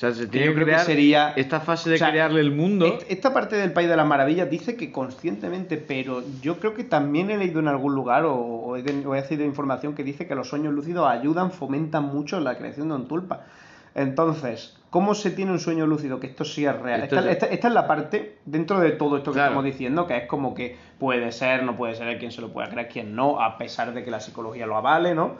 sea, 0.00 0.14
se 0.14 0.26
tiene 0.26 0.54
que 0.54 0.62
crear 0.62 0.80
sería, 0.80 1.32
esta 1.36 1.60
fase 1.60 1.90
de 1.90 1.98
crearle 1.98 2.40
el 2.40 2.52
mundo. 2.52 2.98
Esta 3.08 3.34
parte 3.34 3.56
del 3.56 3.72
País 3.72 3.86
de 3.86 3.96
las 3.96 4.06
Maravillas 4.06 4.48
dice 4.48 4.74
que 4.74 4.90
conscientemente, 4.90 5.76
pero 5.76 6.22
yo 6.40 6.58
creo 6.58 6.72
que 6.72 6.84
también 6.84 7.30
he 7.30 7.36
leído 7.36 7.60
en 7.60 7.68
algún 7.68 7.94
lugar 7.94 8.24
o, 8.24 8.76
he, 8.76 8.80
he 8.82 9.44
información 9.44 9.94
que 9.94 10.02
dice 10.02 10.26
que 10.26 10.34
los 10.34 10.48
sueños 10.48 10.72
lúcidos 10.72 11.06
ayudan, 11.06 11.50
fomentan 11.50 12.04
mucho 12.04 12.40
la 12.40 12.56
creación 12.56 12.88
de 12.88 12.94
un 12.94 13.08
tulpa. 13.08 13.42
Entonces, 13.94 14.74
¿cómo 14.88 15.14
se 15.14 15.32
tiene 15.32 15.52
un 15.52 15.58
sueño 15.58 15.86
lúcido? 15.86 16.18
Que 16.18 16.28
esto 16.28 16.46
sí 16.46 16.64
es 16.64 16.80
real. 16.80 17.02
Esta, 17.02 17.46
es 17.48 17.64
la 17.64 17.86
parte, 17.86 18.38
dentro 18.46 18.80
de 18.80 18.92
todo 18.92 19.18
esto 19.18 19.32
que 19.32 19.38
estamos 19.38 19.64
diciendo, 19.64 20.06
que 20.06 20.16
es 20.16 20.26
como 20.26 20.54
que 20.54 20.78
puede 20.98 21.30
ser, 21.30 21.62
no 21.64 21.76
puede 21.76 21.94
ser, 21.94 22.18
quien 22.18 22.32
se 22.32 22.40
lo 22.40 22.54
pueda 22.54 22.70
creer, 22.70 22.88
quien 22.88 23.14
no, 23.14 23.42
a 23.42 23.58
pesar 23.58 23.92
de 23.92 24.02
que 24.02 24.10
la 24.10 24.20
psicología 24.20 24.66
lo 24.66 24.78
avale, 24.78 25.14
¿no? 25.14 25.36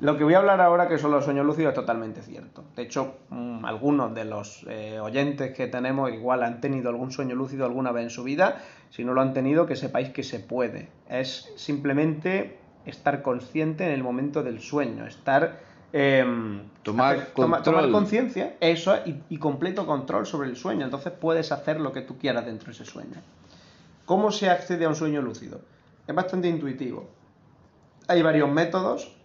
Lo 0.00 0.16
que 0.16 0.22
voy 0.22 0.34
a 0.34 0.38
hablar 0.38 0.60
ahora, 0.60 0.86
que 0.86 0.96
son 0.96 1.10
los 1.10 1.24
sueños 1.24 1.44
lúcidos, 1.44 1.70
es 1.70 1.74
totalmente 1.74 2.22
cierto. 2.22 2.62
De 2.76 2.82
hecho, 2.82 3.16
mm, 3.30 3.64
algunos 3.64 4.14
de 4.14 4.24
los 4.24 4.64
eh, 4.68 5.00
oyentes 5.00 5.52
que 5.52 5.66
tenemos 5.66 6.12
igual 6.12 6.44
han 6.44 6.60
tenido 6.60 6.88
algún 6.88 7.10
sueño 7.10 7.34
lúcido 7.34 7.64
alguna 7.64 7.90
vez 7.90 8.04
en 8.04 8.10
su 8.10 8.22
vida. 8.22 8.62
Si 8.90 9.04
no 9.04 9.12
lo 9.12 9.20
han 9.20 9.34
tenido, 9.34 9.66
que 9.66 9.74
sepáis 9.74 10.10
que 10.10 10.22
se 10.22 10.38
puede. 10.38 10.88
Es 11.08 11.52
simplemente 11.56 12.58
estar 12.86 13.22
consciente 13.22 13.86
en 13.86 13.90
el 13.90 14.02
momento 14.02 14.42
del 14.42 14.60
sueño, 14.60 15.06
estar... 15.06 15.66
Em, 15.92 16.64
tomar, 16.82 17.32
conciencia, 17.32 18.56
eso, 18.60 18.94
y, 19.06 19.22
y 19.30 19.38
completo 19.38 19.86
control 19.86 20.26
sobre 20.26 20.48
el 20.48 20.56
sueño. 20.56 20.84
Entonces 20.84 21.12
puedes 21.12 21.50
hacer 21.50 21.80
lo 21.80 21.92
que 21.92 22.02
tú 22.02 22.18
quieras 22.18 22.44
dentro 22.44 22.66
de 22.66 22.72
ese 22.72 22.84
sueño. 22.84 23.16
¿Cómo 24.04 24.30
se 24.30 24.48
accede 24.48 24.84
a 24.84 24.88
un 24.88 24.94
sueño 24.94 25.22
lúcido? 25.22 25.60
Es 26.06 26.14
bastante 26.14 26.48
intuitivo. 26.48 27.08
Hay 28.06 28.22
varios 28.22 28.50
métodos 28.50 29.17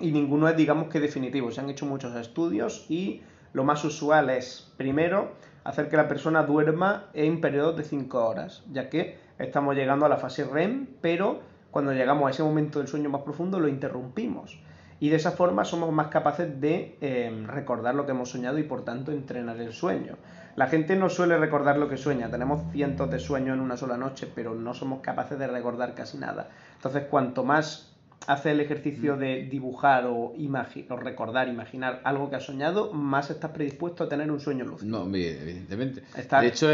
y 0.00 0.12
ninguno 0.12 0.48
es, 0.48 0.56
digamos 0.56 0.88
que 0.88 1.00
definitivo. 1.00 1.50
Se 1.50 1.60
han 1.60 1.70
hecho 1.70 1.86
muchos 1.86 2.14
estudios 2.16 2.86
y 2.88 3.22
lo 3.52 3.64
más 3.64 3.84
usual 3.84 4.30
es, 4.30 4.72
primero, 4.76 5.32
hacer 5.64 5.88
que 5.88 5.96
la 5.96 6.08
persona 6.08 6.42
duerma 6.42 7.06
en 7.14 7.40
periodos 7.40 7.76
de 7.76 7.84
5 7.84 8.26
horas, 8.26 8.62
ya 8.70 8.88
que 8.88 9.18
estamos 9.38 9.74
llegando 9.74 10.06
a 10.06 10.08
la 10.08 10.18
fase 10.18 10.44
REM, 10.44 10.86
pero 11.00 11.40
cuando 11.70 11.92
llegamos 11.92 12.28
a 12.28 12.30
ese 12.30 12.42
momento 12.42 12.78
del 12.78 12.88
sueño 12.88 13.10
más 13.10 13.22
profundo 13.22 13.60
lo 13.60 13.68
interrumpimos. 13.68 14.58
Y 14.98 15.10
de 15.10 15.16
esa 15.16 15.32
forma 15.32 15.64
somos 15.66 15.92
más 15.92 16.08
capaces 16.08 16.58
de 16.58 16.96
eh, 17.02 17.44
recordar 17.46 17.94
lo 17.94 18.06
que 18.06 18.12
hemos 18.12 18.30
soñado 18.30 18.58
y 18.58 18.62
por 18.62 18.82
tanto 18.82 19.12
entrenar 19.12 19.60
el 19.60 19.74
sueño. 19.74 20.16
La 20.54 20.68
gente 20.68 20.96
no 20.96 21.10
suele 21.10 21.36
recordar 21.36 21.76
lo 21.76 21.86
que 21.86 21.98
sueña, 21.98 22.30
tenemos 22.30 22.62
cientos 22.72 23.10
de 23.10 23.18
sueños 23.18 23.56
en 23.56 23.60
una 23.60 23.76
sola 23.76 23.98
noche, 23.98 24.26
pero 24.34 24.54
no 24.54 24.72
somos 24.72 25.00
capaces 25.00 25.38
de 25.38 25.48
recordar 25.48 25.94
casi 25.94 26.16
nada. 26.16 26.48
Entonces, 26.76 27.04
cuanto 27.10 27.44
más 27.44 27.95
hace 28.26 28.50
el 28.50 28.60
ejercicio 28.60 29.16
de 29.16 29.44
dibujar 29.44 30.06
o, 30.06 30.34
o 30.34 30.96
recordar, 30.96 31.48
imaginar 31.48 32.00
algo 32.04 32.28
que 32.28 32.36
has 32.36 32.44
soñado, 32.44 32.92
más 32.92 33.30
estás 33.30 33.52
predispuesto 33.52 34.04
a 34.04 34.08
tener 34.08 34.30
un 34.30 34.40
sueño 34.40 34.64
lúcido. 34.64 35.06
No, 35.06 35.16
evidentemente. 35.16 36.02
De 36.40 36.46
hecho, 36.46 36.68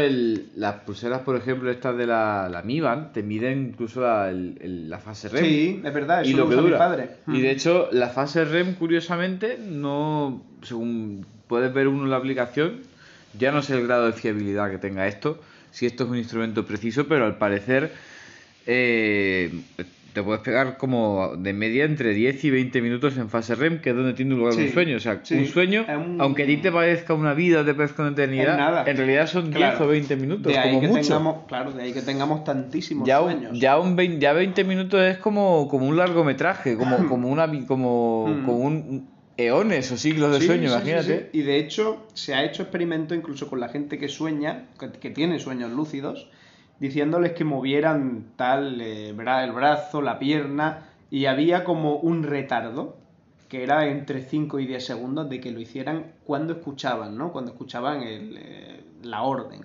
las 0.55 0.75
pulseras, 0.81 1.21
por 1.21 1.35
ejemplo, 1.35 1.69
estas 1.69 1.95
de 1.97 2.07
la, 2.07 2.49
la 2.49 2.63
Mi 2.63 2.79
Band, 2.79 3.13
te 3.13 3.21
miden 3.21 3.67
incluso 3.69 4.01
la, 4.01 4.31
la 4.31 4.99
fase 4.99 5.29
REM. 5.29 5.43
Sí, 5.43 5.81
es 5.83 5.93
verdad, 5.93 6.21
eso 6.21 6.31
y 6.31 6.33
lo, 6.33 6.49
que 6.49 6.55
dura. 6.55 6.71
Mi 6.71 6.77
padre. 6.77 7.09
Y 7.27 7.41
de 7.41 7.51
hecho, 7.51 7.89
la 7.91 8.09
fase 8.09 8.45
REM, 8.45 8.73
curiosamente, 8.75 9.57
no, 9.59 10.43
según 10.63 11.25
puedes 11.47 11.71
ver 11.71 11.87
uno 11.87 12.05
en 12.05 12.09
la 12.09 12.17
aplicación, 12.17 12.81
ya 13.37 13.51
no 13.51 13.61
sé 13.61 13.75
el 13.75 13.85
grado 13.85 14.07
de 14.07 14.13
fiabilidad 14.13 14.71
que 14.71 14.79
tenga 14.79 15.07
esto, 15.07 15.39
si 15.69 15.85
esto 15.85 16.05
es 16.05 16.09
un 16.09 16.17
instrumento 16.17 16.65
preciso, 16.65 17.07
pero 17.07 17.25
al 17.25 17.37
parecer... 17.37 17.91
Eh, 18.65 19.51
te 20.13 20.21
puedes 20.21 20.41
pegar 20.41 20.77
como 20.77 21.35
de 21.37 21.53
media 21.53 21.85
entre 21.85 22.13
10 22.13 22.43
y 22.43 22.51
20 22.51 22.81
minutos 22.81 23.17
en 23.17 23.29
fase 23.29 23.55
REM, 23.55 23.81
que 23.81 23.89
es 23.89 23.95
donde 23.95 24.13
tiene 24.13 24.35
lugar 24.35 24.55
un 24.55 24.69
sueño. 24.69 24.97
O 24.97 24.99
sea, 24.99 25.21
un 25.31 25.47
sueño, 25.47 25.85
aunque 26.19 26.43
a 26.43 26.45
ti 26.45 26.57
te 26.57 26.71
parezca 26.71 27.13
una 27.13 27.33
vida, 27.33 27.65
te 27.65 27.73
parezca 27.73 28.03
una 28.03 28.11
eternidad, 28.11 28.87
en 28.87 28.97
realidad 28.97 29.27
son 29.27 29.51
10 29.51 29.81
o 29.81 29.87
20 29.87 30.15
minutos, 30.15 30.55
como 30.55 30.81
que 30.81 30.87
mucho. 30.87 31.01
Tengamos, 31.01 31.37
claro, 31.47 31.71
de 31.71 31.83
ahí 31.83 31.93
que 31.93 32.01
tengamos 32.01 32.43
tantísimos 32.43 33.07
ya 33.07 33.19
sueños. 33.19 33.59
ya, 33.59 33.79
un 33.79 33.95
20, 33.95 34.19
ya 34.19 34.33
20 34.33 34.63
minutos 34.63 35.01
es 35.01 35.17
como, 35.17 35.67
como 35.67 35.87
un 35.87 35.97
largometraje, 35.97 36.77
como, 36.77 36.97
como, 37.09 37.29
una, 37.29 37.47
como, 37.65 38.27
mm. 38.27 38.45
como 38.45 38.57
un 38.57 39.07
eones 39.35 39.91
o 39.91 39.97
siglos 39.97 40.31
de 40.31 40.45
sueño, 40.45 40.69
imagínate. 40.69 41.31
Y 41.33 41.41
de 41.41 41.57
hecho, 41.57 42.05
se 42.13 42.35
ha 42.35 42.43
hecho 42.43 42.61
experimento 42.61 43.15
incluso 43.15 43.49
con 43.49 43.59
la 43.59 43.69
gente 43.69 43.97
que 43.97 44.09
sueña, 44.09 44.65
que 45.01 45.09
tiene 45.09 45.39
sueños 45.39 45.71
lúcidos, 45.71 46.29
diciéndoles 46.83 47.31
que 47.31 47.45
movieran 47.45 48.33
tal 48.35 48.81
eh, 48.81 49.11
el 49.11 49.51
brazo, 49.53 50.01
la 50.01 50.19
pierna, 50.19 50.89
y 51.09 51.27
había 51.27 51.63
como 51.63 51.95
un 51.95 52.23
retardo, 52.23 52.97
que 53.47 53.63
era 53.63 53.87
entre 53.87 54.21
5 54.21 54.59
y 54.59 54.67
10 54.67 54.85
segundos 54.85 55.29
de 55.29 55.39
que 55.39 55.51
lo 55.51 55.61
hicieran 55.61 56.11
cuando 56.25 56.51
escuchaban, 56.51 57.17
¿no? 57.17 57.31
Cuando 57.31 57.51
escuchaban 57.51 58.01
eh, 58.03 58.83
la 59.01 59.21
orden. 59.21 59.61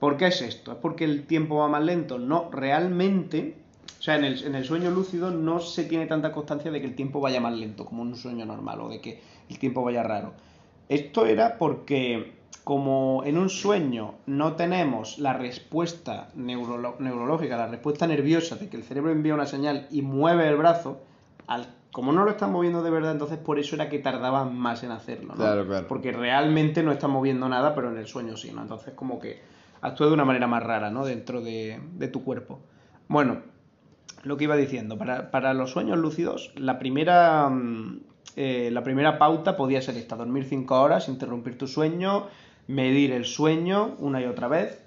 ¿Por 0.00 0.16
qué 0.16 0.28
es 0.28 0.40
esto? 0.40 0.72
¿Es 0.72 0.78
porque 0.78 1.04
el 1.04 1.26
tiempo 1.26 1.56
va 1.56 1.68
más 1.68 1.84
lento? 1.84 2.18
No, 2.18 2.48
realmente, 2.50 3.54
o 3.98 4.02
sea, 4.02 4.16
en 4.16 4.24
el, 4.24 4.42
el 4.42 4.64
sueño 4.64 4.90
lúcido 4.90 5.30
no 5.30 5.60
se 5.60 5.84
tiene 5.84 6.06
tanta 6.06 6.32
constancia 6.32 6.70
de 6.70 6.80
que 6.80 6.86
el 6.86 6.94
tiempo 6.94 7.20
vaya 7.20 7.42
más 7.42 7.52
lento 7.52 7.84
como 7.84 8.00
un 8.00 8.16
sueño 8.16 8.46
normal 8.46 8.80
o 8.80 8.88
de 8.88 8.98
que 9.02 9.20
el 9.50 9.58
tiempo 9.58 9.84
vaya 9.84 10.02
raro. 10.02 10.32
Esto 10.88 11.26
era 11.26 11.58
porque 11.58 12.32
como 12.64 13.22
en 13.24 13.38
un 13.38 13.48
sueño 13.48 14.14
no 14.26 14.54
tenemos 14.54 15.18
la 15.18 15.32
respuesta 15.32 16.28
neurológica, 16.34 17.56
la 17.56 17.66
respuesta 17.66 18.06
nerviosa 18.06 18.56
de 18.56 18.68
que 18.68 18.76
el 18.76 18.84
cerebro 18.84 19.10
envía 19.10 19.34
una 19.34 19.46
señal 19.46 19.88
y 19.90 20.02
mueve 20.02 20.48
el 20.48 20.56
brazo, 20.56 21.00
al, 21.48 21.66
como 21.90 22.12
no 22.12 22.24
lo 22.24 22.30
están 22.30 22.52
moviendo 22.52 22.82
de 22.82 22.90
verdad, 22.90 23.12
entonces 23.12 23.38
por 23.38 23.58
eso 23.58 23.74
era 23.74 23.88
que 23.88 23.98
tardaban 23.98 24.56
más 24.56 24.84
en 24.84 24.92
hacerlo, 24.92 25.34
¿no? 25.34 25.86
Porque 25.88 26.12
realmente 26.12 26.82
no 26.82 26.92
están 26.92 27.10
moviendo 27.10 27.48
nada, 27.48 27.74
pero 27.74 27.90
en 27.90 27.98
el 27.98 28.06
sueño 28.06 28.36
sí, 28.36 28.52
¿no? 28.52 28.62
Entonces 28.62 28.94
como 28.94 29.18
que 29.18 29.40
actúa 29.80 30.06
de 30.06 30.14
una 30.14 30.24
manera 30.24 30.46
más 30.46 30.62
rara, 30.62 30.90
¿no? 30.90 31.04
Dentro 31.04 31.40
de, 31.42 31.80
tu 32.12 32.22
cuerpo. 32.22 32.60
Bueno, 33.08 33.42
lo 34.22 34.36
que 34.36 34.44
iba 34.44 34.56
diciendo, 34.56 34.96
para, 34.96 35.32
para 35.32 35.52
los 35.52 35.70
sueños 35.72 35.98
lúcidos, 35.98 36.52
la 36.56 36.78
primera... 36.78 37.48
Mm, 37.48 38.00
eh, 38.34 38.70
la 38.72 38.82
primera 38.82 39.18
pauta 39.18 39.56
podía 39.56 39.82
ser 39.82 39.96
esta, 39.98 40.16
dormir 40.16 40.44
5 40.44 40.80
horas, 40.80 41.08
interrumpir 41.08 41.58
tu 41.58 41.66
sueño, 41.66 42.28
medir 42.72 43.12
el 43.12 43.24
sueño 43.24 43.94
una 43.98 44.20
y 44.20 44.24
otra 44.24 44.48
vez. 44.48 44.78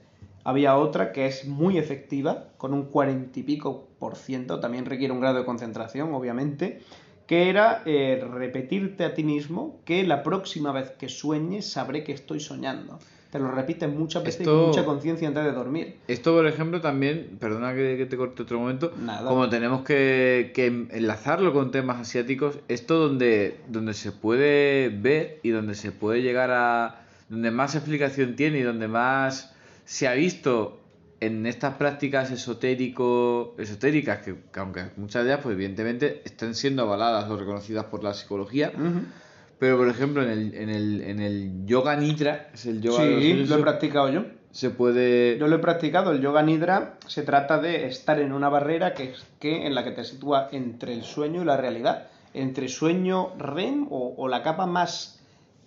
Había 0.43 0.77
otra 0.77 1.11
que 1.11 1.25
es 1.27 1.45
muy 1.45 1.77
efectiva, 1.77 2.45
con 2.57 2.73
un 2.73 2.85
cuarenta 2.85 3.39
y 3.39 3.43
pico 3.43 3.87
por 3.99 4.15
ciento, 4.15 4.59
también 4.59 4.85
requiere 4.85 5.13
un 5.13 5.19
grado 5.19 5.39
de 5.39 5.45
concentración, 5.45 6.13
obviamente, 6.13 6.81
que 7.25 7.49
era 7.49 7.81
eh, 7.85 8.23
repetirte 8.31 9.03
a 9.03 9.13
ti 9.15 9.23
mismo 9.23 9.79
que 9.85 10.03
la 10.03 10.21
próxima 10.21 10.71
vez 10.71 10.91
que 10.91 11.09
sueñes 11.09 11.65
sabré 11.65 12.03
que 12.03 12.11
estoy 12.11 12.39
soñando. 12.39 12.99
Te 13.31 13.39
lo 13.39 13.51
repites 13.51 13.91
muchas 13.91 14.23
veces 14.23 14.47
con 14.47 14.67
mucha 14.67 14.85
conciencia 14.85 15.27
antes 15.27 15.43
de 15.43 15.51
dormir. 15.51 15.97
Esto, 16.07 16.33
por 16.33 16.47
ejemplo, 16.47 16.79
también, 16.79 17.37
perdona 17.39 17.73
que, 17.73 18.05
te 18.09 18.15
corte 18.15 18.43
otro 18.43 18.59
momento, 18.59 18.93
como 19.27 19.49
tenemos 19.49 19.83
que, 19.83 20.51
que, 20.53 20.67
enlazarlo 20.67 21.51
con 21.51 21.71
temas 21.71 21.99
asiáticos, 21.99 22.59
esto 22.67 22.97
donde, 22.97 23.57
donde 23.67 23.93
se 23.93 24.11
puede 24.11 24.89
ver 24.89 25.39
y 25.43 25.49
donde 25.49 25.75
se 25.75 25.91
puede 25.91 26.21
llegar 26.21 26.51
a, 26.51 27.04
donde 27.29 27.51
más 27.51 27.75
explicación 27.75 28.35
tiene 28.35 28.59
y 28.59 28.61
donde 28.61 28.87
más 28.87 29.53
se 29.83 30.07
ha 30.07 30.13
visto 30.13 30.81
en 31.19 31.45
estas 31.45 31.75
prácticas 31.75 32.31
esotérico, 32.31 33.55
esotéricas, 33.57 34.19
que, 34.19 34.35
aunque 34.59 34.87
muchas 34.97 35.23
de 35.23 35.31
ellas, 35.31 35.41
pues 35.43 35.53
evidentemente 35.53 36.21
están 36.25 36.55
siendo 36.55 36.83
avaladas 36.83 37.29
o 37.29 37.37
reconocidas 37.37 37.85
por 37.85 38.03
la 38.03 38.13
psicología, 38.13 38.71
pero 39.57 39.77
por 39.77 39.87
ejemplo 39.87 40.21
en 40.23 40.29
el, 40.29 40.53
en 40.53 40.69
el, 40.69 41.01
en 41.01 41.19
el 41.19 41.65
yoga 41.65 41.95
nidra, 41.95 42.49
es 42.53 42.65
el 42.65 42.81
yoga 42.81 43.03
sí, 43.03 43.45
lo 43.45 43.55
he 43.55 43.61
practicado 43.61 44.09
yo. 44.09 44.25
Se 44.51 44.69
puede... 44.69 45.37
Yo 45.37 45.47
lo 45.47 45.57
he 45.57 45.59
practicado, 45.59 46.11
el 46.11 46.21
yoga 46.21 46.41
nidra 46.41 46.97
se 47.07 47.23
trata 47.23 47.59
de 47.59 47.87
estar 47.87 48.19
en 48.19 48.31
una 48.31 48.47
barrera 48.47 48.93
que, 48.93 49.13
que 49.39 49.65
en 49.65 49.75
la 49.75 49.83
que 49.83 49.91
te 49.91 50.03
sitúa 50.05 50.47
entre 50.53 50.93
el 50.93 51.03
sueño 51.03 51.41
y 51.41 51.45
la 51.45 51.57
realidad, 51.57 52.07
entre 52.33 52.69
sueño 52.69 53.33
REM 53.37 53.87
o, 53.89 54.15
o 54.17 54.27
la 54.29 54.43
capa 54.43 54.65
más 54.65 55.19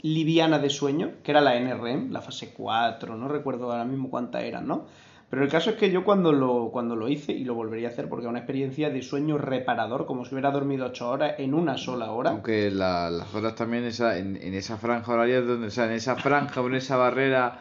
liviana 0.03 0.59
de 0.59 0.71
sueño, 0.71 1.13
que 1.23 1.31
era 1.31 1.41
la 1.41 1.59
NREM, 1.59 2.11
la 2.11 2.21
fase 2.21 2.53
4, 2.53 3.17
no 3.17 3.29
recuerdo 3.29 3.71
ahora 3.71 3.85
mismo 3.85 4.11
cuántas 4.11 4.43
eran, 4.45 4.67
¿no? 4.67 4.87
Pero 5.31 5.43
el 5.43 5.51
caso 5.51 5.71
es 5.71 5.77
que 5.77 5.91
yo 5.91 6.05
cuando 6.05 6.33
lo, 6.33 6.71
cuando 6.73 6.97
lo 6.97 7.07
hice, 7.09 7.33
y 7.33 7.45
lo 7.45 7.55
volvería 7.55 7.89
a 7.89 7.91
hacer 7.91 8.09
porque 8.09 8.25
es 8.25 8.31
una 8.31 8.39
experiencia 8.39 8.89
de 8.89 9.03
sueño 9.03 9.37
reparador, 9.37 10.07
como 10.07 10.25
si 10.25 10.35
hubiera 10.35 10.51
dormido 10.51 10.87
8 10.87 11.11
horas 11.11 11.35
en 11.39 11.53
una 11.53 11.77
sola 11.77 12.13
hora. 12.13 12.31
Aunque 12.31 12.71
las 12.71 13.35
horas 13.35 13.55
también 13.55 13.85
esa, 13.85 14.17
en, 14.17 14.37
en, 14.37 14.55
esa 14.55 14.79
franja 14.79 15.13
horaria, 15.13 15.43
donde, 15.43 15.67
o 15.67 15.71
sea, 15.71 15.85
en 15.85 15.93
esa 15.93 16.17
franja 16.17 16.63
o 16.63 16.67
en 16.69 16.77
esa 16.77 16.97
barrera 16.97 17.61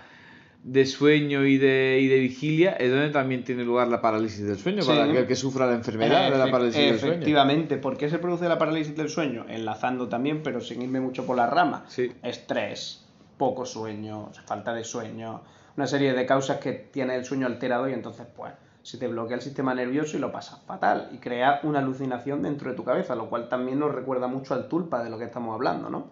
de 0.64 0.86
sueño 0.86 1.46
y 1.46 1.58
de, 1.58 2.00
y 2.02 2.08
de 2.08 2.20
vigilia 2.20 2.74
es 2.74 2.92
donde 2.92 3.10
también 3.10 3.44
tiene 3.44 3.64
lugar 3.64 3.88
la 3.88 4.02
parálisis 4.02 4.46
del 4.46 4.58
sueño, 4.58 4.86
para 4.86 5.06
aquel 5.06 5.26
que 5.26 5.36
sufra 5.36 5.66
la 5.66 5.76
enfermedad 5.76 6.32
de 6.32 6.38
la 6.38 6.52
parálisis 6.52 6.82
del 6.82 7.00
sueño. 7.00 7.14
Efectivamente, 7.14 7.78
¿por 7.78 7.98
qué 7.98 8.10
se 8.10 8.20
produce 8.20 8.50
la 8.50 8.58
parálisis 8.58 8.96
del 8.96 9.10
sueño? 9.10 9.46
Enlazando 9.48 10.10
también, 10.10 10.42
pero 10.44 10.60
sin 10.60 10.82
irme 10.82 11.00
mucho 11.00 11.26
por 11.26 11.38
la 11.38 11.48
rama. 11.48 11.86
Estrés, 12.24 13.06
poco 13.38 13.66
sueño, 13.66 14.32
falta 14.46 14.74
de 14.74 14.84
sueño, 14.84 15.42
una 15.78 15.88
serie 15.88 16.14
de 16.14 16.26
causas 16.26 16.58
que 16.58 16.74
tiene 16.74 17.16
el 17.16 17.24
sueño 17.24 17.48
alterado 17.48 17.88
y 17.88 17.94
entonces 17.94 18.26
pues 18.36 18.52
se 18.82 18.98
te 18.98 19.08
bloquea 19.08 19.36
el 19.36 19.42
sistema 19.42 19.76
nervioso 19.76 20.18
y 20.18 20.20
lo 20.20 20.32
pasas 20.32 20.62
fatal 20.66 21.10
y 21.12 21.18
crea 21.18 21.60
una 21.64 21.80
alucinación 21.80 22.42
dentro 22.42 22.70
de 22.70 22.76
tu 22.76 22.84
cabeza, 22.84 23.16
lo 23.16 23.30
cual 23.30 23.50
también 23.50 23.80
nos 23.80 23.94
recuerda 23.94 24.28
mucho 24.28 24.54
al 24.54 24.70
tulpa 24.70 25.04
de 25.04 25.10
lo 25.10 25.18
que 25.18 25.26
estamos 25.26 25.54
hablando, 25.54 25.90
¿no? 25.90 26.08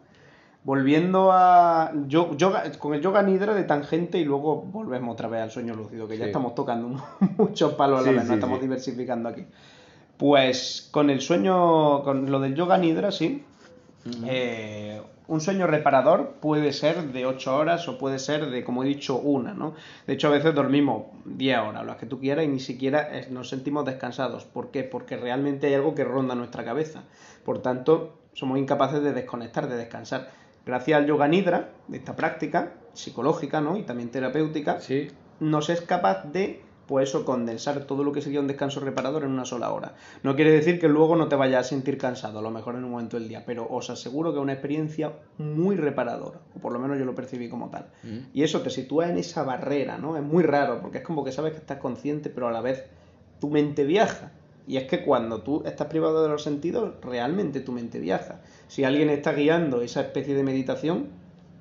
Volviendo 0.66 1.32
a. 1.32 1.94
Yo, 2.08 2.32
con 2.80 2.96
el 2.96 3.02
yoga 3.02 3.22
nidra 3.22 3.54
de 3.54 3.66
tangente 3.66 4.18
y 4.18 4.26
luego 4.26 4.64
volvemos 4.64 5.14
otra 5.14 5.28
vez 5.28 5.44
al 5.44 5.52
sueño 5.52 5.76
lúcido, 5.76 6.08
que 6.08 6.18
ya 6.18 6.26
estamos 6.26 6.56
tocando 6.56 7.00
muchos 7.38 7.74
palos 7.74 8.00
a 8.00 8.02
la 8.02 8.12
vez, 8.14 8.28
no 8.28 8.34
estamos 8.34 8.60
diversificando 8.60 9.30
aquí. 9.30 9.46
Pues 10.18 10.90
con 10.90 11.12
el 11.12 11.22
sueño, 11.22 12.02
con 12.02 12.32
lo 12.32 12.40
del 12.40 12.56
yoga 12.56 12.80
nidra, 12.80 13.12
sí. 13.12 13.44
Eh, 14.26 15.00
un 15.28 15.40
sueño 15.40 15.68
reparador 15.68 16.38
puede 16.42 16.74
ser 16.74 17.12
de 17.12 17.28
8 17.28 17.56
horas 17.56 17.88
o 17.88 18.00
puede 18.00 18.18
ser 18.18 18.50
de, 18.50 18.64
como 18.64 18.84
he 18.84 18.88
dicho, 18.88 19.20
una, 19.20 19.54
¿no? 19.54 19.76
De 20.08 20.14
hecho, 20.14 20.30
a 20.30 20.32
veces 20.32 20.56
dormimos 20.56 21.04
10 21.26 21.60
horas, 21.60 21.86
las 21.86 21.98
que 21.98 22.08
tú 22.08 22.20
quieras, 22.20 22.44
y 22.44 22.48
ni 22.48 22.60
siquiera 22.60 23.08
nos 23.30 23.50
sentimos 23.50 23.86
descansados. 23.86 24.46
¿Por 24.46 24.72
qué? 24.72 24.82
Porque 24.82 25.16
realmente 25.16 25.68
hay 25.68 25.76
algo 25.76 25.94
que 25.94 26.04
ronda 26.04 26.34
nuestra 26.34 26.66
cabeza. 26.66 27.04
Por 27.44 27.62
tanto, 27.62 28.18
somos 28.34 28.58
incapaces 28.58 29.04
de 29.04 29.14
desconectar, 29.14 29.70
de 29.70 29.78
descansar 29.78 30.45
gracias 30.66 31.00
al 31.00 31.08
yoga 31.08 31.28
nidra, 31.28 31.70
de 31.88 31.98
esta 31.98 32.16
práctica 32.16 32.74
psicológica 32.94 33.62
¿no? 33.62 33.78
y 33.78 33.84
también 33.84 34.10
terapéutica, 34.10 34.80
nos 35.40 35.70
es 35.70 35.82
capaz 35.82 36.24
de 36.32 36.66
pues 36.88 37.10
eso, 37.10 37.26
condensar 37.26 37.86
todo 37.86 38.04
lo 38.04 38.12
que 38.12 38.22
sería 38.22 38.40
un 38.40 38.48
descanso 38.48 38.80
reparador 38.80 39.24
en 39.24 39.32
una 39.32 39.46
sola 39.46 39.72
hora. 39.72 39.96
No 40.24 40.36
quiere 40.36 40.52
decir 40.52 40.80
que 40.80 40.88
luego 40.88 41.16
no 41.16 41.28
te 41.28 41.36
vayas 41.36 41.66
a 41.66 41.70
sentir 41.70 41.98
cansado, 41.98 42.40
a 42.40 42.42
lo 42.42 42.52
mejor 42.52 42.76
en 42.76 42.84
un 42.84 42.92
momento 42.92 43.18
del 43.18 43.28
día, 43.28 43.44
pero 43.46 43.68
os 43.70 43.90
aseguro 43.90 44.32
que 44.32 44.38
es 44.38 44.44
una 44.44 44.54
experiencia 44.54 45.14
muy 45.38 45.76
reparadora, 45.78 46.40
o 46.56 46.60
por 46.60 46.72
lo 46.72 46.80
menos 46.80 46.98
yo 47.00 47.06
lo 47.06 47.16
percibí 47.16 47.50
como 47.50 47.70
tal. 47.70 47.88
Mm. 48.04 48.18
Y 48.34 48.44
eso 48.44 48.62
te 48.62 48.70
sitúa 48.70 49.10
en 49.10 49.18
esa 49.18 49.44
barrera, 49.44 49.98
¿no? 49.98 50.16
Es 50.16 50.24
muy 50.24 50.44
raro, 50.44 50.80
porque 50.82 51.00
es 51.00 51.04
como 51.04 51.24
que 51.24 51.32
sabes 51.32 51.54
que 51.54 51.60
estás 51.60 51.80
consciente, 51.80 52.30
pero 52.30 52.48
a 52.48 52.52
la 52.52 52.62
vez 52.62 52.86
tu 53.40 53.50
mente 53.50 53.84
viaja. 53.84 54.32
Y 54.68 54.78
es 54.78 54.86
que 54.86 55.04
cuando 55.04 55.42
tú 55.42 55.64
estás 55.66 55.88
privado 55.88 56.24
de 56.24 56.30
los 56.30 56.44
sentidos, 56.44 56.94
realmente 57.02 57.60
tu 57.60 57.72
mente 57.72 58.00
viaja. 58.00 58.42
Si 58.68 58.84
alguien 58.84 59.10
está 59.10 59.34
guiando 59.34 59.82
esa 59.82 60.02
especie 60.02 60.36
de 60.36 60.44
meditación, 60.44 61.10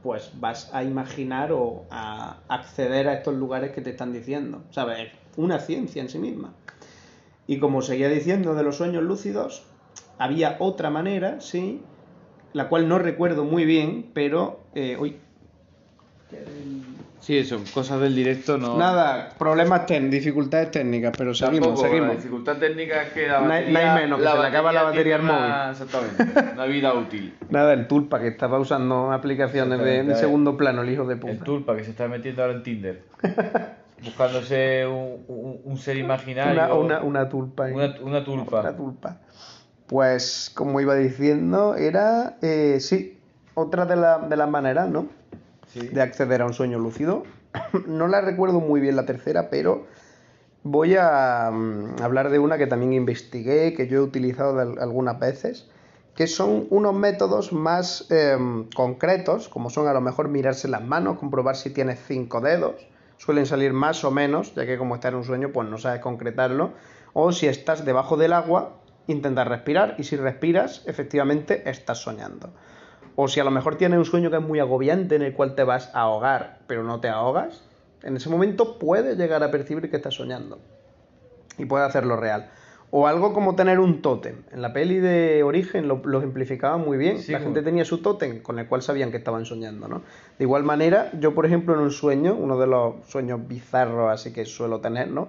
pues 0.03 0.33
vas 0.41 0.71
a 0.73 0.85
imaginar 0.85 1.53
o 1.53 1.85
a 1.91 2.39
acceder 2.49 3.09
a 3.09 3.15
estos 3.15 3.35
lugares 3.35 3.73
que 3.73 3.81
te 3.81 3.91
están 3.91 4.13
diciendo. 4.13 4.63
¿Sabes? 4.71 5.11
Una 5.37 5.59
ciencia 5.59 6.01
en 6.01 6.09
sí 6.09 6.19
misma. 6.19 6.55
Y 7.47 7.59
como 7.59 7.83
seguía 7.83 8.09
diciendo 8.09 8.55
de 8.55 8.63
los 8.63 8.77
sueños 8.77 9.03
lúcidos, 9.03 9.65
había 10.19 10.57
otra 10.61 10.91
manera, 10.91 11.41
sí, 11.41 11.83
la 12.53 12.69
cual 12.69 12.89
no 12.89 12.99
recuerdo 12.99 13.45
muy 13.45 13.65
bien, 13.65 14.11
pero... 14.15 14.61
Eh, 14.75 14.97
uy, 14.99 15.19
Sí, 17.25 17.39
eso, 17.39 17.59
cosas 17.72 18.01
del 18.03 18.14
directo 18.14 18.59
no. 18.59 18.77
Nada, 18.77 19.31
problemas 19.39 19.87
técnicos, 19.87 20.11
dificultades 20.12 20.70
técnicas, 20.70 21.14
pero 21.16 21.33
seguimos, 21.33 21.68
Tampoco, 21.68 21.87
seguimos. 21.89 22.09
La 22.09 22.14
dificultad 22.16 22.57
técnica 22.59 23.03
es 23.03 23.12
que 23.12 23.27
la 23.29 23.41
No 23.41 23.51
hay- 23.51 23.61
batería. 23.62 23.72
no 23.72 23.79
hay 23.95 24.03
menos, 24.03 24.20
que 24.20 24.29
se 24.29 24.39
le 24.39 24.47
acaba 24.47 24.72
la 24.72 24.83
batería 24.83 25.14
al 25.16 25.22
móvil. 25.22 25.41
una- 25.43 25.70
Exactamente, 25.70 26.53
una 26.53 26.64
vida 26.66 26.93
útil. 26.93 27.35
Nada, 27.49 27.72
el 27.72 27.87
Tulpa 27.89 28.20
que 28.20 28.29
estaba 28.29 28.59
usando 28.59 29.11
aplicaciones 29.11 29.79
de, 29.81 30.14
segundo 30.16 30.57
plano, 30.59 30.83
el 30.83 30.91
hijo 30.91 31.07
de 31.07 31.14
El 31.14 31.20
puta. 31.20 31.45
tulpa 31.45 31.75
que 31.77 31.85
se 31.85 31.93
está 31.93 32.09
metiendo 32.09 32.43
ahora 32.43 32.55
en 32.57 32.62
Tinder. 32.62 33.03
Buscándose 34.05 34.87
un, 34.87 35.25
un- 35.29 35.61
un 35.64 35.79
ser 35.79 35.97
imaginario. 35.97 36.53
Una, 36.53 36.75
una, 36.75 37.03
una 37.03 37.29
tulpa. 37.31 37.64
una, 37.72 37.95
una 38.03 38.22
tulpa. 38.25 38.61
Una 38.61 38.77
tulpa. 38.77 39.16
Pues, 39.87 40.51
como 40.55 40.79
iba 40.81 40.95
diciendo, 40.95 41.75
era, 41.77 42.37
eh, 42.43 42.79
sí, 42.81 43.18
otra 43.55 43.87
de, 43.87 43.97
la- 43.97 44.18
de 44.18 44.37
las 44.37 44.51
maneras, 44.51 44.89
¿no? 44.89 45.07
De 45.75 46.01
acceder 46.03 46.43
a 46.43 46.47
un 46.47 46.55
sueño 46.55 46.79
lúcido. 46.79 47.25
no 47.87 48.09
la 48.09 48.20
recuerdo 48.20 48.61
muy 48.61 48.81
bien 48.81 48.97
la 48.97 49.07
tercera, 49.07 49.51
pero 49.51 49.87
voy 50.62 50.97
a 50.99 51.51
mm, 51.53 52.03
hablar 52.03 52.31
de 52.31 52.39
una 52.39 52.59
que 52.59 52.66
también 52.66 52.93
investigué, 52.93 53.75
que 53.75 53.87
yo 53.87 53.99
he 53.99 54.01
utilizado 54.01 54.59
algunas 54.61 55.18
veces, 55.18 55.68
que 56.14 56.27
son 56.27 56.66
unos 56.70 56.95
métodos 56.95 57.53
más 57.53 58.11
em, 58.11 58.68
concretos, 58.70 59.49
como 59.49 59.70
son 59.70 59.89
a 59.89 59.93
lo 59.93 60.01
mejor 60.01 60.29
mirarse 60.29 60.68
las 60.68 60.83
manos, 60.83 61.18
comprobar 61.18 61.57
si 61.57 61.70
tienes 61.70 62.01
cinco 62.07 62.41
dedos, 62.41 62.87
suelen 63.18 63.47
salir 63.47 63.72
más 63.72 64.05
o 64.05 64.11
menos, 64.11 64.55
ya 64.55 64.66
que 64.66 64.79
como 64.79 64.95
estás 64.95 65.11
en 65.11 65.18
un 65.18 65.25
sueño, 65.25 65.51
pues 65.53 65.68
no 65.68 65.79
sabes 65.79 66.01
concretarlo, 66.01 66.72
o 67.12 67.33
si 67.33 67.47
estás 67.47 67.85
debajo 67.85 68.16
del 68.16 68.33
agua, 68.33 68.77
intentar 69.07 69.49
respirar, 69.49 69.97
y 69.99 70.05
si 70.05 70.16
respiras, 70.16 70.83
efectivamente 70.87 71.68
estás 71.68 71.99
soñando. 71.99 72.51
O 73.17 73.29
si 73.29 73.39
a 73.41 73.45
lo 73.45 73.51
mejor 73.51 73.77
tienes 73.77 73.99
un 73.99 74.05
sueño 74.05 74.31
que 74.31 74.37
es 74.37 74.43
muy 74.43 74.59
agobiante 74.59 75.15
en 75.15 75.23
el 75.23 75.33
cual 75.35 75.55
te 75.55 75.62
vas 75.65 75.91
a 75.95 76.01
ahogar, 76.03 76.59
pero 76.67 76.83
no 76.83 77.01
te 77.01 77.09
ahogas, 77.09 77.62
en 78.03 78.17
ese 78.17 78.29
momento 78.29 78.79
puedes 78.79 79.17
llegar 79.17 79.43
a 79.43 79.51
percibir 79.51 79.89
que 79.91 79.97
estás 79.97 80.15
soñando. 80.15 80.59
Y 81.59 81.65
puedes 81.67 81.87
hacerlo 81.89 82.17
real. 82.17 82.51
O 82.91 83.07
algo 83.09 83.33
como 83.33 83.57
tener 83.57 83.81
un 83.81 84.03
tótem. 84.03 84.43
En 84.53 84.62
la 84.62 84.73
peli 84.73 84.99
de 84.99 85.43
Origen 85.43 85.89
lo, 85.89 86.01
lo 86.05 86.19
ejemplificaba 86.19 86.77
muy 86.77 86.97
bien. 86.97 87.19
Sí, 87.19 87.33
la 87.33 87.39
como- 87.39 87.47
gente 87.55 87.62
tenía 87.62 87.85
su 87.85 87.99
tótem 87.99 88.41
con 88.41 88.59
el 88.59 88.67
cual 88.69 88.83
sabían 88.83 89.11
que 89.11 89.17
estaban 89.17 89.45
soñando, 89.47 89.89
¿no? 89.89 90.03
De 90.39 90.45
igual 90.45 90.62
manera, 90.65 91.11
yo 91.19 91.35
por 91.35 91.47
ejemplo 91.47 91.75
en 91.75 91.81
un 91.81 91.91
sueño, 91.91 92.35
uno 92.35 92.59
de 92.59 92.67
los 92.67 92.95
sueños 93.09 93.47
bizarros 93.49 94.12
así 94.12 94.33
que 94.33 94.45
suelo 94.45 94.81
tener, 94.81 95.09
¿no? 95.09 95.29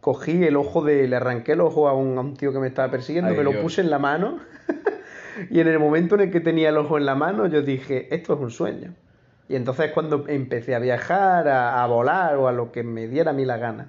Cogí 0.00 0.44
el 0.44 0.56
ojo 0.56 0.82
de, 0.82 1.06
le 1.08 1.16
arranqué 1.16 1.52
el 1.52 1.60
ojo 1.60 1.88
a 1.88 1.92
un, 1.92 2.16
a 2.18 2.20
un 2.20 2.36
tío 2.36 2.52
que 2.52 2.58
me 2.60 2.68
estaba 2.68 2.90
persiguiendo, 2.90 3.30
Ay, 3.32 3.36
me 3.36 3.44
lo 3.44 3.60
puse 3.60 3.80
en 3.82 3.90
la 3.90 3.98
mano 3.98 4.38
y 5.50 5.60
en 5.60 5.68
el 5.68 5.78
momento 5.78 6.14
en 6.16 6.22
el 6.22 6.30
que 6.30 6.40
tenía 6.40 6.68
el 6.70 6.76
ojo 6.78 6.98
en 6.98 7.06
la 7.06 7.14
mano, 7.14 7.46
yo 7.46 7.62
dije, 7.62 8.08
esto 8.14 8.34
es 8.34 8.40
un 8.40 8.50
sueño. 8.50 8.94
Y 9.48 9.54
entonces 9.56 9.92
cuando 9.92 10.24
empecé 10.28 10.74
a 10.74 10.78
viajar, 10.80 11.46
a, 11.48 11.82
a 11.82 11.86
volar 11.86 12.36
o 12.36 12.48
a 12.48 12.52
lo 12.52 12.72
que 12.72 12.82
me 12.82 13.06
diera 13.06 13.30
a 13.30 13.34
mí 13.34 13.44
la 13.44 13.58
gana. 13.58 13.88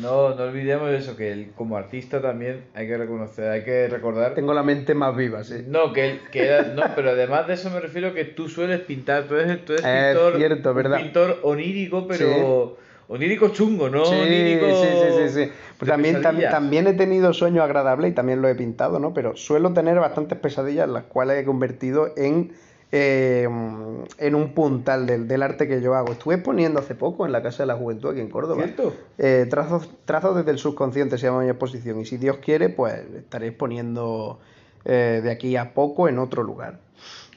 No, 0.00 0.34
no 0.34 0.44
olvidemos 0.44 0.90
eso, 0.90 1.16
que 1.16 1.32
él, 1.32 1.50
como 1.54 1.76
artista 1.76 2.22
también 2.22 2.62
hay 2.74 2.86
que 2.86 2.96
reconocer, 2.96 3.50
hay 3.50 3.62
que 3.62 3.88
recordar. 3.88 4.32
Tengo 4.34 4.54
la 4.54 4.62
mente 4.62 4.94
más 4.94 5.14
viva, 5.14 5.44
sí. 5.44 5.64
No, 5.68 5.92
que, 5.92 6.12
él- 6.12 6.20
que 6.30 6.46
era- 6.46 6.62
no, 6.62 6.82
pero 6.94 7.10
además 7.10 7.46
de 7.46 7.54
eso 7.54 7.68
me 7.68 7.78
refiero 7.78 8.14
que 8.14 8.24
tú 8.24 8.48
sueles 8.48 8.80
pintar, 8.80 9.24
tú 9.24 9.34
eres, 9.36 9.62
tú 9.66 9.74
eres 9.74 9.84
Es 9.84 10.14
pintor, 10.14 10.36
cierto, 10.38 10.72
¿verdad? 10.72 10.98
pintor 10.98 11.40
onírico, 11.42 12.06
pero 12.08 12.78
onírico 13.08 13.48
chungo, 13.48 13.88
¿no? 13.90 14.04
Sí, 14.04 14.14
onírico 14.14 14.66
sí, 14.66 14.88
sí, 14.92 15.28
sí, 15.28 15.44
sí. 15.46 15.52
Pues 15.78 15.90
también, 15.90 16.22
tam- 16.22 16.50
también 16.50 16.86
he 16.86 16.92
tenido 16.94 17.32
sueños 17.32 17.62
agradables 17.64 18.10
y 18.12 18.14
también 18.14 18.40
lo 18.42 18.48
he 18.48 18.54
pintado, 18.54 18.98
¿no? 18.98 19.12
Pero 19.14 19.36
suelo 19.36 19.72
tener 19.72 19.98
bastantes 19.98 20.38
pesadillas, 20.38 20.88
las 20.88 21.04
cuales 21.04 21.38
he 21.40 21.44
convertido 21.44 22.12
en, 22.16 22.52
eh, 22.92 23.48
en 24.18 24.34
un 24.34 24.52
puntal 24.54 25.06
del, 25.06 25.26
del 25.28 25.42
arte 25.42 25.66
que 25.66 25.80
yo 25.80 25.94
hago. 25.94 26.12
Estuve 26.12 26.38
poniendo 26.38 26.80
hace 26.80 26.94
poco 26.94 27.26
en 27.26 27.32
la 27.32 27.42
Casa 27.42 27.62
de 27.62 27.66
la 27.68 27.74
Juventud 27.74 28.10
aquí 28.10 28.20
en 28.20 28.28
Córdoba. 28.30 28.62
¿Cierto? 28.64 28.94
Eh, 29.18 29.46
trazos, 29.50 29.88
trazos 30.04 30.36
desde 30.36 30.50
el 30.50 30.58
subconsciente 30.58 31.18
se 31.18 31.26
llama 31.26 31.42
mi 31.42 31.48
exposición. 31.48 32.00
Y 32.00 32.04
si 32.04 32.16
Dios 32.18 32.36
quiere, 32.38 32.68
pues 32.68 32.94
estaréis 33.16 33.52
poniendo 33.54 34.40
eh, 34.84 35.20
de 35.22 35.30
aquí 35.30 35.56
a 35.56 35.74
poco 35.74 36.08
en 36.08 36.18
otro 36.18 36.42
lugar. 36.42 36.78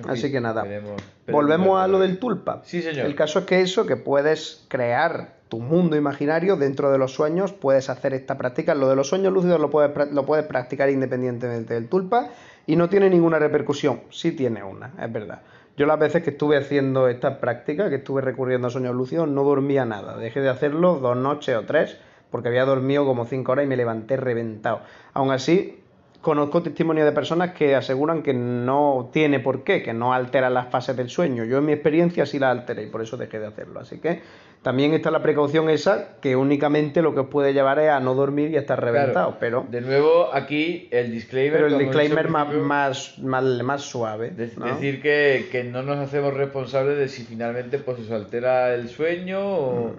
Así 0.08 0.32
que 0.32 0.42
nada. 0.42 0.64
veremos- 0.64 1.02
Volvemos 1.28 1.48
veremos. 1.68 1.82
a 1.84 1.88
lo 1.88 2.00
del 2.00 2.20
tulpa. 2.20 2.62
Sí, 2.66 2.82
señor. 2.82 3.06
El 3.06 3.16
caso 3.16 3.40
es 3.40 3.46
que 3.46 3.62
eso, 3.62 3.86
que 3.88 3.96
puedes 3.96 4.66
crear 4.68 5.35
tu 5.50 5.60
mundo 5.60 5.96
imaginario 5.96 6.56
dentro 6.56 6.92
de 6.92 6.98
los 6.98 7.14
sueños, 7.14 7.54
puedes 7.54 7.90
hacer 7.90 8.14
esta 8.14 8.38
práctica. 8.38 8.74
Lo 8.76 8.90
de 8.90 8.96
los 8.96 9.08
sueños 9.08 9.32
lúcidos 9.32 9.60
lo 9.60 9.70
puedes, 9.70 10.12
lo 10.12 10.26
puedes 10.26 10.46
practicar 10.46 10.90
independientemente 10.90 11.74
del 11.74 11.88
tulpa 11.88 12.30
y 12.66 12.76
no 12.76 12.90
tiene 12.90 13.10
ninguna 13.10 13.40
repercusión. 13.40 14.02
Sí 14.10 14.32
tiene 14.32 14.64
una, 14.64 14.94
es 15.02 15.12
verdad. 15.12 15.42
Yo 15.78 15.86
las 15.86 16.00
veces 16.00 16.24
que 16.24 16.30
estuve 16.30 16.58
haciendo 16.58 17.10
esta 17.10 17.40
práctica, 17.40 17.90
que 17.90 17.96
estuve 17.96 18.22
recurriendo 18.22 18.68
a 18.68 18.70
sueños 18.70 18.96
lúcidos, 18.96 19.28
no 19.28 19.44
dormía 19.44 19.86
nada. 19.86 20.18
Dejé 20.18 20.40
de 20.40 20.50
hacerlo 20.50 20.96
dos 20.96 21.18
noches 21.18 21.56
o 21.56 21.64
tres, 21.66 21.98
porque 22.32 22.48
había 22.48 22.66
dormido 22.66 23.06
como 23.06 23.26
cinco 23.26 23.52
horas 23.52 23.66
y 23.66 23.68
me 23.68 23.76
levanté 23.76 24.16
reventado. 24.16 24.82
Aún 25.14 25.32
así, 25.32 25.82
conozco 26.22 26.64
testimonios 26.64 27.06
de 27.06 27.12
personas 27.12 27.52
que 27.52 27.76
aseguran 27.76 28.24
que 28.24 28.34
no 28.34 29.10
tiene 29.12 29.40
por 29.40 29.64
qué, 29.64 29.84
que 29.84 29.94
no 29.94 30.14
altera 30.14 30.50
las 30.50 30.70
fases 30.70 30.96
del 30.96 31.10
sueño. 31.10 31.44
Yo 31.44 31.58
en 31.58 31.66
mi 31.66 31.74
experiencia 31.74 32.26
sí 32.26 32.40
las 32.40 32.58
alteré 32.58 32.84
y 32.84 32.88
por 32.88 33.02
eso 33.02 33.18
dejé 33.18 33.40
de 33.40 33.48
hacerlo. 33.48 33.82
Así 33.82 34.00
que 34.00 34.22
también 34.66 34.96
está 34.96 35.12
la 35.12 35.22
precaución 35.22 35.70
esa, 35.70 36.16
que 36.22 36.36
únicamente 36.36 37.04
lo 37.04 37.14
que 37.14 37.20
os 37.20 37.28
puede 37.28 37.54
llevar 37.54 37.78
es 37.78 37.92
a 37.92 38.00
no 38.00 38.16
dormir 38.16 38.50
y 38.50 38.56
a 38.58 38.62
estar 38.62 38.84
reventado. 38.84 39.38
Claro, 39.38 39.38
pero, 39.40 39.66
De 39.70 39.80
nuevo, 39.82 40.34
aquí 40.34 40.88
el 40.90 41.12
disclaimer. 41.12 41.54
pero 41.62 41.68
el 41.68 41.78
disclaimer 41.78 42.30
más, 42.30 42.52
más, 42.52 43.20
más, 43.20 43.44
más 43.64 43.82
suave. 43.84 44.32
de- 44.32 44.50
¿no? 44.58 44.66
Decir 44.66 45.04
que, 45.04 45.50
que 45.52 45.64
no 45.64 45.84
nos 45.84 45.98
hacemos 46.00 46.34
responsables 46.34 46.98
de 46.98 47.08
si 47.10 47.22
finalmente 47.26 47.78
pues 47.78 48.00
os 48.00 48.10
altera 48.10 48.74
el 48.74 48.90
sueño 48.90 49.40
o, 49.40 49.92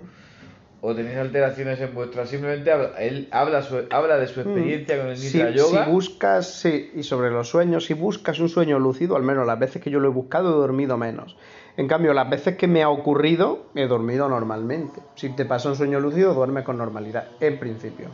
o 0.80 0.94
tenéis 0.96 1.16
alteraciones 1.18 1.80
en 1.80 1.94
vuestra. 1.94 2.26
Simplemente 2.26 2.72
habla- 2.72 2.90
él 2.98 3.28
habla, 3.30 3.62
su- 3.62 3.84
habla 3.90 4.16
de 4.18 4.26
su 4.26 4.40
experiencia 4.40 4.98
con 4.98 5.06
el 5.06 5.12
Mm. 5.12 5.16
Si, 5.16 5.38
Yoga. 5.38 5.84
si 5.84 5.90
buscas, 5.92 6.50
sí, 6.60 6.90
y 6.92 7.04
sobre 7.04 7.30
los 7.30 7.48
sueños, 7.48 7.84
si 7.84 7.94
buscas 7.94 8.40
un 8.40 8.48
sueño 8.48 8.80
lúcido, 8.80 9.14
al 9.14 9.22
menos 9.22 9.46
las 9.46 9.60
veces 9.60 9.80
que 9.80 9.90
yo 9.90 10.00
lo 10.00 10.08
he 10.08 10.12
buscado 10.12 10.50
he 10.50 10.58
dormido 10.58 10.96
menos. 10.96 11.36
En 11.76 11.88
cambio, 11.88 12.14
las 12.14 12.28
veces 12.30 12.56
que 12.56 12.66
me 12.66 12.82
ha 12.82 12.88
ocurrido, 12.88 13.66
he 13.74 13.86
dormido 13.86 14.28
normalmente. 14.28 15.00
Si 15.14 15.28
te 15.30 15.44
pasa 15.44 15.68
un 15.68 15.76
sueño 15.76 16.00
lúcido, 16.00 16.32
duermes 16.32 16.64
con 16.64 16.78
normalidad, 16.78 17.28
en 17.40 17.58
principio. 17.58 18.08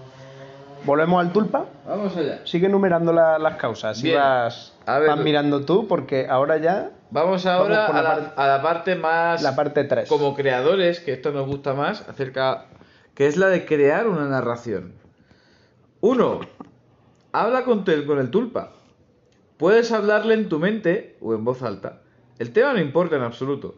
Volvemos 0.85 1.21
al 1.25 1.33
tulpa. 1.33 1.67
Vamos 1.87 2.17
allá. 2.17 2.41
Sigue 2.45 2.69
numerando 2.69 3.13
la- 3.13 3.39
las 3.39 3.55
causas. 3.57 4.03
Bien. 4.03 4.17
vas, 4.19 4.77
A 4.85 4.99
ver. 4.99 5.11
vas 5.11 5.21
mirando 5.21 5.65
tú, 5.65 5.87
porque 5.87 6.27
ahora 6.29 6.57
ya 6.57 6.91
Vamos 7.13 7.47
ahora 7.47 7.87
Vamos 7.89 7.97
a, 7.97 8.03
la 8.03 8.09
parte- 8.17 8.33
a 8.41 8.47
la 8.49 8.63
parte 8.63 8.95
más. 8.97 9.43
la 9.43 9.55
parte 9.55 9.85
3. 9.85 10.09
como 10.09 10.35
creadores, 10.35 10.99
que 10.99 11.13
esto 11.13 11.31
nos 11.31 11.47
gusta 11.47 11.73
más, 11.75 12.09
acerca. 12.09 12.65
que 13.15 13.27
es 13.29 13.37
la 13.37 13.47
de 13.49 13.65
crear 13.67 14.09
una 14.09 14.25
narración. 14.27 14.95
Uno, 16.01 16.41
habla 17.33 17.63
con 17.65 17.85
el 18.19 18.31
tulpa. 18.31 18.73
Puedes 19.59 19.93
hablarle 19.93 20.35
en 20.35 20.49
tu 20.49 20.59
mente 20.59 21.17
o 21.21 21.35
en 21.35 21.45
voz 21.45 21.63
alta. 21.63 22.01
El 22.43 22.53
tema 22.53 22.73
no 22.73 22.81
importa 22.81 23.15
en 23.15 23.23
absoluto. 23.23 23.77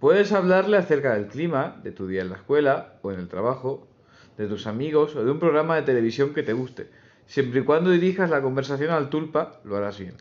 Puedes 0.00 0.32
hablarle 0.32 0.76
acerca 0.76 1.14
del 1.14 1.28
clima, 1.28 1.76
de 1.84 1.92
tu 1.92 2.08
día 2.08 2.22
en 2.22 2.30
la 2.30 2.38
escuela 2.38 2.94
o 3.02 3.12
en 3.12 3.20
el 3.20 3.28
trabajo, 3.28 3.86
de 4.36 4.48
tus 4.48 4.66
amigos 4.66 5.14
o 5.14 5.24
de 5.24 5.30
un 5.30 5.38
programa 5.38 5.76
de 5.76 5.82
televisión 5.82 6.34
que 6.34 6.42
te 6.42 6.52
guste. 6.52 6.90
Siempre 7.26 7.60
y 7.60 7.62
cuando 7.62 7.90
dirijas 7.90 8.28
la 8.28 8.42
conversación 8.42 8.90
al 8.90 9.10
tulpa, 9.10 9.60
lo 9.62 9.76
harás 9.76 10.00
bien. 10.00 10.14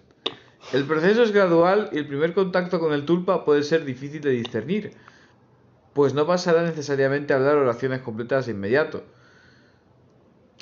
El 0.72 0.86
proceso 0.86 1.24
es 1.24 1.32
gradual 1.32 1.90
y 1.92 1.98
el 1.98 2.06
primer 2.06 2.36
contacto 2.36 2.80
con 2.80 2.94
el 2.94 3.06
tulpa 3.06 3.44
puede 3.44 3.64
ser 3.64 3.86
difícil 3.86 4.22
de 4.22 4.30
discernir, 4.34 4.92
pues 5.94 6.14
no 6.14 6.28
pasará 6.28 6.62
necesariamente 6.62 7.34
a 7.34 7.38
hablar 7.38 7.56
oraciones 7.56 8.02
completas 8.02 8.46
de 8.46 8.52
inmediato. 8.52 9.02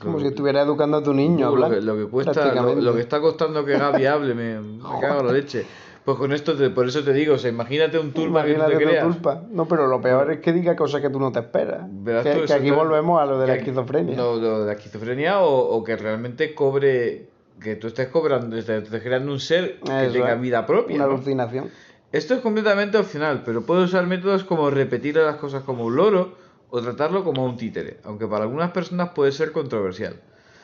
Como 0.01 0.21
si 0.21 0.27
estuviera 0.27 0.61
educando 0.61 0.95
a 0.95 1.03
tu 1.03 1.13
niño. 1.13 1.49
lo, 1.53 1.65
hablar, 1.65 1.71
que, 1.71 1.81
lo 1.81 1.97
que 1.97 2.05
cuesta, 2.05 2.55
lo, 2.55 2.73
lo 2.75 2.93
que 2.93 3.01
está 3.01 3.19
costando 3.19 3.65
que 3.65 3.77
Gaby 3.77 4.05
hable, 4.05 4.33
me, 4.33 4.61
me 4.61 4.81
cago 5.01 5.19
en 5.19 5.27
la 5.27 5.33
leche. 5.41 5.65
Pues 6.07 6.17
con 6.19 6.31
esto, 6.31 6.55
te- 6.55 6.69
por 6.69 6.87
eso 6.87 7.03
te 7.03 7.11
digo, 7.11 7.35
o 7.35 7.37
sea, 7.37 7.49
imagínate 7.51 7.99
un 7.99 8.13
tulpa 8.13 8.43
que 8.45 8.51
tú 8.53 8.55
Imagínate 8.55 8.77
te 8.77 8.89
creas. 8.91 9.03
tulpa. 9.05 9.43
No, 9.51 9.67
pero 9.67 9.87
lo 9.87 9.99
peor 9.99 10.31
es 10.31 10.39
que 10.39 10.53
diga 10.53 10.73
cosas 10.73 11.01
que 11.01 11.09
tú 11.09 11.19
no 11.19 11.33
te 11.33 11.39
esperas. 11.39 11.81
Que, 12.05 12.33
tú, 12.33 12.45
que 12.45 12.53
aquí 12.53 12.71
volvemos 12.71 13.21
a 13.21 13.25
lo 13.25 13.37
de 13.37 13.47
la 13.47 13.55
esquizofrenia. 13.55 14.15
No, 14.15 14.37
lo 14.37 14.61
de 14.61 14.67
la 14.67 14.71
esquizofrenia 14.71 15.41
o, 15.41 15.53
o 15.75 15.83
que 15.83 15.97
realmente 15.97 16.55
cobre, 16.55 17.27
que 17.61 17.75
tú 17.75 17.87
estés 17.87 18.07
cobrando, 18.07 18.55
estés 18.55 18.87
creando 19.03 19.33
un 19.33 19.41
ser 19.41 19.81
que 19.81 20.03
Eso 20.05 20.13
tenga 20.13 20.31
es. 20.35 20.39
vida 20.39 20.65
propia. 20.65 20.95
Una 20.95 21.07
¿no? 21.07 21.11
alucinación. 21.15 21.69
Esto 22.13 22.35
es 22.35 22.39
completamente 22.39 22.97
opcional, 22.97 23.41
pero 23.45 23.63
puedes 23.65 23.83
usar 23.89 24.07
métodos 24.07 24.45
como 24.45 24.69
repetir 24.69 25.17
las 25.17 25.35
cosas 25.35 25.63
como 25.63 25.83
un 25.83 25.97
loro 25.97 26.35
o 26.69 26.81
tratarlo 26.81 27.25
como 27.25 27.43
un 27.43 27.57
títere, 27.57 27.97
aunque 28.05 28.27
para 28.27 28.45
algunas 28.45 28.71
personas 28.71 29.09
puede 29.09 29.33
ser 29.33 29.51
controversial. 29.51 30.21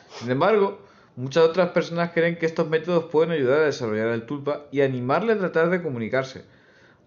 Sin 0.08 0.30
embargo, 0.30 0.78
muchas 1.16 1.44
otras 1.44 1.70
personas 1.70 2.10
creen 2.12 2.36
que 2.36 2.46
estos 2.46 2.68
métodos 2.68 3.04
pueden 3.04 3.30
ayudar 3.32 3.60
a 3.60 3.64
desarrollar 3.66 4.08
el 4.08 4.22
tulpa 4.26 4.62
y 4.72 4.80
animarle 4.80 5.32
a 5.34 5.38
tratar 5.38 5.70
de 5.70 5.82
comunicarse. 5.82 6.44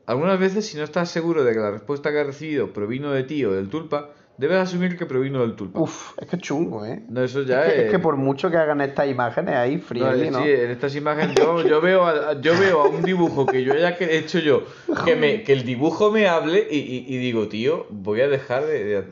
Algunas 0.06 0.40
veces, 0.40 0.66
si 0.66 0.78
no 0.78 0.84
estás 0.84 1.10
seguro 1.12 1.44
de 1.44 1.54
que 1.54 1.60
la 1.60 1.72
respuesta 1.72 2.12
que 2.12 2.20
has 2.22 2.28
recibido 2.28 2.72
provino 2.72 3.12
de 3.12 3.24
ti 3.24 3.44
o 3.44 3.52
del 3.52 3.68
tulpa, 3.70 4.12
debes 4.38 4.58
asumir 4.60 4.98
que 4.98 5.06
provino 5.06 5.42
del 5.42 5.56
tulpa. 5.56 5.80
Uf, 5.82 6.14
es 6.22 6.28
que 6.28 6.38
chungo, 6.38 6.86
¿eh? 6.86 7.04
No, 7.10 7.24
eso 7.24 7.42
ya 7.42 7.66
es, 7.68 7.74
que, 7.74 7.80
es... 7.80 7.86
es 7.86 7.92
que 7.92 8.00
por 8.00 8.16
mucho 8.16 8.50
que 8.50 8.56
hagan 8.58 8.80
estas 8.82 9.10
imágenes 9.10 9.56
ahí, 9.56 9.80
friendly, 9.80 10.30
¿no? 10.30 10.44
sí, 10.44 10.50
en 10.50 10.72
estas 10.72 10.96
imágenes 10.96 11.36
yo, 11.36 11.62
yo 11.68 11.82
veo 11.82 12.06
a, 12.06 12.40
yo 12.40 12.58
veo 12.58 12.82
a 12.82 12.88
un 12.88 13.04
dibujo 13.04 13.48
que 13.48 13.64
yo 13.64 13.74
haya 13.74 13.98
que- 13.98 14.18
hecho 14.18 14.40
yo, 14.40 14.64
que, 15.04 15.16
me, 15.18 15.44
que 15.44 15.52
el 15.54 15.66
dibujo 15.66 16.12
me 16.12 16.28
hable 16.30 16.66
y, 16.72 16.78
y- 16.78 17.06
y 17.08 17.18
digo, 17.18 17.48
tío, 17.50 17.88
voy 17.90 18.22
a 18.22 18.28
dejar 18.30 18.66
de... 18.66 19.04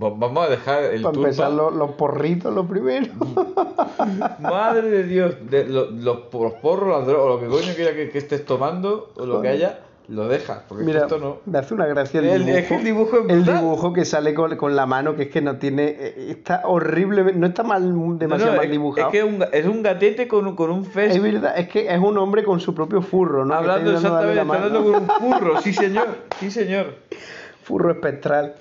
vamos 0.00 0.46
a 0.46 0.50
dejar 0.50 0.84
el 0.84 1.02
Para 1.02 1.16
empezar, 1.16 1.52
los, 1.52 1.74
los 1.74 1.90
porritos, 1.92 2.54
lo 2.54 2.64
primero. 2.66 3.06
Madre 4.40 4.88
de 4.90 5.04
Dios, 5.04 5.34
de, 5.50 5.64
lo- 5.66 5.90
los, 5.90 6.22
los 6.34 6.52
porros, 6.52 7.06
o 7.06 7.28
lo 7.28 7.40
que 7.40 7.46
coño 7.46 7.74
quiera 7.74 7.94
que, 7.94 8.10
que 8.10 8.18
estés 8.18 8.44
tomando, 8.44 9.12
o 9.16 9.26
lo 9.26 9.40
que 9.42 9.48
haya, 9.48 9.80
lo 10.08 10.26
dejas, 10.26 10.62
porque 10.68 10.82
Mira, 10.84 11.02
esto 11.02 11.18
no... 11.18 11.36
me 11.46 11.58
hace 11.58 11.72
una 11.74 11.86
gracia 11.86 12.18
el 12.20 12.26
El- 12.28 12.44
dibujo. 12.44 12.58
es 12.58 12.66
que 12.66 12.74
el 12.76 12.84
dibujo 12.84 13.16
es 13.18 13.30
El 13.30 13.44
dibujo 13.44 13.92
que 13.92 14.04
sale 14.04 14.34
con, 14.34 14.56
con 14.56 14.74
la 14.74 14.86
mano, 14.86 15.14
que 15.14 15.24
es 15.24 15.28
que 15.28 15.40
no 15.40 15.56
tiene. 15.58 15.84
eh, 15.98 16.26
Está 16.30 16.62
horrible. 16.64 17.32
No 17.34 17.46
está 17.46 17.62
mal, 17.62 17.82
demasiado 18.18 18.52
No, 18.52 18.56
no, 18.56 18.62
mal 18.62 18.70
dibujado. 18.70 19.06
Es 19.08 19.12
que 19.12 19.18
es 19.18 19.24
un, 19.24 19.38
ga- 19.38 19.50
es 19.52 19.66
un 19.66 19.82
gatete 19.84 20.26
con, 20.26 20.46
un- 20.48 20.56
con 20.56 20.70
un 20.70 20.84
fest 20.84 21.14
Es 21.14 21.22
verdad, 21.22 21.56
es 21.56 21.68
que 21.68 21.92
es 21.92 21.98
un 22.00 22.18
hombre 22.18 22.42
con 22.42 22.58
su 22.58 22.74
propio 22.74 23.02
furro, 23.02 23.44
¿no? 23.44 23.54
Que 23.54 23.60
está 23.60 23.72
hablando 23.74 23.92
exactamente, 23.92 24.40
hablando 24.40 24.82
con 24.84 24.94
un 24.94 25.08
furro, 25.32 25.60
sí 25.60 25.72
señor, 25.72 26.08
sí 26.40 26.50
señor. 26.50 26.94
Furro 27.62 27.92
espectral. 27.92 28.54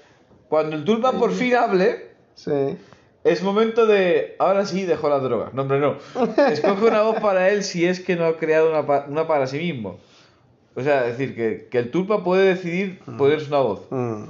Cuando 0.50 0.76
el 0.76 0.84
tulpa 0.84 1.12
por 1.14 1.32
fin 1.32 1.56
hable, 1.56 2.10
Sí. 2.36 2.78
es 3.24 3.44
momento 3.44 3.86
de, 3.86 4.36
ahora 4.40 4.66
sí 4.66 4.84
dejó 4.86 5.08
las 5.10 5.22
drogas. 5.24 5.54
No, 5.54 5.62
hombre, 5.64 5.80
no. 5.80 5.96
Escoge 6.48 6.86
una 6.86 7.04
voz 7.04 7.20
para 7.20 7.50
él 7.50 7.64
si 7.64 7.86
es 7.86 8.00
que 8.00 8.16
no 8.16 8.26
ha 8.26 8.38
creado 8.38 8.70
una, 8.70 8.86
pa- 8.86 9.06
una 9.08 9.28
para 9.28 9.46
sí 9.48 9.58
mismo. 9.60 9.98
O 10.76 10.82
sea, 10.82 11.08
es 11.08 11.18
decir, 11.18 11.36
que, 11.36 11.68
que 11.70 11.78
el 11.80 11.92
tulpa 11.92 12.24
puede 12.24 12.48
decidir 12.56 13.00
ponerse 13.18 13.48
una 13.48 13.60
voz. 13.60 13.82
Mm. 13.90 14.24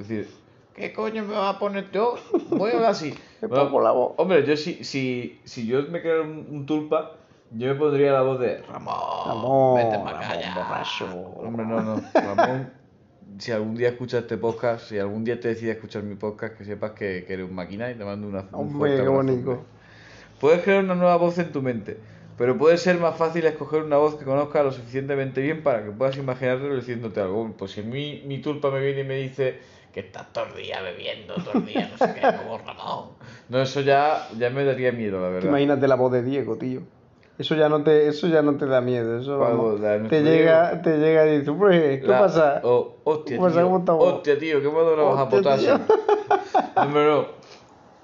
Es 0.00 0.08
decir, 0.08 0.28
¿qué 0.74 0.92
coño 0.92 1.24
me 1.24 1.34
va 1.34 1.50
a 1.50 1.58
poner 1.58 1.90
yo? 1.90 2.16
Voy 2.50 2.70
a 2.70 2.74
hablar 2.74 2.90
así. 2.90 3.14
Me 3.42 3.48
pongo 3.48 3.80
la 3.80 3.90
voz. 3.90 4.12
Hombre, 4.18 4.46
yo 4.46 4.56
si, 4.56 4.84
si, 4.84 5.40
si 5.44 5.66
yo 5.66 5.82
me 5.90 6.00
creo 6.00 6.22
un, 6.22 6.46
un 6.48 6.64
tulpa, 6.66 7.12
yo 7.50 7.66
me 7.66 7.74
pondría 7.74 8.12
la 8.12 8.22
voz 8.22 8.38
de 8.38 8.58
Ramón. 8.62 8.94
Ramón, 9.26 9.74
vete 9.76 9.96
Ramón 9.96 10.14
acá 10.14 10.40
ya". 10.40 10.54
borracho. 10.54 11.06
Hombre, 11.38 11.66
no, 11.66 11.80
no. 11.82 12.00
Ramón, 12.14 12.72
si 13.38 13.52
algún 13.52 13.74
día 13.74 13.90
escuchas 13.90 14.22
este 14.22 14.36
podcast, 14.36 14.88
si 14.88 14.98
algún 14.98 15.24
día 15.24 15.38
te 15.40 15.48
decides 15.48 15.76
escuchar 15.76 16.02
mi 16.02 16.14
podcast, 16.14 16.56
que 16.56 16.64
sepas 16.64 16.92
que, 16.92 17.24
que 17.26 17.32
eres 17.32 17.48
un 17.48 17.54
máquina 17.54 17.90
y 17.90 17.94
te 17.94 18.04
mando 18.04 18.28
una. 18.28 18.40
un 18.40 18.48
Hombre, 18.52 18.78
fuerte 18.78 18.96
qué 18.96 19.02
abrazo, 19.02 19.16
bonito. 19.16 19.64
Puedes 20.40 20.62
crear 20.62 20.84
una 20.84 20.94
nueva 20.94 21.16
voz 21.16 21.38
en 21.38 21.52
tu 21.52 21.62
mente, 21.62 21.96
pero 22.36 22.58
puede 22.58 22.76
ser 22.78 22.98
más 22.98 23.16
fácil 23.16 23.44
escoger 23.46 23.82
una 23.82 23.96
voz 23.96 24.16
que 24.16 24.24
conozcas 24.24 24.64
lo 24.64 24.72
suficientemente 24.72 25.40
bien 25.40 25.62
para 25.62 25.84
que 25.84 25.90
puedas 25.90 26.16
imaginártelo 26.16 26.74
diciéndote 26.76 27.20
algo. 27.20 27.52
Pues 27.56 27.72
si 27.72 27.80
a 27.80 27.84
mí 27.84 28.22
mi 28.26 28.40
tulpa 28.40 28.70
me 28.70 28.80
viene 28.80 29.02
y 29.02 29.04
me 29.04 29.16
dice 29.16 29.58
que 29.92 30.00
estás 30.00 30.32
todo 30.32 30.46
el 30.46 30.62
día 30.62 30.80
bebiendo, 30.80 31.34
todo 31.34 31.58
el 31.58 31.66
día, 31.66 31.90
no 31.92 31.98
sé 31.98 32.14
qué, 32.14 32.20
como 32.38 32.58
Ramón. 32.58 33.10
No, 33.48 33.60
eso 33.60 33.82
ya, 33.82 34.28
ya 34.38 34.50
me 34.50 34.64
daría 34.64 34.90
miedo, 34.90 35.20
la 35.20 35.28
verdad. 35.28 35.48
Imagínate 35.48 35.86
la 35.86 35.96
voz 35.96 36.12
de 36.12 36.22
Diego, 36.22 36.56
tío. 36.56 36.82
Eso 37.38 37.54
ya 37.54 37.68
no 37.68 37.82
te, 37.82 38.08
eso 38.08 38.28
ya 38.28 38.42
no 38.42 38.56
te 38.56 38.66
da 38.66 38.80
miedo. 38.80 39.18
Eso 39.18 39.38
¿Cuál 39.38 39.50
vamos, 39.52 39.72
voz? 39.72 39.80
¿La 39.80 39.98
de 39.98 40.08
te 40.08 40.22
llega, 40.22 40.82
te 40.82 40.98
llega 40.98 41.26
y 41.26 41.38
dices, 41.40 42.00
¿qué 42.00 42.06
La- 42.06 42.18
pasa? 42.18 42.60
Oh, 42.62 42.96
hostia, 43.04 43.36
¿Qué 43.36 43.42
pasa? 43.42 43.60
tío. 43.62 43.96
Hostia, 43.98 44.38
tío, 44.38 44.58
una 44.58 45.02
baja 45.02 45.22
Hostia, 45.24 45.38
potasio. 45.38 45.80
Hombre, 46.76 47.04
no. 47.06 47.26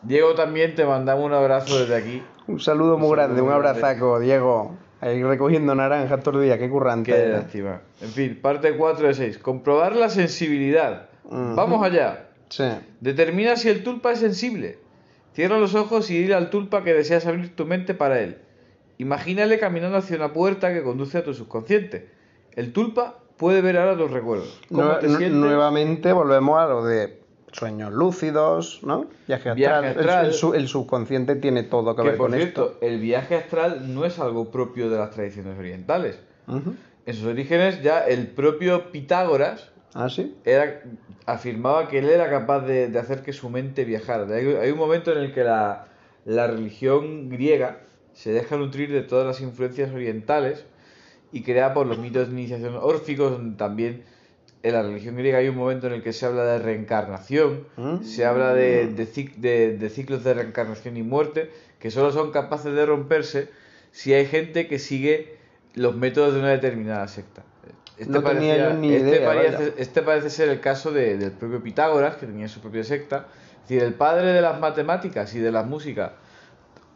Diego, 0.03 0.35
también 0.35 0.75
te 0.75 0.85
mandamos 0.85 1.25
un 1.27 1.35
abrazo 1.35 1.79
desde 1.81 1.97
aquí. 1.97 2.23
Un 2.47 2.61
saludo 2.61 2.97
muy 2.99 3.11
grande, 3.11 3.43
un 3.43 3.49
grande. 3.49 3.69
abrazaco, 3.69 4.19
Diego. 4.21 4.77
Ahí 5.01 5.23
recogiendo 5.23 5.75
naranjas 5.75 6.23
todo 6.23 6.41
el 6.41 6.47
día, 6.47 6.59
qué 6.59 6.69
currante. 6.69 7.13
Qué 7.13 7.29
lástima. 7.29 7.83
En 8.01 8.09
fin, 8.09 8.39
parte 8.41 8.77
4 8.77 9.07
de 9.09 9.15
6. 9.15 9.39
Comprobar 9.39 9.95
la 9.95 10.09
sensibilidad. 10.09 11.09
Vamos 11.31 11.85
allá. 11.85 12.29
Sí. 12.49 12.65
Determina 13.01 13.57
si 13.57 13.69
el 13.69 13.85
tulpa 13.85 14.13
es 14.13 14.21
sensible. 14.21 14.79
Cierra 15.35 15.59
los 15.59 15.75
ojos 15.75 16.11
y 16.11 16.19
dile 16.19 16.35
al 16.35 16.51
tulpa 16.51 16.83
que 16.83 16.95
deseas 16.95 17.27
abrir 17.27 17.55
tu 17.55 17.67
mente 17.67 17.95
para 17.95 18.19
él. 18.21 18.39
Imagínale 18.99 19.59
caminando 19.59 19.97
hacia 19.99 20.17
una 20.17 20.33
puerta 20.33 20.73
que 20.73 20.83
conduce 20.83 21.19
a 21.19 21.25
tu 21.25 21.33
subconsciente. 21.35 22.11
El 22.55 22.73
tulpa 22.73 23.19
puede 23.37 23.61
ver 23.61 23.77
ahora 23.79 23.97
tus 23.97 24.11
recuerdos. 24.11 24.61
¿Cómo 24.69 24.83
Nueva- 24.83 24.99
te 24.99 25.07
nu- 25.09 25.17
sientes? 25.19 25.39
Nuevamente 25.39 26.13
volvemos 26.13 26.59
a 26.59 26.67
lo 26.67 26.85
de 26.85 27.21
sueños 27.53 27.93
lúcidos, 27.93 28.81
¿no? 28.83 29.07
Viaje 29.29 29.51
astral. 29.51 29.55
Viaje 29.57 29.87
El- 29.93 29.99
astral. 29.99 30.27
El, 30.27 30.33
su- 30.33 30.55
el 30.55 30.69
subconsciente 30.69 31.37
tiene 31.37 31.63
todo 31.63 31.95
que, 31.95 32.03
Que 32.03 32.09
ver 32.09 32.19
por 32.19 32.31
con 32.31 32.39
cierto, 32.39 32.65
esto. 32.73 32.79
el 32.87 32.99
viaje 33.01 33.37
astral 33.37 33.95
no 33.95 34.05
es 34.05 34.19
algo 34.19 34.51
propio 34.51 34.91
de 34.91 34.99
las 34.99 35.11
tradiciones 35.11 35.57
orientales. 35.59 36.19
En 37.07 37.15
sus 37.15 37.25
orígenes 37.27 37.83
ya 37.83 38.01
el 38.01 38.27
propio 38.27 38.91
Pitágoras 38.91 39.71
¿Ah, 39.95 40.09
sí? 40.11 40.37
era, 40.45 40.83
afirmaba 41.27 41.89
que 41.89 41.99
él 42.01 42.09
era 42.09 42.29
capaz 42.29 42.61
de, 42.61 42.89
de 42.89 42.99
hacer 42.99 43.23
que 43.23 43.33
su 43.33 43.49
mente 43.51 43.85
viajara. 43.85 44.27
Hay, 44.35 44.47
hay 44.47 44.71
un 44.71 44.79
momento 44.79 45.13
en 45.13 45.19
el 45.19 45.33
que 45.33 45.45
la, 45.45 45.87
la 46.25 46.47
religión 46.49 47.29
griega 47.31 47.81
se 48.19 48.33
deja 48.33 48.57
nutrir 48.57 48.91
de 48.93 49.03
todas 49.03 49.25
las 49.27 49.41
influencias 49.41 49.93
orientales 49.93 50.65
y 51.31 51.43
crea 51.43 51.73
por 51.73 51.87
los 51.87 51.99
mitos 51.99 52.27
de 52.29 52.33
iniciación 52.35 52.77
órficos, 52.81 53.31
donde 53.31 53.57
también 53.57 54.03
en 54.65 54.73
la 54.73 54.83
religión 54.83 55.15
griega 55.17 55.39
hay 55.39 55.49
un 55.49 55.55
momento 55.57 55.87
en 55.87 55.93
el 55.93 56.03
que 56.03 56.13
se 56.13 56.27
habla 56.27 56.45
de 56.45 56.59
reencarnación, 56.59 57.65
Mm. 57.77 58.03
se 58.03 58.25
habla 58.25 58.55
de, 58.55 58.89
de 58.89 59.07
de- 59.37 59.77
de 59.79 59.89
ciclos 59.91 60.25
de 60.25 60.35
reencarnación 60.35 60.97
y 60.97 61.03
muerte, 61.05 61.51
que 61.79 61.93
solo 61.93 62.11
son 62.11 62.33
capaces 62.33 62.73
de 62.75 62.85
romperse 62.85 63.51
si 63.93 64.13
hay 64.15 64.27
gente 64.27 64.67
que 64.67 64.81
sigue 64.81 65.37
los 65.75 65.95
métodos 65.95 66.35
de 66.35 66.41
una 66.41 66.51
determinada 66.51 67.07
secta. 67.07 67.45
No 68.09 68.23
tenía 68.23 68.57
yo 68.71 68.75
ni 68.75 68.95
este, 68.95 69.09
idea, 69.11 69.27
parece, 69.29 69.57
vaya. 69.57 69.73
este 69.79 70.03
parece 70.03 70.31
ser 70.31 70.49
el 70.49 70.61
caso 70.61 70.91
de- 70.93 71.17
del 71.19 71.31
propio 71.33 71.63
Pitágoras, 71.63 72.17
que 72.17 72.27
tenía 72.27 72.49
su 72.49 72.61
propia 72.61 72.83
secta. 72.83 73.27
Es 73.63 73.69
decir, 73.69 73.83
el 73.85 73.95
padre 73.95 74.33
de 74.33 74.41
las 74.41 74.59
matemáticas 74.59 75.35
y 75.35 75.39
de 75.41 75.53
la 75.53 75.63
música, 75.63 76.15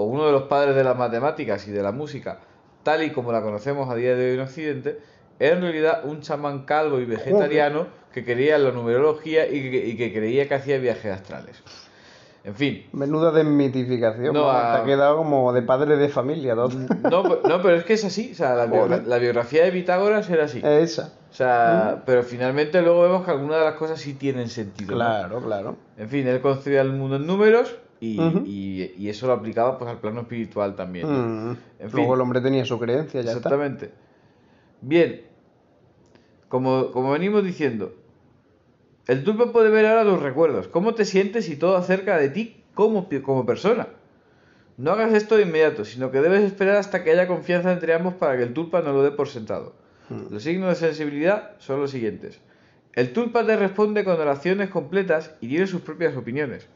o 0.03 0.05
uno 0.05 0.27
de 0.27 0.33
los 0.33 0.43
padres 0.45 0.75
de 0.77 0.85
las 0.85 0.97
matemáticas 0.99 1.67
y 1.69 1.71
de 1.71 1.83
la 1.83 1.93
música, 1.93 2.41
tal 2.83 3.03
y 3.03 3.11
como 3.11 3.33
la 3.33 3.43
conocemos 3.43 3.89
a 3.91 3.95
día 3.95 4.15
de 4.17 4.31
hoy 4.31 4.35
en 4.35 4.41
Occidente, 4.41 4.99
era 5.39 5.57
en 5.57 5.63
realidad 5.63 6.03
un 6.05 6.21
chamán 6.21 6.65
calvo 6.65 7.01
y 7.01 7.05
vegetariano 7.05 7.87
que 8.13 8.25
creía 8.25 8.57
en 8.57 8.65
la 8.65 8.71
numerología 8.73 9.47
y 9.49 9.71
que, 9.71 9.87
y 9.87 9.97
que 9.97 10.13
creía 10.13 10.47
que 10.49 10.55
hacía 10.55 10.79
viajes 10.79 11.13
astrales. 11.13 11.63
En 12.45 12.55
fin, 12.57 12.87
Menuda 12.93 13.31
desmitificación. 13.31 14.35
No, 14.35 14.51
a- 14.51 14.75
Te 14.77 14.83
ha 14.83 14.85
quedado 14.85 15.17
como 15.17 15.53
de 15.53 15.63
padre 15.63 15.97
de 15.97 16.09
familia. 16.09 16.55
¿no? 16.57 16.69
no, 16.69 17.23
no, 17.23 17.63
pero 17.63 17.77
es 17.77 17.85
que 17.85 17.93
es 17.93 18.05
así, 18.05 18.31
o 18.33 18.35
sea, 18.35 18.55
la, 18.55 18.67
biogra- 18.67 18.81
Joder. 18.89 19.07
la 19.07 19.19
biografía 19.19 19.65
de 19.65 19.71
Pitágoras 19.73 20.29
era 20.29 20.45
así. 20.45 20.61
Esa. 20.65 21.13
O 21.31 21.35
sea, 21.35 22.03
pero 22.05 22.23
finalmente 22.25 22.83
luego 22.83 23.03
vemos 23.03 23.25
que 23.25 23.31
algunas 23.31 23.59
de 23.61 23.65
las 23.65 23.75
cosas 23.75 24.01
sí 24.01 24.15
tienen 24.15 24.49
sentido. 24.49 24.95
Claro, 24.95 25.41
claro. 25.41 25.77
En 25.97 26.09
fin, 26.09 26.27
él 26.27 26.41
concebía 26.41 26.81
el 26.83 26.93
mundo 26.93 27.17
en 27.17 27.27
números 27.27 27.77
y, 28.05 28.19
Ujú. 28.21 28.43
y- 28.45 28.93
y 28.99 29.09
eso 29.09 29.29
lo 29.29 29.33
aplicaba 29.35 29.79
pues 29.79 29.89
al 29.89 29.99
plano 30.01 30.23
espiritual 30.23 30.75
también. 30.75 31.07
¿no? 31.09 31.19
Mm. 31.19 31.51
En 31.79 31.91
Luego 31.93 32.07
fin. 32.09 32.15
el 32.15 32.21
hombre 32.21 32.41
tenía 32.41 32.65
su 32.65 32.79
creencia, 32.79 33.21
ya 33.23 33.29
está. 33.31 33.39
Exactamente. 33.39 33.91
Bien, 34.81 35.21
como, 36.49 36.91
como 36.91 37.13
venimos 37.13 37.45
diciendo, 37.45 37.95
el 39.07 39.23
tulpa 39.23 39.53
puede 39.53 39.71
ver 39.71 39.87
ahora 39.87 40.05
tus 40.05 40.21
recuerdos, 40.21 40.67
cómo 40.69 40.95
te 40.95 41.05
sientes 41.05 41.49
y 41.49 41.57
todo 41.57 41.77
acerca 41.77 42.19
de 42.19 42.29
ti 42.29 42.57
como 42.75 43.47
persona. 43.47 43.89
No 44.79 44.91
hagas 44.93 45.13
esto 45.13 45.37
de 45.37 45.43
inmediato, 45.43 45.85
sino 45.85 46.11
que 46.11 46.21
debes 46.21 46.43
esperar 46.43 46.77
hasta 46.77 47.05
que 47.05 47.13
haya 47.13 47.29
confianza 47.29 47.73
entre 47.73 47.95
ambos 47.95 48.15
para 48.15 48.37
que 48.37 48.43
el 48.43 48.53
tulpa 48.53 48.81
no 48.83 48.93
lo 48.93 49.03
dé 49.05 49.13
por 49.13 49.29
sentado. 49.29 49.75
Mm. 50.09 50.33
Los 50.33 50.43
signos 50.43 50.69
de 50.71 50.75
sensibilidad 50.87 51.53
son 51.59 51.81
los 51.81 51.91
siguientes. 51.93 52.41
El 52.95 53.13
tulpa 53.13 53.47
te 53.47 53.57
responde 53.57 54.03
con 54.03 54.21
oraciones 54.21 54.71
completas 54.71 55.31
y 55.41 55.49
tiene 55.49 55.67
sus 55.69 55.83
propias 55.83 56.17
opiniones. 56.17 56.69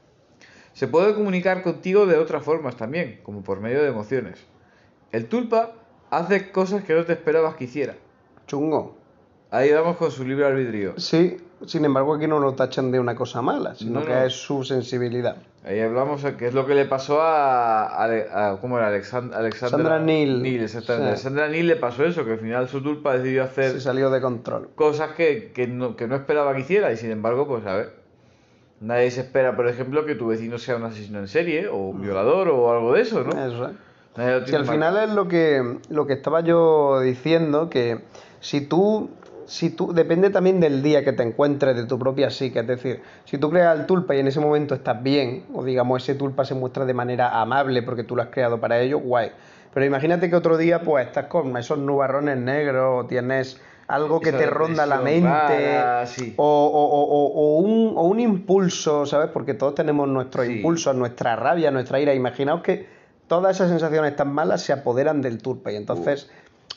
Se 0.77 0.87
puede 0.89 1.14
comunicar 1.14 1.62
contigo 1.62 2.05
de 2.05 2.18
otras 2.18 2.43
formas 2.45 2.77
también, 2.77 3.20
como 3.22 3.43
por 3.43 3.61
medio 3.61 3.83
de 3.83 3.89
emociones. 3.89 4.45
El 5.11 5.24
tulpa 5.27 5.72
hace 6.11 6.51
cosas 6.53 6.85
que 6.85 6.93
no 6.95 7.03
te 7.07 7.14
esperabas 7.14 7.55
que 7.57 7.64
hiciera. 7.64 7.95
Chungo. 8.47 8.95
Ahí 9.51 9.72
vamos 9.72 9.97
con 9.97 10.11
su 10.11 10.22
libre 10.27 10.45
albedrío. 10.45 10.93
Sí, 10.99 11.39
sin 11.64 11.87
embargo 11.87 12.14
aquí 12.14 12.27
no 12.27 12.41
lo 12.41 12.53
tachan 12.53 12.91
de 12.93 13.01
una 13.01 13.14
cosa 13.16 13.41
mala, 13.41 13.74
sino 13.74 14.01
No, 14.01 14.05
que 14.07 14.27
es 14.27 14.35
su 14.35 14.64
sensibilidad. 14.64 15.37
Ahí 15.64 15.81
hablamos 15.81 16.22
de 16.22 16.37
qué 16.37 16.49
es 16.49 16.53
lo 16.53 16.66
que 16.66 16.74
le 16.74 16.85
pasó 16.85 17.22
a, 17.22 17.87
a- 17.87 18.51
a- 18.53 18.61
¿cómo 18.61 18.77
era? 18.77 18.91
Alexand- 18.91 19.33
Alexandra 19.33 19.79
Sandra 19.79 19.99
Neil. 19.99 20.62
exactamente. 20.62 21.09
Sí. 21.09 21.14
A 21.14 21.16
Sandra 21.22 21.49
Neil 21.49 21.68
le 21.68 21.77
pasó 21.77 22.05
eso, 22.05 22.22
que 22.27 22.33
al 22.33 22.39
final 22.39 22.68
su 22.68 22.83
tulpa 22.83 23.16
decidió 23.16 23.45
hacer 23.45 23.70
Se 23.72 23.81
salió 23.81 24.11
de 24.11 24.20
control. 24.20 24.68
cosas 24.74 25.12
que, 25.12 25.53
que 25.55 25.66
no, 25.68 25.97
que 25.97 26.07
no 26.07 26.16
esperaba 26.16 26.55
que 26.55 26.61
hiciera 26.61 26.93
y 26.93 26.99
sin 26.99 27.11
embargo, 27.12 27.49
pues 27.49 27.64
a 27.64 27.74
ver. 27.77 28.05
Nadie 28.81 29.11
se 29.11 29.22
espera, 29.22 29.57
por 29.57 29.68
ejemplo, 29.68 30.05
que 30.05 30.14
tu 30.14 30.29
vecino 30.29 30.59
sea 30.59 30.77
un 30.77 30.85
asesino 30.85 31.18
en 31.18 31.29
serie 31.29 31.68
o 31.68 31.77
un 31.77 32.03
violador 32.03 32.49
o 32.49 32.70
algo 32.70 32.93
de 32.93 33.03
eso, 33.03 33.24
¿no? 33.24 33.31
Eso 33.33 33.68
es. 33.68 33.77
Si 34.47 34.55
al 34.55 34.66
final 34.66 34.97
es 34.97 35.11
lo 35.11 35.29
que, 35.29 35.79
lo 35.91 36.07
que 36.07 36.14
estaba 36.14 36.41
yo 36.41 37.01
diciendo, 37.01 37.68
que 37.68 38.01
si 38.41 38.62
tú, 38.62 39.11
si 39.45 39.68
tú, 39.68 39.93
depende 39.93 40.31
también 40.31 40.59
del 40.59 40.83
día 40.83 41.05
que 41.05 41.12
te 41.12 41.22
encuentres 41.22 41.77
de 41.77 41.85
tu 41.85 41.99
propia 41.99 42.31
psique, 42.31 42.61
es 42.61 42.66
decir, 42.66 43.03
si 43.27 43.37
tú 43.37 43.51
creas 43.51 43.79
el 43.79 43.85
tulpa 43.85 44.14
y 44.14 44.20
en 44.20 44.29
ese 44.29 44.41
momento 44.41 44.74
estás 44.74 45.03
bien, 45.03 45.45
o 45.53 45.62
digamos 45.62 46.03
ese 46.03 46.14
tulpa 46.14 46.47
se 46.47 46.55
muestra 46.55 46.87
de 46.87 46.95
manera 46.95 47.43
amable 47.43 47.83
porque 47.83 48.05
tú 48.05 48.16
lo 48.16 48.22
has 48.22 48.29
creado 48.29 48.59
para 48.59 48.81
ello, 48.81 49.01
guay. 49.01 49.33
Pero 49.74 49.85
imagínate 49.85 50.31
que 50.31 50.37
otro 50.37 50.57
día 50.57 50.81
pues 50.81 51.07
estás 51.07 51.27
con 51.27 51.55
esos 51.59 51.79
nubarrones 51.79 52.39
negros 52.39 53.05
o 53.05 53.07
tienes 53.07 53.61
algo 53.89 54.20
que 54.20 54.32
te 54.32 54.47
ronda 54.47 54.84
la 54.87 54.99
mente 55.01 55.28
rara, 55.28 56.07
sí. 56.07 56.34
o, 56.37 56.45
o- 56.45 57.24
o- 57.26 57.59
un, 57.59 57.93
o 57.97 58.03
un 58.03 58.20
impulso, 58.20 59.07
¿sabes? 59.07 59.28
Porque 59.32 59.55
todos 59.55 59.74
tenemos 59.74 60.09
nuestros 60.09 60.47
Sí. 60.47 60.57
impulsos, 60.57 60.95
nuestra 60.97 61.37
rabia, 61.37 61.70
nuestra 61.70 62.01
ira. 62.01 62.12
Imaginaos 62.14 62.62
que 62.62 62.87
todas 63.28 63.57
esas 63.57 63.70
sensaciones 63.70 64.16
tan 64.16 64.32
malas 64.32 64.62
se 64.62 64.72
apoderan 64.72 65.22
del 65.22 65.39
tulpa 65.43 65.70
y 65.72 65.76
entonces 65.76 66.30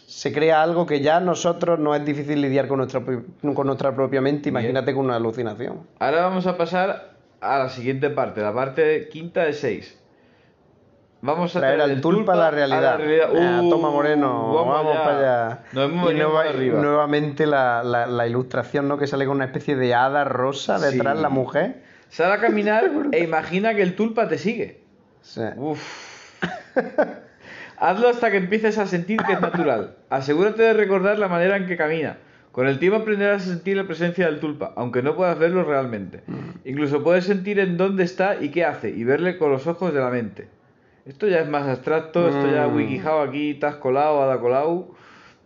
se 0.05 0.31
crea 0.33 0.61
algo 0.63 0.85
que 0.85 1.01
ya 1.01 1.17
a 1.17 1.19
nosotros 1.19 1.79
no 1.79 1.93
es 1.95 2.03
difícil 2.05 2.41
lidiar 2.41 2.67
con 2.67 2.77
nuestra, 2.77 3.01
pro- 3.03 3.23
con 3.53 3.67
nuestra 3.67 3.95
propia 3.95 4.21
mente. 4.21 4.49
Imagínate 4.49 4.93
con 4.93 5.05
una 5.05 5.15
alucinación. 5.15 5.81
Ahora 5.99 6.21
vamos 6.23 6.45
a 6.47 6.57
pasar 6.57 7.13
a 7.41 7.57
la 7.59 7.69
siguiente 7.69 8.09
parte, 8.09 8.41
la 8.41 8.53
parte 8.53 9.07
quinta 9.09 9.43
de 9.45 9.53
6. 9.53 9.97
Vamos 11.21 11.53
a 11.55 11.59
Traer 11.59 11.81
al 11.81 11.99
tulpa 11.99 12.33
a 12.33 12.35
la 12.37 12.51
realidad. 12.51 12.97
Ah, 13.37 13.59
Uh, 13.61 13.69
toma 13.69 13.89
Moreno, 13.91 14.53
vamos, 14.53 14.95
para 14.97 15.17
allá. 15.17 15.59
Nos 15.73 15.89
hemos 15.91 16.11
y 16.11 16.15
nueva- 16.15 16.43
arriba. 16.43 16.81
nuevamente 16.81 17.45
la, 17.45 17.83
la- 17.83 18.07
la 18.07 18.25
ilustración, 18.27 18.87
¿no? 18.87 18.97
Que 18.97 19.05
sale 19.05 19.25
con 19.25 19.35
una 19.35 19.45
especie 19.45 19.75
de 19.75 19.93
hada 19.93 20.23
rosa 20.23 20.79
detrás 20.79 21.17
Sí. 21.17 21.21
la 21.21 21.29
mujer. 21.29 21.81
Sal 22.09 22.31
a 22.31 22.39
caminar 22.39 22.89
e 23.11 23.19
imagina 23.23 23.73
que 23.75 23.81
el 23.81 23.95
tulpa 23.95 24.29
te 24.29 24.37
sigue. 24.37 24.79
Sí. 25.21 25.41
Uf. 25.57 26.39
Hazlo 27.77 28.09
hasta 28.09 28.31
que 28.31 28.37
empieces 28.37 28.77
a 28.77 28.87
sentir 28.87 29.21
que 29.23 29.33
es 29.33 29.41
natural. 29.41 29.95
Asegúrate 30.09 30.63
de 30.63 30.73
recordar 30.73 31.17
la 31.19 31.27
manera 31.27 31.55
en 31.57 31.65
que 31.67 31.77
camina. 31.77 32.17
Con 32.51 32.67
el 32.67 32.79
tiempo 32.79 32.97
aprenderás 32.99 33.43
a 33.43 33.45
sentir 33.45 33.77
la 33.77 33.83
presencia 33.85 34.25
del 34.25 34.39
tulpa, 34.39 34.73
aunque 34.75 35.01
no 35.03 35.15
puedas 35.15 35.37
verlo 35.37 35.63
realmente. 35.63 36.21
Incluso 36.65 37.03
puedes 37.03 37.25
sentir 37.25 37.59
en 37.59 37.77
dónde 37.77 38.03
está 38.03 38.35
y 38.41 38.49
qué 38.49 38.65
hace, 38.65 38.89
y 38.89 39.03
verle 39.03 39.37
con 39.37 39.51
los 39.51 39.67
ojos 39.67 39.93
de 39.93 39.99
la 39.99 40.09
mente. 40.09 40.47
Esto 41.09 41.27
ya 41.27 41.39
es 41.39 41.49
más 41.49 41.67
abstracto, 41.67 42.27
esto 42.29 42.47
ya 42.53 42.67
Mm. 42.67 42.75
wikijao 42.75 43.21
aquí, 43.21 43.55
te 43.55 43.65
has 43.65 43.75
colado, 43.77 44.21
ada 44.21 44.39
colado. 44.39 44.89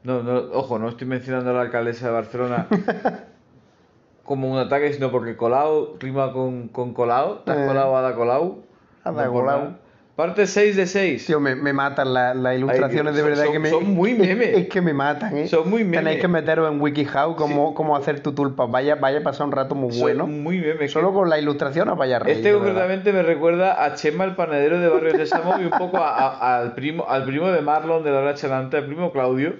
No, 0.04 0.22
no, 0.22 0.38
ojo, 0.52 0.78
no 0.78 0.90
estoy 0.90 1.08
mencionando 1.08 1.52
a 1.52 1.54
la 1.54 1.62
alcaldesa 1.62 2.08
de 2.08 2.12
Barcelona 2.14 2.68
como 4.26 4.52
un 4.52 4.58
ataque, 4.60 4.92
sino 4.92 5.10
porque 5.10 5.38
colado 5.38 5.96
rima 6.00 6.34
con, 6.34 6.68
con 6.68 6.94
colado, 6.94 7.44
te 7.46 7.52
has 7.52 7.58
Eh. 7.60 7.66
colado, 7.66 7.96
ada 7.96 8.14
colado. 8.14 8.58
Ada 9.06 9.26
No 9.26 9.32
por 9.32 9.42
colado. 9.42 9.76
Parte 10.16 10.46
6 10.46 10.76
de 10.76 10.86
6. 10.86 11.26
Tío, 11.26 11.40
me, 11.40 11.56
me 11.56 11.74
matan 11.74 12.14
la- 12.14 12.36
las 12.36 12.56
ilustraciones, 12.56 13.14
Ay, 13.14 13.16
de 13.16 13.22
son- 13.22 13.30
verdad 13.32 13.44
son- 13.46 13.54
que 13.54 13.60
me... 13.60 13.70
son 13.72 13.94
muy 13.96 14.14
meme. 14.14 14.46
Es, 14.52 14.58
es 14.60 14.68
que 14.70 14.80
me 14.80 14.94
matan, 14.94 15.36
¿eh? 15.38 15.48
Son 15.48 15.68
muy 15.68 15.84
meme. 15.84 15.98
Tenéis 15.98 16.20
que 16.22 16.28
meteros 16.28 16.72
en 16.72 16.80
WikiHow 16.80 17.36
cómo, 17.36 17.74
cómo 17.74 17.96
hacer 17.98 18.20
tu 18.20 18.32
tulpa. 18.34 18.68
Vaya, 18.68 18.94
vaya 18.94 19.20
a 19.20 19.24
pasar 19.24 19.48
un 19.48 19.52
rato 19.54 19.74
muy 19.74 19.98
bueno. 20.00 20.28
Muy 20.28 20.60
bien. 20.60 20.78
Solo 20.88 21.12
con 21.14 21.32
la 21.32 21.40
ilustración 21.40 21.90
os 21.90 21.98
vaya 21.98 22.18
a 22.18 22.20
reír. 22.20 22.38
Este 22.38 22.50
de 22.50 22.54
concretamente 22.56 23.12
me 23.12 23.24
recuerda 23.24 23.84
a 23.84 23.96
Chema, 23.96 24.26
el 24.26 24.36
panadero 24.36 24.80
de 24.80 24.88
Barrio 24.88 25.14
Sésamo, 25.18 25.56
y 25.60 25.64
un 25.64 25.72
poco 25.72 25.98
a- 25.98 26.16
a- 26.30 26.60
al, 26.60 26.76
primo, 26.76 27.06
al 27.10 27.24
primo 27.26 27.48
de 27.48 27.62
Marlon 27.64 28.04
de 28.04 28.12
la 28.12 28.20
hora 28.20 28.36
chalante, 28.36 28.78
al 28.78 28.86
primo 28.86 29.12
Claudio, 29.12 29.54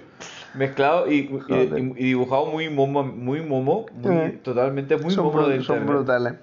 mezclado 0.54 1.10
y, 1.10 1.30
y- 1.48 1.92
y- 1.96 2.04
dibujado 2.04 2.46
muy 2.46 2.70
momo, 2.70 3.02
muy 3.02 3.40
momo, 3.40 3.86
muy, 3.92 4.14
Eh. 4.14 4.38
totalmente 4.40 4.96
muy 4.98 5.12
son, 5.12 5.24
momo 5.24 5.40
bru- 5.40 5.48
de 5.48 5.62
son 5.64 5.84
brutales. 5.84 6.34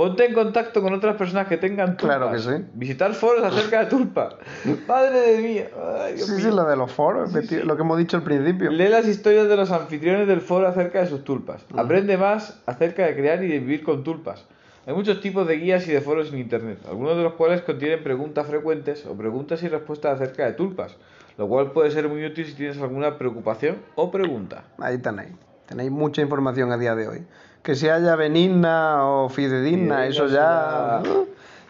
Ponte 0.00 0.24
en 0.24 0.32
contacto 0.32 0.80
con 0.80 0.94
otras 0.94 1.14
personas 1.16 1.46
que 1.46 1.58
tengan 1.58 1.98
tulpas. 1.98 2.16
Claro 2.16 2.32
que 2.32 2.38
sí. 2.38 2.64
Visitar 2.72 3.12
foros 3.12 3.44
acerca 3.44 3.80
de 3.80 3.86
tulpas. 3.90 4.34
Madre 4.88 5.20
de 5.32 5.42
mía. 5.42 5.68
Ay, 6.00 6.14
Dios 6.14 6.26
Sí, 6.26 6.36
mío. 6.36 6.44
sí, 6.46 6.56
lo 6.56 6.64
de 6.64 6.74
los 6.74 6.90
foros, 6.90 7.30
efecti- 7.34 7.62
lo 7.62 7.76
que 7.76 7.82
hemos 7.82 7.98
dicho 7.98 8.16
al 8.16 8.22
principio. 8.22 8.70
Lee 8.70 8.88
las 8.88 9.06
historias 9.06 9.46
de 9.46 9.56
los 9.58 9.70
anfitriones 9.70 10.26
del 10.26 10.40
foro 10.40 10.66
acerca 10.68 11.00
de 11.00 11.06
sus 11.06 11.22
tulpas. 11.22 11.66
Aprende 11.76 12.16
más 12.16 12.62
acerca 12.64 13.04
de 13.04 13.14
crear 13.14 13.44
y 13.44 13.48
de 13.48 13.58
vivir 13.58 13.84
con 13.84 14.02
tulpas. 14.02 14.46
Hay 14.86 14.94
muchos 14.94 15.20
tipos 15.20 15.46
de 15.46 15.56
guías 15.58 15.86
y 15.86 15.92
de 15.92 16.00
foros 16.00 16.32
en 16.32 16.38
internet, 16.38 16.78
algunos 16.88 17.14
de 17.18 17.22
los 17.22 17.34
cuales 17.34 17.60
contienen 17.60 18.02
preguntas 18.02 18.46
frecuentes 18.46 19.04
o 19.04 19.14
preguntas 19.14 19.62
y 19.62 19.68
respuestas 19.68 20.18
acerca 20.18 20.46
de 20.46 20.54
tulpas, 20.54 20.96
lo 21.36 21.46
cual 21.46 21.72
puede 21.72 21.90
ser 21.90 22.08
muy 22.08 22.24
útil 22.24 22.46
si 22.46 22.54
tienes 22.54 22.80
alguna 22.80 23.18
preocupación 23.18 23.76
o 23.96 24.10
pregunta. 24.10 24.64
Ahí 24.78 24.96
tenéis. 24.96 25.34
Tenéis 25.66 25.90
mucha 25.90 26.22
información 26.22 26.72
a 26.72 26.78
día 26.78 26.94
de 26.94 27.06
hoy. 27.06 27.26
Que 27.62 27.74
se 27.74 27.90
haya 27.90 28.16
benigna 28.16 29.04
o 29.06 29.28
fidedigna, 29.28 30.06
eso 30.06 30.26
ya... 30.26 31.02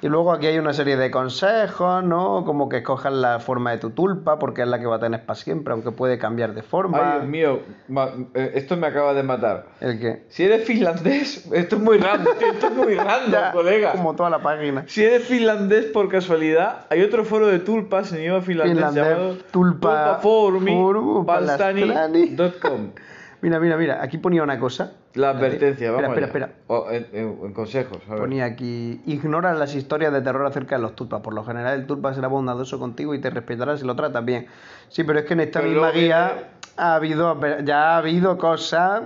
Y 0.03 0.09
luego 0.09 0.33
aquí 0.33 0.47
hay 0.47 0.57
una 0.59 0.73
serie 0.73 0.97
de 0.97 1.11
consejos, 1.11 2.03
¿no? 2.03 2.43
Como 2.47 2.71
que 2.71 2.79
escojas 2.79 3.13
la 3.13 3.39
forma 3.39 3.73
de 3.73 3.77
tu 3.77 3.91
tulpa, 3.91 4.39
porque 4.39 4.63
es 4.63 4.69
la 4.69 4.79
que 4.81 4.87
va 4.87 4.97
a 4.97 4.99
tener 4.99 5.27
para 5.27 5.35
siempre, 5.39 5.75
aunque 5.75 5.91
puede 5.91 6.17
cambiar 6.19 6.55
de 6.55 6.63
forma. 6.63 6.97
Ay, 7.17 7.19
Dios 7.19 7.29
mío, 7.29 7.61
ma- 7.89 8.09
eh, 8.33 8.53
esto 8.55 8.79
me 8.79 8.87
acaba 8.87 9.13
de 9.13 9.23
matar. 9.25 9.67
¿El 9.79 10.01
qué? 10.01 10.25
Si 10.31 10.45
eres 10.45 10.65
finlandés, 10.65 11.47
esto 11.53 11.77
es 11.77 11.83
muy 11.83 11.99
random, 11.99 12.33
esto 12.51 12.67
es 12.69 12.73
muy 12.75 12.95
random, 12.95 13.31
Ya, 13.31 13.53
colega. 13.53 13.93
Como 13.93 14.15
toda 14.17 14.31
la 14.31 14.39
página. 14.39 14.85
Si 14.87 15.05
eres 15.05 15.25
finlandés 15.25 15.85
por 15.85 16.09
casualidad, 16.09 16.87
hay 16.89 17.03
otro 17.03 17.27
foro 17.27 17.49
de 17.49 17.59
tulpas 17.59 18.11
en 18.15 18.21
idioma 18.23 18.41
finlandés, 18.41 18.77
Finlandés, 18.79 19.05
llamado 19.05 19.35
tulpa- 19.53 19.81
tulpaforumi 19.81 20.71
forum 20.73 21.27
palstani.com. 21.27 22.93
Mira, 23.43 23.59
mira, 23.59 23.77
mira, 23.77 24.03
aquí 24.03 24.19
ponía 24.19 24.43
una 24.43 24.59
cosa. 24.59 24.93
La 25.15 25.31
advertencia, 25.31 25.89
Espera, 25.89 26.09
vamos 26.09 26.19
espera, 26.19 26.27
allá. 26.27 26.53
espera. 26.53 26.65
O 26.67 26.91
en, 26.91 27.07
en- 27.47 27.53
consejos, 27.55 27.99
a 28.07 28.11
ver. 28.13 28.21
Ponía 28.21 28.45
aquí, 28.45 29.01
ignora 29.07 29.55
las 29.55 29.75
historias 29.75 30.13
de 30.13 30.21
terror 30.21 30.45
acerca 30.47 30.77
de 30.77 30.83
los 30.83 30.95
tulpas. 30.95 31.21
Por 31.23 31.33
lo 31.35 31.43
general 31.45 31.81
el 31.81 31.87
tulpa 31.87 32.13
será 32.13 32.29
bondadoso 32.29 32.79
contigo 32.79 33.15
y 33.15 33.21
te 33.21 33.31
respetará 33.31 33.77
si 33.79 33.87
lo 33.87 33.97
tratas 33.97 34.25
bien. 34.25 34.47
Sí, 34.89 35.05
pero 35.05 35.21
es 35.21 35.25
que 35.25 35.33
en 35.33 35.41
esta 35.41 35.61
Pero 35.61 35.73
misma 35.73 35.91
guía 35.91 36.33
viene- 36.35 36.47
ha 36.77 36.95
habido, 36.95 37.41
ya 37.65 37.95
ha 37.95 37.97
habido 37.97 38.37
cosas, 38.37 39.03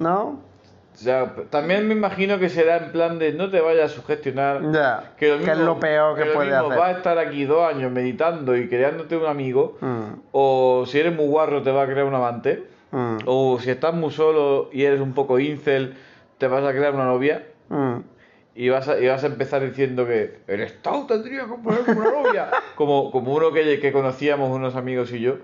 ¿no? 0.00 0.40
P- 1.04 1.42
también 1.50 1.88
me 1.88 1.94
imagino 1.94 2.38
que 2.38 2.48
será 2.50 2.76
en 2.76 2.92
plan 2.92 3.18
de 3.18 3.32
no 3.32 3.48
te 3.50 3.60
vayas 3.60 3.90
a 3.92 3.94
sugestionar. 3.94 4.60
Ya, 4.72 5.12
Que, 5.16 5.28
lo 5.28 5.34
que 5.34 5.38
mismo, 5.38 5.52
es 5.52 5.58
lo 5.60 5.80
peor 5.80 6.16
que, 6.18 6.24
lo 6.26 6.34
puede 6.34 6.54
hacer. 6.54 6.78
va 6.78 6.86
a 6.88 6.90
estar 6.92 7.18
aquí 7.18 7.44
dos 7.44 7.66
años 7.72 7.90
meditando 7.90 8.54
y 8.56 8.68
creándote 8.68 9.16
un 9.16 9.26
amigo. 9.26 9.78
Mm, 9.80 10.20
O 10.32 10.84
si 10.86 10.98
eres 10.98 11.14
muy 11.16 11.26
guarro, 11.26 11.62
te 11.62 11.70
va 11.72 11.84
a 11.84 11.86
crear 11.86 12.04
un 12.06 12.14
amante. 12.14 12.66
Mm, 12.92 13.18
O 13.26 13.58
si 13.60 13.70
estás 13.70 13.92
muy 13.94 14.12
solo 14.12 14.70
y 14.72 14.84
eres 14.84 15.00
un 15.00 15.12
poco 15.12 15.38
incel, 15.40 15.94
te 16.38 16.46
vas 16.46 16.64
a 16.64 16.70
crear 16.70 16.94
una 16.94 17.06
novia. 17.06 17.46
mm. 17.68 17.96
Y 18.54 18.68
vas, 18.68 18.86
a, 18.86 19.00
y 19.00 19.06
vas 19.08 19.24
a 19.24 19.28
empezar 19.28 19.62
diciendo 19.64 20.06
que 20.06 20.40
el 20.46 20.60
Estado 20.60 21.06
tendría 21.06 21.46
que 21.46 21.54
poner 21.64 21.80
una 21.86 22.10
novia. 22.10 22.50
como, 22.76 23.10
como 23.10 23.32
uno 23.32 23.50
que, 23.50 23.80
que 23.80 23.92
conocíamos, 23.92 24.50
unos 24.50 24.76
amigos 24.76 25.10
y 25.12 25.20
yo. 25.20 25.36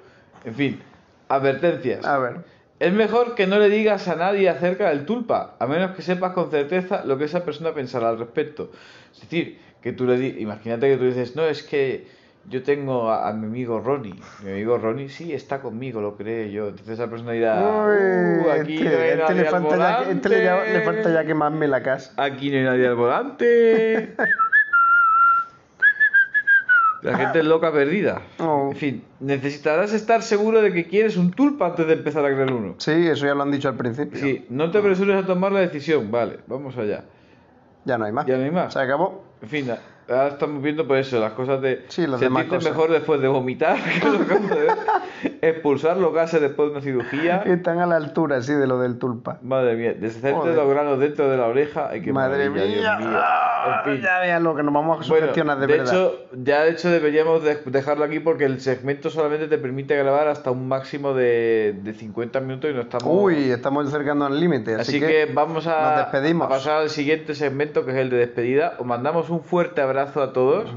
En 0.45 0.55
fin, 0.55 0.81
advertencias. 1.29 2.05
A 2.05 2.19
ver, 2.19 2.37
Es 2.79 2.93
mejor 2.93 3.35
que 3.35 3.47
no 3.47 3.59
le 3.59 3.71
digas 3.71 4.09
a 4.09 4.15
nadie 4.17 4.51
acerca 4.51 4.91
del 4.91 5.07
tulpa, 5.07 5.57
a 5.59 5.67
menos 5.67 5.97
que 5.97 6.03
sepas 6.03 6.33
con 6.35 6.51
certeza 6.51 7.03
lo 7.07 7.17
que 7.17 7.25
esa 7.25 7.45
persona 7.47 7.73
pensará 7.73 8.11
al 8.11 8.19
respecto. 8.19 8.71
Es 9.15 9.23
decir, 9.23 9.59
que 9.81 9.93
tú 9.93 10.05
le 10.05 10.19
di 10.19 10.43
imagínate 10.43 10.89
que 10.91 10.99
tú 10.99 11.05
dices, 11.05 11.35
no, 11.35 11.47
es 11.47 11.63
que 11.63 12.07
yo 12.49 12.63
tengo 12.63 13.11
a, 13.11 13.29
a 13.29 13.33
mi 13.33 13.47
amigo 13.47 13.81
Ronnie. 13.81 14.15
Mi 14.45 14.51
amigo 14.53 14.79
Ronnie 14.79 15.09
sí 15.09 15.33
está 15.33 15.61
conmigo, 15.61 16.01
lo 16.01 16.17
cree 16.17 16.51
yo. 16.51 16.69
Entonces 16.69 16.95
esa 16.99 17.09
persona 17.09 17.33
dirá, 17.33 17.61
Uy, 17.61 18.47
"Uh, 18.47 18.51
aquí 18.51 18.75
este, 18.77 18.85
no 18.85 18.91
hay 19.03 19.09
este 19.11 19.17
nadie 19.23 19.35
le 19.43 19.49
al 19.49 19.53
falta 19.53 19.77
ya, 19.77 20.05
que- 20.05 20.11
este 20.13 20.29
le, 20.29 20.45
ya- 20.45 20.55
volante". 20.55 20.73
le 20.79 20.85
falta 20.85 21.11
ya 21.13 21.25
quemarme 21.25 21.69
la 21.69 21.83
casa. 21.83 22.13
Aquí 22.23 22.51
no 22.51 22.57
hay 22.59 22.65
nadie 22.65 22.87
al 22.87 22.95
volante. 22.97 24.15
La 27.03 27.17
gente 27.17 27.39
es 27.39 27.45
loca 27.45 27.73
perdida. 27.73 28.23
Oh. 28.41 28.71
En 28.73 28.77
fin, 28.77 29.05
necesitarás 29.21 29.93
estar 29.93 30.21
seguro 30.21 30.61
de 30.61 30.73
que 30.73 30.89
quieres 30.89 31.17
un 31.17 31.31
tulpa 31.31 31.67
antes 31.67 31.87
de 31.87 31.93
empezar 31.93 32.25
a 32.25 32.29
crear 32.35 32.53
uno. 32.53 32.75
Sí, 32.79 32.91
eso 33.07 33.25
ya 33.25 33.35
lo 33.37 33.43
han 33.45 33.53
dicho 33.53 33.69
al 33.69 33.77
principio. 33.77 34.19
Sí, 34.19 34.47
no 34.51 34.73
te 34.73 34.79
apresures 34.79 35.23
a 35.23 35.25
tomar 35.25 35.53
la 35.53 35.61
decisión. 35.61 36.11
Vale, 36.11 36.41
vamos 36.49 36.77
allá. 36.77 37.05
Ya 37.85 37.99
no 37.99 38.05
hay 38.05 38.11
más. 38.11 38.27
Ya 38.27 38.37
no 38.37 38.43
hay 38.45 38.51
más. 38.51 38.73
Se 38.73 38.81
acabó. 38.81 39.25
En 39.41 39.49
fin, 39.49 39.71
ahora 40.09 40.29
estamos 40.29 40.63
viendo 40.63 40.87
por 40.87 40.97
eso, 40.99 41.19
las 41.21 41.33
cosas 41.33 41.61
de 41.61 41.85
Sí, 41.89 42.07
sentirte 42.19 42.59
mejor 42.59 42.91
después 42.91 43.21
de 43.21 43.29
vomitar, 43.29 43.77
que 44.01 44.09
lo 44.09 44.19
de 44.19 44.55
ver, 44.55 44.79
expulsar 45.43 45.97
los 45.97 46.13
gases 46.13 46.41
después 46.41 46.69
de 46.69 46.73
una 46.73 46.81
cirugía. 46.83 47.43
Están 47.47 47.79
a 47.81 47.87
la 47.87 47.97
altura, 47.97 48.41
sí, 48.43 48.53
de 48.55 48.67
lo 48.67 48.79
del 48.79 48.99
tulpa. 48.99 49.39
Madre 49.43 49.77
mía, 49.77 49.95
deshacerte 49.99 50.55
los 50.55 50.69
granos 50.69 50.99
dentro 50.99 51.29
de 51.31 51.37
la 51.37 51.47
oreja. 51.47 51.89
Ay, 51.91 52.03
qué 52.03 52.13
Madre 52.13 52.51
mía. 52.51 52.65
Dios 52.65 52.99
mío. 53.01 53.09
Ah, 53.21 53.83
En 53.87 53.93
fin. 53.95 54.03
Ya 54.03 54.21
vean 54.21 54.43
lo 54.43 54.55
que 54.57 54.63
nos 54.63 54.73
vamos 54.75 54.97
a 55.05 55.09
Bueno, 55.09 55.27
sugestionar 55.27 55.59
de, 55.59 55.67
de 55.67 55.77
verdad. 55.79 55.95
hecho, 55.95 56.15
ya 56.45 56.63
de 56.63 56.71
hecho 56.71 56.91
deberíamos 56.91 57.43
de- 57.45 57.59
dejarlo 57.67 58.05
aquí 58.05 58.21
porque 58.21 58.45
el 58.45 58.61
segmento 58.61 59.11
solamente 59.11 59.49
te 59.49 59.59
permite 59.59 59.97
grabar 59.97 60.29
hasta 60.29 60.51
un 60.51 60.69
máximo 60.69 61.15
de, 61.15 61.75
de 61.83 61.95
50 61.95 62.41
minutos 62.41 62.71
y 62.71 62.75
no 62.75 62.81
estamos... 62.83 63.07
Uy, 63.11 63.51
estamos 63.51 63.87
acercándonos 63.89 64.33
al 64.35 64.41
límite, 64.41 64.75
así, 64.75 64.97
Así 64.97 65.01
que, 65.01 65.31
vamos 65.33 65.67
a, 65.67 65.83
nos 65.97 65.97
despedimos. 66.13 66.47
a 66.47 66.49
pasar 66.51 66.83
al 66.83 66.91
siguiente 66.91 67.35
segmento 67.35 67.85
que 67.85 67.91
es 67.93 67.97
el 67.99 68.11
de 68.11 68.17
despedida. 68.19 68.75
Os 68.79 68.87
mandamos 68.87 69.29
un 69.31 69.43
fuerte 69.43 69.81
abrazo 69.81 70.23
a 70.23 70.33
todos 70.33 70.71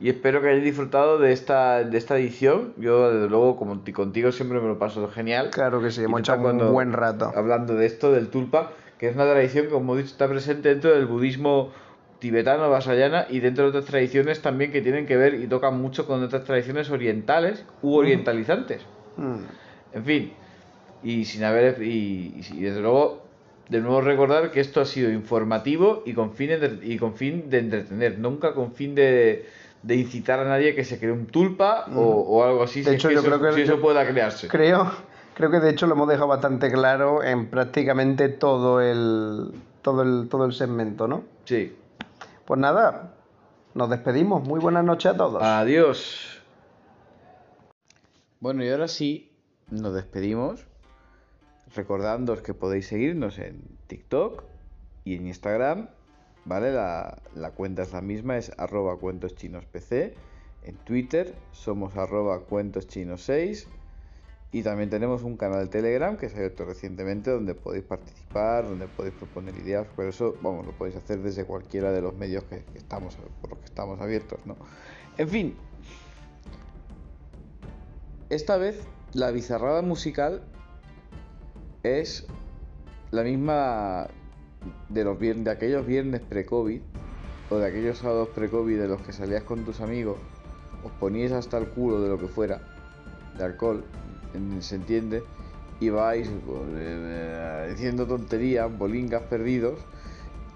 y 0.00 0.08
espero 0.08 0.40
que 0.40 0.48
hayáis 0.48 0.64
disfrutado 0.64 1.18
de 1.18 1.32
esta, 1.32 1.82
de 1.84 1.98
esta 1.98 2.16
edición. 2.18 2.72
Yo, 2.76 3.12
desde 3.12 3.28
luego, 3.28 3.56
como 3.56 3.80
ti- 3.80 3.92
contigo 3.92 4.32
siempre 4.32 4.60
me 4.60 4.68
lo 4.68 4.78
paso 4.78 5.08
genial. 5.08 5.50
Claro 5.50 5.80
que 5.82 5.90
sí, 5.90 6.02
hemos 6.04 6.20
echado 6.20 6.48
un 6.50 6.72
buen 6.72 6.92
rato. 6.92 7.32
Hablando 7.34 7.74
de 7.74 7.86
esto, 7.86 8.12
del 8.12 8.28
tulpa, 8.28 8.72
que 8.98 9.08
es 9.08 9.14
una 9.14 9.24
tradición 9.30 9.66
que, 9.66 9.72
como 9.72 9.94
he 9.94 9.98
dicho, 9.98 10.10
está 10.12 10.28
presente 10.28 10.68
dentro 10.68 10.94
del 10.94 11.06
budismo 11.06 11.72
tibetano, 12.18 12.68
vasayana 12.68 13.26
y 13.30 13.40
dentro 13.40 13.64
de 13.64 13.70
otras 13.70 13.84
tradiciones 13.84 14.42
también 14.42 14.72
que 14.72 14.82
tienen 14.82 15.06
que 15.06 15.16
ver 15.16 15.34
y 15.34 15.46
tocan 15.46 15.80
mucho 15.80 16.06
con 16.06 16.22
otras 16.22 16.44
tradiciones 16.44 16.90
orientales 16.90 17.64
u 17.80 17.94
orientalizantes. 17.94 18.82
Mm. 19.16 19.36
En 19.92 20.04
fin, 20.04 20.32
y 21.02 21.24
sin 21.24 21.44
haber. 21.44 21.80
Y, 21.82 22.34
y- 22.40 22.56
y 22.58 22.60
desde 22.62 22.80
luego, 22.80 23.22
de 23.68 23.80
nuevo 23.80 24.00
recordar 24.00 24.50
que 24.50 24.60
esto 24.60 24.80
ha 24.80 24.84
sido 24.84 25.10
informativo 25.10 26.02
y 26.06 26.12
con 26.14 26.32
fin, 26.34 26.48
de, 26.48 26.78
y 26.82 26.98
con 26.98 27.14
fin 27.14 27.50
de 27.50 27.58
entretener, 27.58 28.18
nunca 28.18 28.52
con 28.54 28.72
fin 28.74 28.94
de, 28.94 29.46
de 29.82 29.94
incitar 29.96 30.40
a 30.40 30.44
nadie 30.44 30.74
que 30.74 30.84
se 30.84 30.98
cree 30.98 31.12
un 31.12 31.26
tulpa 31.26 31.86
o, 31.94 32.00
o 32.00 32.44
algo 32.44 32.62
así, 32.64 32.80
Mm. 32.80 32.84
De 32.84 32.90
si, 32.90 32.96
hecho, 32.96 33.08
es 33.08 33.10
que 33.10 33.14
yo 33.14 33.20
eso, 33.20 33.38
creo 33.38 33.50
que- 33.50 33.56
si 33.56 33.62
eso 33.62 33.74
yo- 33.76 33.80
pueda 33.82 34.06
crearse. 34.06 34.48
Creo, 34.48 34.90
Creo 35.34 35.52
que 35.52 35.60
de 35.60 35.70
hecho 35.70 35.86
lo 35.86 35.94
hemos 35.94 36.08
dejado 36.08 36.26
bastante 36.26 36.68
claro 36.72 37.22
en 37.22 37.46
prácticamente 37.48 38.28
todo 38.28 38.80
el, 38.80 39.52
todo 39.82 40.02
el, 40.02 40.28
todo 40.28 40.44
el 40.46 40.52
segmento, 40.52 41.06
¿no? 41.06 41.22
Sí. 41.44 41.76
Pues 42.44 42.58
nada, 42.58 43.14
nos 43.74 43.88
despedimos. 43.88 44.42
Muy 44.42 44.58
buenas 44.58 44.82
noches 44.84 45.12
a 45.12 45.16
todos. 45.16 45.40
Adiós. 45.40 46.42
Bueno, 48.40 48.64
y 48.64 48.68
ahora 48.70 48.88
sí, 48.88 49.30
nos 49.70 49.94
despedimos. 49.94 50.66
Recordándoos 51.76 52.40
que 52.40 52.52
podéis 52.54 52.88
seguirnos 52.88 53.38
en 53.38 53.62
TikTok 53.86 54.42
y 55.04 55.14
en 55.16 55.26
Instagram. 55.28 55.88
¿Vale? 56.48 56.72
La, 56.72 57.18
la 57.34 57.50
cuenta 57.50 57.82
es 57.82 57.92
la 57.92 58.00
misma, 58.00 58.38
es 58.38 58.50
arroba 58.56 58.96
cuentos 58.96 59.34
chinos 59.34 59.66
PC. 59.66 60.14
En 60.64 60.76
Twitter 60.76 61.34
somos 61.52 61.96
arroba 61.96 62.40
cuentos 62.40 62.88
chinos 62.88 63.22
6. 63.22 63.68
Y 64.50 64.62
también 64.62 64.88
tenemos 64.88 65.24
un 65.24 65.36
canal 65.36 65.64
de 65.64 65.66
Telegram 65.66 66.16
que 66.16 66.30
se 66.30 66.36
ha 66.36 66.38
abierto 66.38 66.64
recientemente 66.64 67.30
donde 67.30 67.54
podéis 67.54 67.84
participar, 67.84 68.66
donde 68.66 68.86
podéis 68.86 69.14
proponer 69.14 69.54
ideas, 69.58 69.86
por 69.94 70.06
eso, 70.06 70.36
vamos, 70.40 70.64
lo 70.64 70.72
podéis 70.72 70.96
hacer 70.96 71.18
desde 71.18 71.44
cualquiera 71.44 71.92
de 71.92 72.00
los 72.00 72.14
medios 72.14 72.44
que 72.44 72.64
estamos, 72.74 73.18
por 73.42 73.50
los 73.50 73.58
que 73.58 73.66
estamos 73.66 74.00
abiertos, 74.00 74.40
¿no? 74.46 74.56
En 75.18 75.28
fin, 75.28 75.54
esta 78.30 78.56
vez 78.56 78.80
la 79.12 79.30
bizarrada 79.32 79.82
musical 79.82 80.42
es 81.82 82.26
la 83.10 83.24
misma 83.24 84.08
de 84.88 85.04
los 85.04 85.18
de 85.18 85.50
aquellos 85.50 85.86
viernes 85.86 86.20
pre-COVID 86.20 86.80
o 87.50 87.56
de 87.56 87.66
aquellos 87.66 87.98
sábados 87.98 88.28
pre-COVID 88.34 88.78
de 88.78 88.88
los 88.88 89.00
que 89.02 89.12
salías 89.12 89.42
con 89.42 89.64
tus 89.64 89.80
amigos, 89.80 90.16
os 90.84 90.92
poníais 90.92 91.32
hasta 91.32 91.58
el 91.58 91.68
culo 91.68 92.00
de 92.00 92.08
lo 92.08 92.18
que 92.18 92.28
fuera, 92.28 92.60
de 93.36 93.44
alcohol, 93.44 93.84
se 94.60 94.76
entiende, 94.76 95.22
y 95.80 95.90
vais 95.90 96.28
pues, 96.46 96.60
eh, 96.74 97.66
diciendo 97.70 98.06
tonterías, 98.06 98.76
bolingas 98.76 99.22
perdidos, 99.24 99.78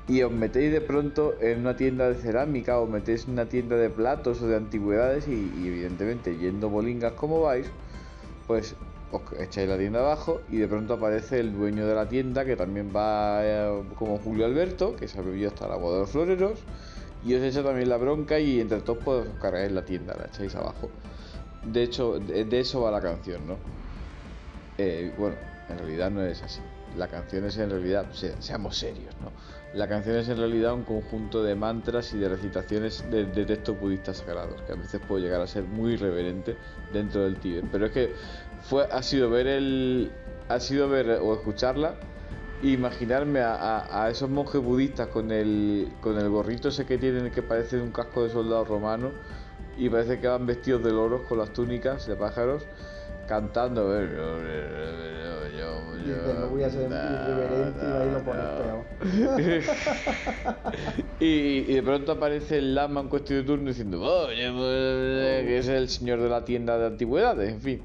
y 0.09 0.23
os 0.23 0.33
metéis 0.33 0.73
de 0.73 0.81
pronto 0.81 1.35
en 1.41 1.61
una 1.61 1.77
tienda 1.77 2.09
de 2.09 2.17
cerámica, 2.17 2.79
o 2.79 2.87
metéis 2.87 3.25
en 3.27 3.33
una 3.33 3.47
tienda 3.47 3.77
de 3.77 3.89
platos 3.89 4.43
o 4.43 4.49
de 4.49 4.57
antigüedades, 4.57 5.29
y 5.29 5.51
evidentemente 5.67 6.37
yendo 6.37 6.69
bolingas 6.69 7.13
como 7.13 7.41
vais, 7.41 7.67
pues 8.47 8.75
os 9.13 9.23
echáis 9.39 9.69
la 9.69 9.79
tienda 9.79 10.01
abajo 10.01 10.41
y 10.51 10.57
de 10.57 10.67
pronto 10.69 10.95
aparece 10.95 11.39
el 11.41 11.53
dueño 11.53 11.87
de 11.87 11.95
la 11.95 12.09
tienda 12.09 12.45
que 12.45 12.57
también 12.57 12.91
va 12.95 13.41
eh, 13.45 13.83
como 13.97 14.19
Julio 14.19 14.47
Alberto, 14.47 14.97
que 14.97 15.07
se 15.09 15.19
ha 15.19 15.23
bebido 15.23 15.49
hasta 15.51 15.69
la 15.69 15.77
boda 15.77 15.95
de 15.97 16.01
los 16.03 16.11
floreros, 16.11 16.59
y 17.25 17.35
os 17.35 17.43
echa 17.43 17.63
también 17.63 17.89
la 17.89 17.99
bronca 17.99 18.39
y 18.41 18.61
entre 18.61 18.81
todos 18.81 18.99
pues 19.05 19.27
os 19.29 19.35
cargáis 19.41 19.71
la 19.73 19.85
tienda, 19.85 20.15
la 20.19 20.27
echáis 20.27 20.55
abajo. 20.57 20.89
De 21.65 21.83
hecho, 21.85 22.19
de, 22.19 22.59
eso 22.59 22.81
va 22.81 22.91
la 22.91 23.01
canción, 23.01 23.47
¿no? 23.47 23.57
Eh, 24.79 25.13
bueno, 25.17 25.37
en 25.69 25.79
realidad 25.79 26.11
no 26.11 26.23
es 26.25 26.43
así. 26.43 26.61
La 26.97 27.09
canción 27.09 27.45
es 27.47 27.57
en 27.59 27.71
realidad, 27.71 28.07
se- 28.13 28.41
seamos 28.43 28.77
serios, 28.77 29.15
¿no? 29.23 29.31
La 29.79 29.89
canción 29.89 30.17
es 30.17 30.29
en 30.29 30.37
realidad 30.37 30.75
un 30.75 30.83
conjunto 30.83 31.43
de 31.43 31.55
mantras 31.55 32.13
y 32.13 32.19
de 32.19 32.29
recitaciones 32.29 33.11
de, 33.11 33.25
de 33.25 33.47
textos 33.47 33.79
budistas 33.81 34.19
sagrados, 34.19 34.61
que 34.63 34.73
a 34.73 34.75
veces 34.75 35.01
puede 35.09 35.23
llegar 35.25 35.41
a 35.41 35.47
ser 35.47 35.63
muy 35.65 35.93
irreverente 35.95 36.57
dentro 36.93 37.23
del 37.23 37.37
Tíbet. 37.37 37.65
Pero 37.73 37.87
es 37.87 37.93
que 37.93 38.13
fue, 38.63 38.87
ha 38.91 39.03
sido 39.03 39.29
ver 39.31 39.47
el, 39.47 40.11
ha 40.49 40.59
sido 40.61 40.89
ver 40.89 41.11
o 41.23 41.35
escucharla 41.35 41.95
e 42.63 42.69
imaginarme 42.69 43.41
a, 43.41 43.55
a- 43.55 44.05
a 44.05 44.11
esos 44.11 44.29
monjes 44.31 44.63
budistas 44.63 45.09
con 45.09 45.31
el, 45.33 45.89
con 46.01 46.19
el 46.19 46.29
gorrito 46.29 46.69
ese 46.69 46.87
que 46.87 46.99
tienen 46.99 47.31
que 47.33 47.43
parece 47.43 47.81
un 47.81 47.91
casco 47.91 48.23
de 48.25 48.31
soldado 48.31 48.65
romano 48.65 49.13
y 49.77 49.89
parece 49.89 50.21
que 50.21 50.29
van 50.29 50.47
vestidos 50.47 50.83
de 50.85 50.93
loros 50.93 51.23
con 51.23 51.39
las 51.39 51.53
túnicas 51.53 52.07
de 52.07 52.15
pájaros 52.17 52.65
cantando. 53.27 53.91
Dice, 55.97 56.35
no 56.41 56.49
voy 56.49 56.63
a 56.65 56.71
ser 56.71 56.91
irreverente 56.91 57.87
y 57.87 57.93
ahí 57.93 58.11
lo 58.11 58.25
pones 58.25 58.45
peor. 58.59 58.85
y, 61.21 61.27
y 61.27 61.75
de 61.75 61.83
pronto 61.83 62.13
aparece 62.13 62.59
el 62.59 62.75
lama 62.75 63.01
en 63.01 63.09
cuestión 63.09 63.41
de 63.41 63.47
turno 63.47 63.69
diciendo, 63.69 64.01
oye, 64.03 64.51
pues, 64.53 65.47
que 65.47 65.59
es 65.59 65.69
el 65.69 65.89
señor 65.89 66.21
de 66.21 66.29
la 66.29 66.45
tienda 66.45 66.79
de 66.79 66.87
antigüedades, 66.87 67.53
en 67.53 67.61
fin. 67.61 67.83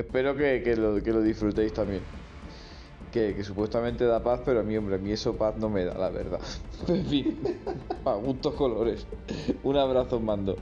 Espero 0.00 0.34
que, 0.34 0.62
que 0.62 0.76
lo, 0.76 1.02
que 1.02 1.12
lo 1.12 1.20
disfrutéis 1.20 1.74
también. 1.74 2.00
Que, 3.12 3.34
que 3.34 3.44
supuestamente 3.44 4.04
da 4.06 4.22
paz, 4.22 4.40
pero 4.44 4.60
a 4.60 4.62
mí, 4.62 4.76
hombre, 4.76 4.94
a 4.94 4.98
mí 4.98 5.12
eso 5.12 5.36
paz 5.36 5.56
no 5.58 5.68
me 5.68 5.84
da, 5.84 5.94
la 5.98 6.08
verdad. 6.08 6.40
en 6.88 7.06
fin, 7.06 7.40
a 8.06 8.14
gustos 8.14 8.54
colores. 8.54 9.06
Un 9.62 9.76
abrazo 9.76 10.18
mando. 10.18 10.56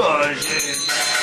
coragem. 0.00 1.19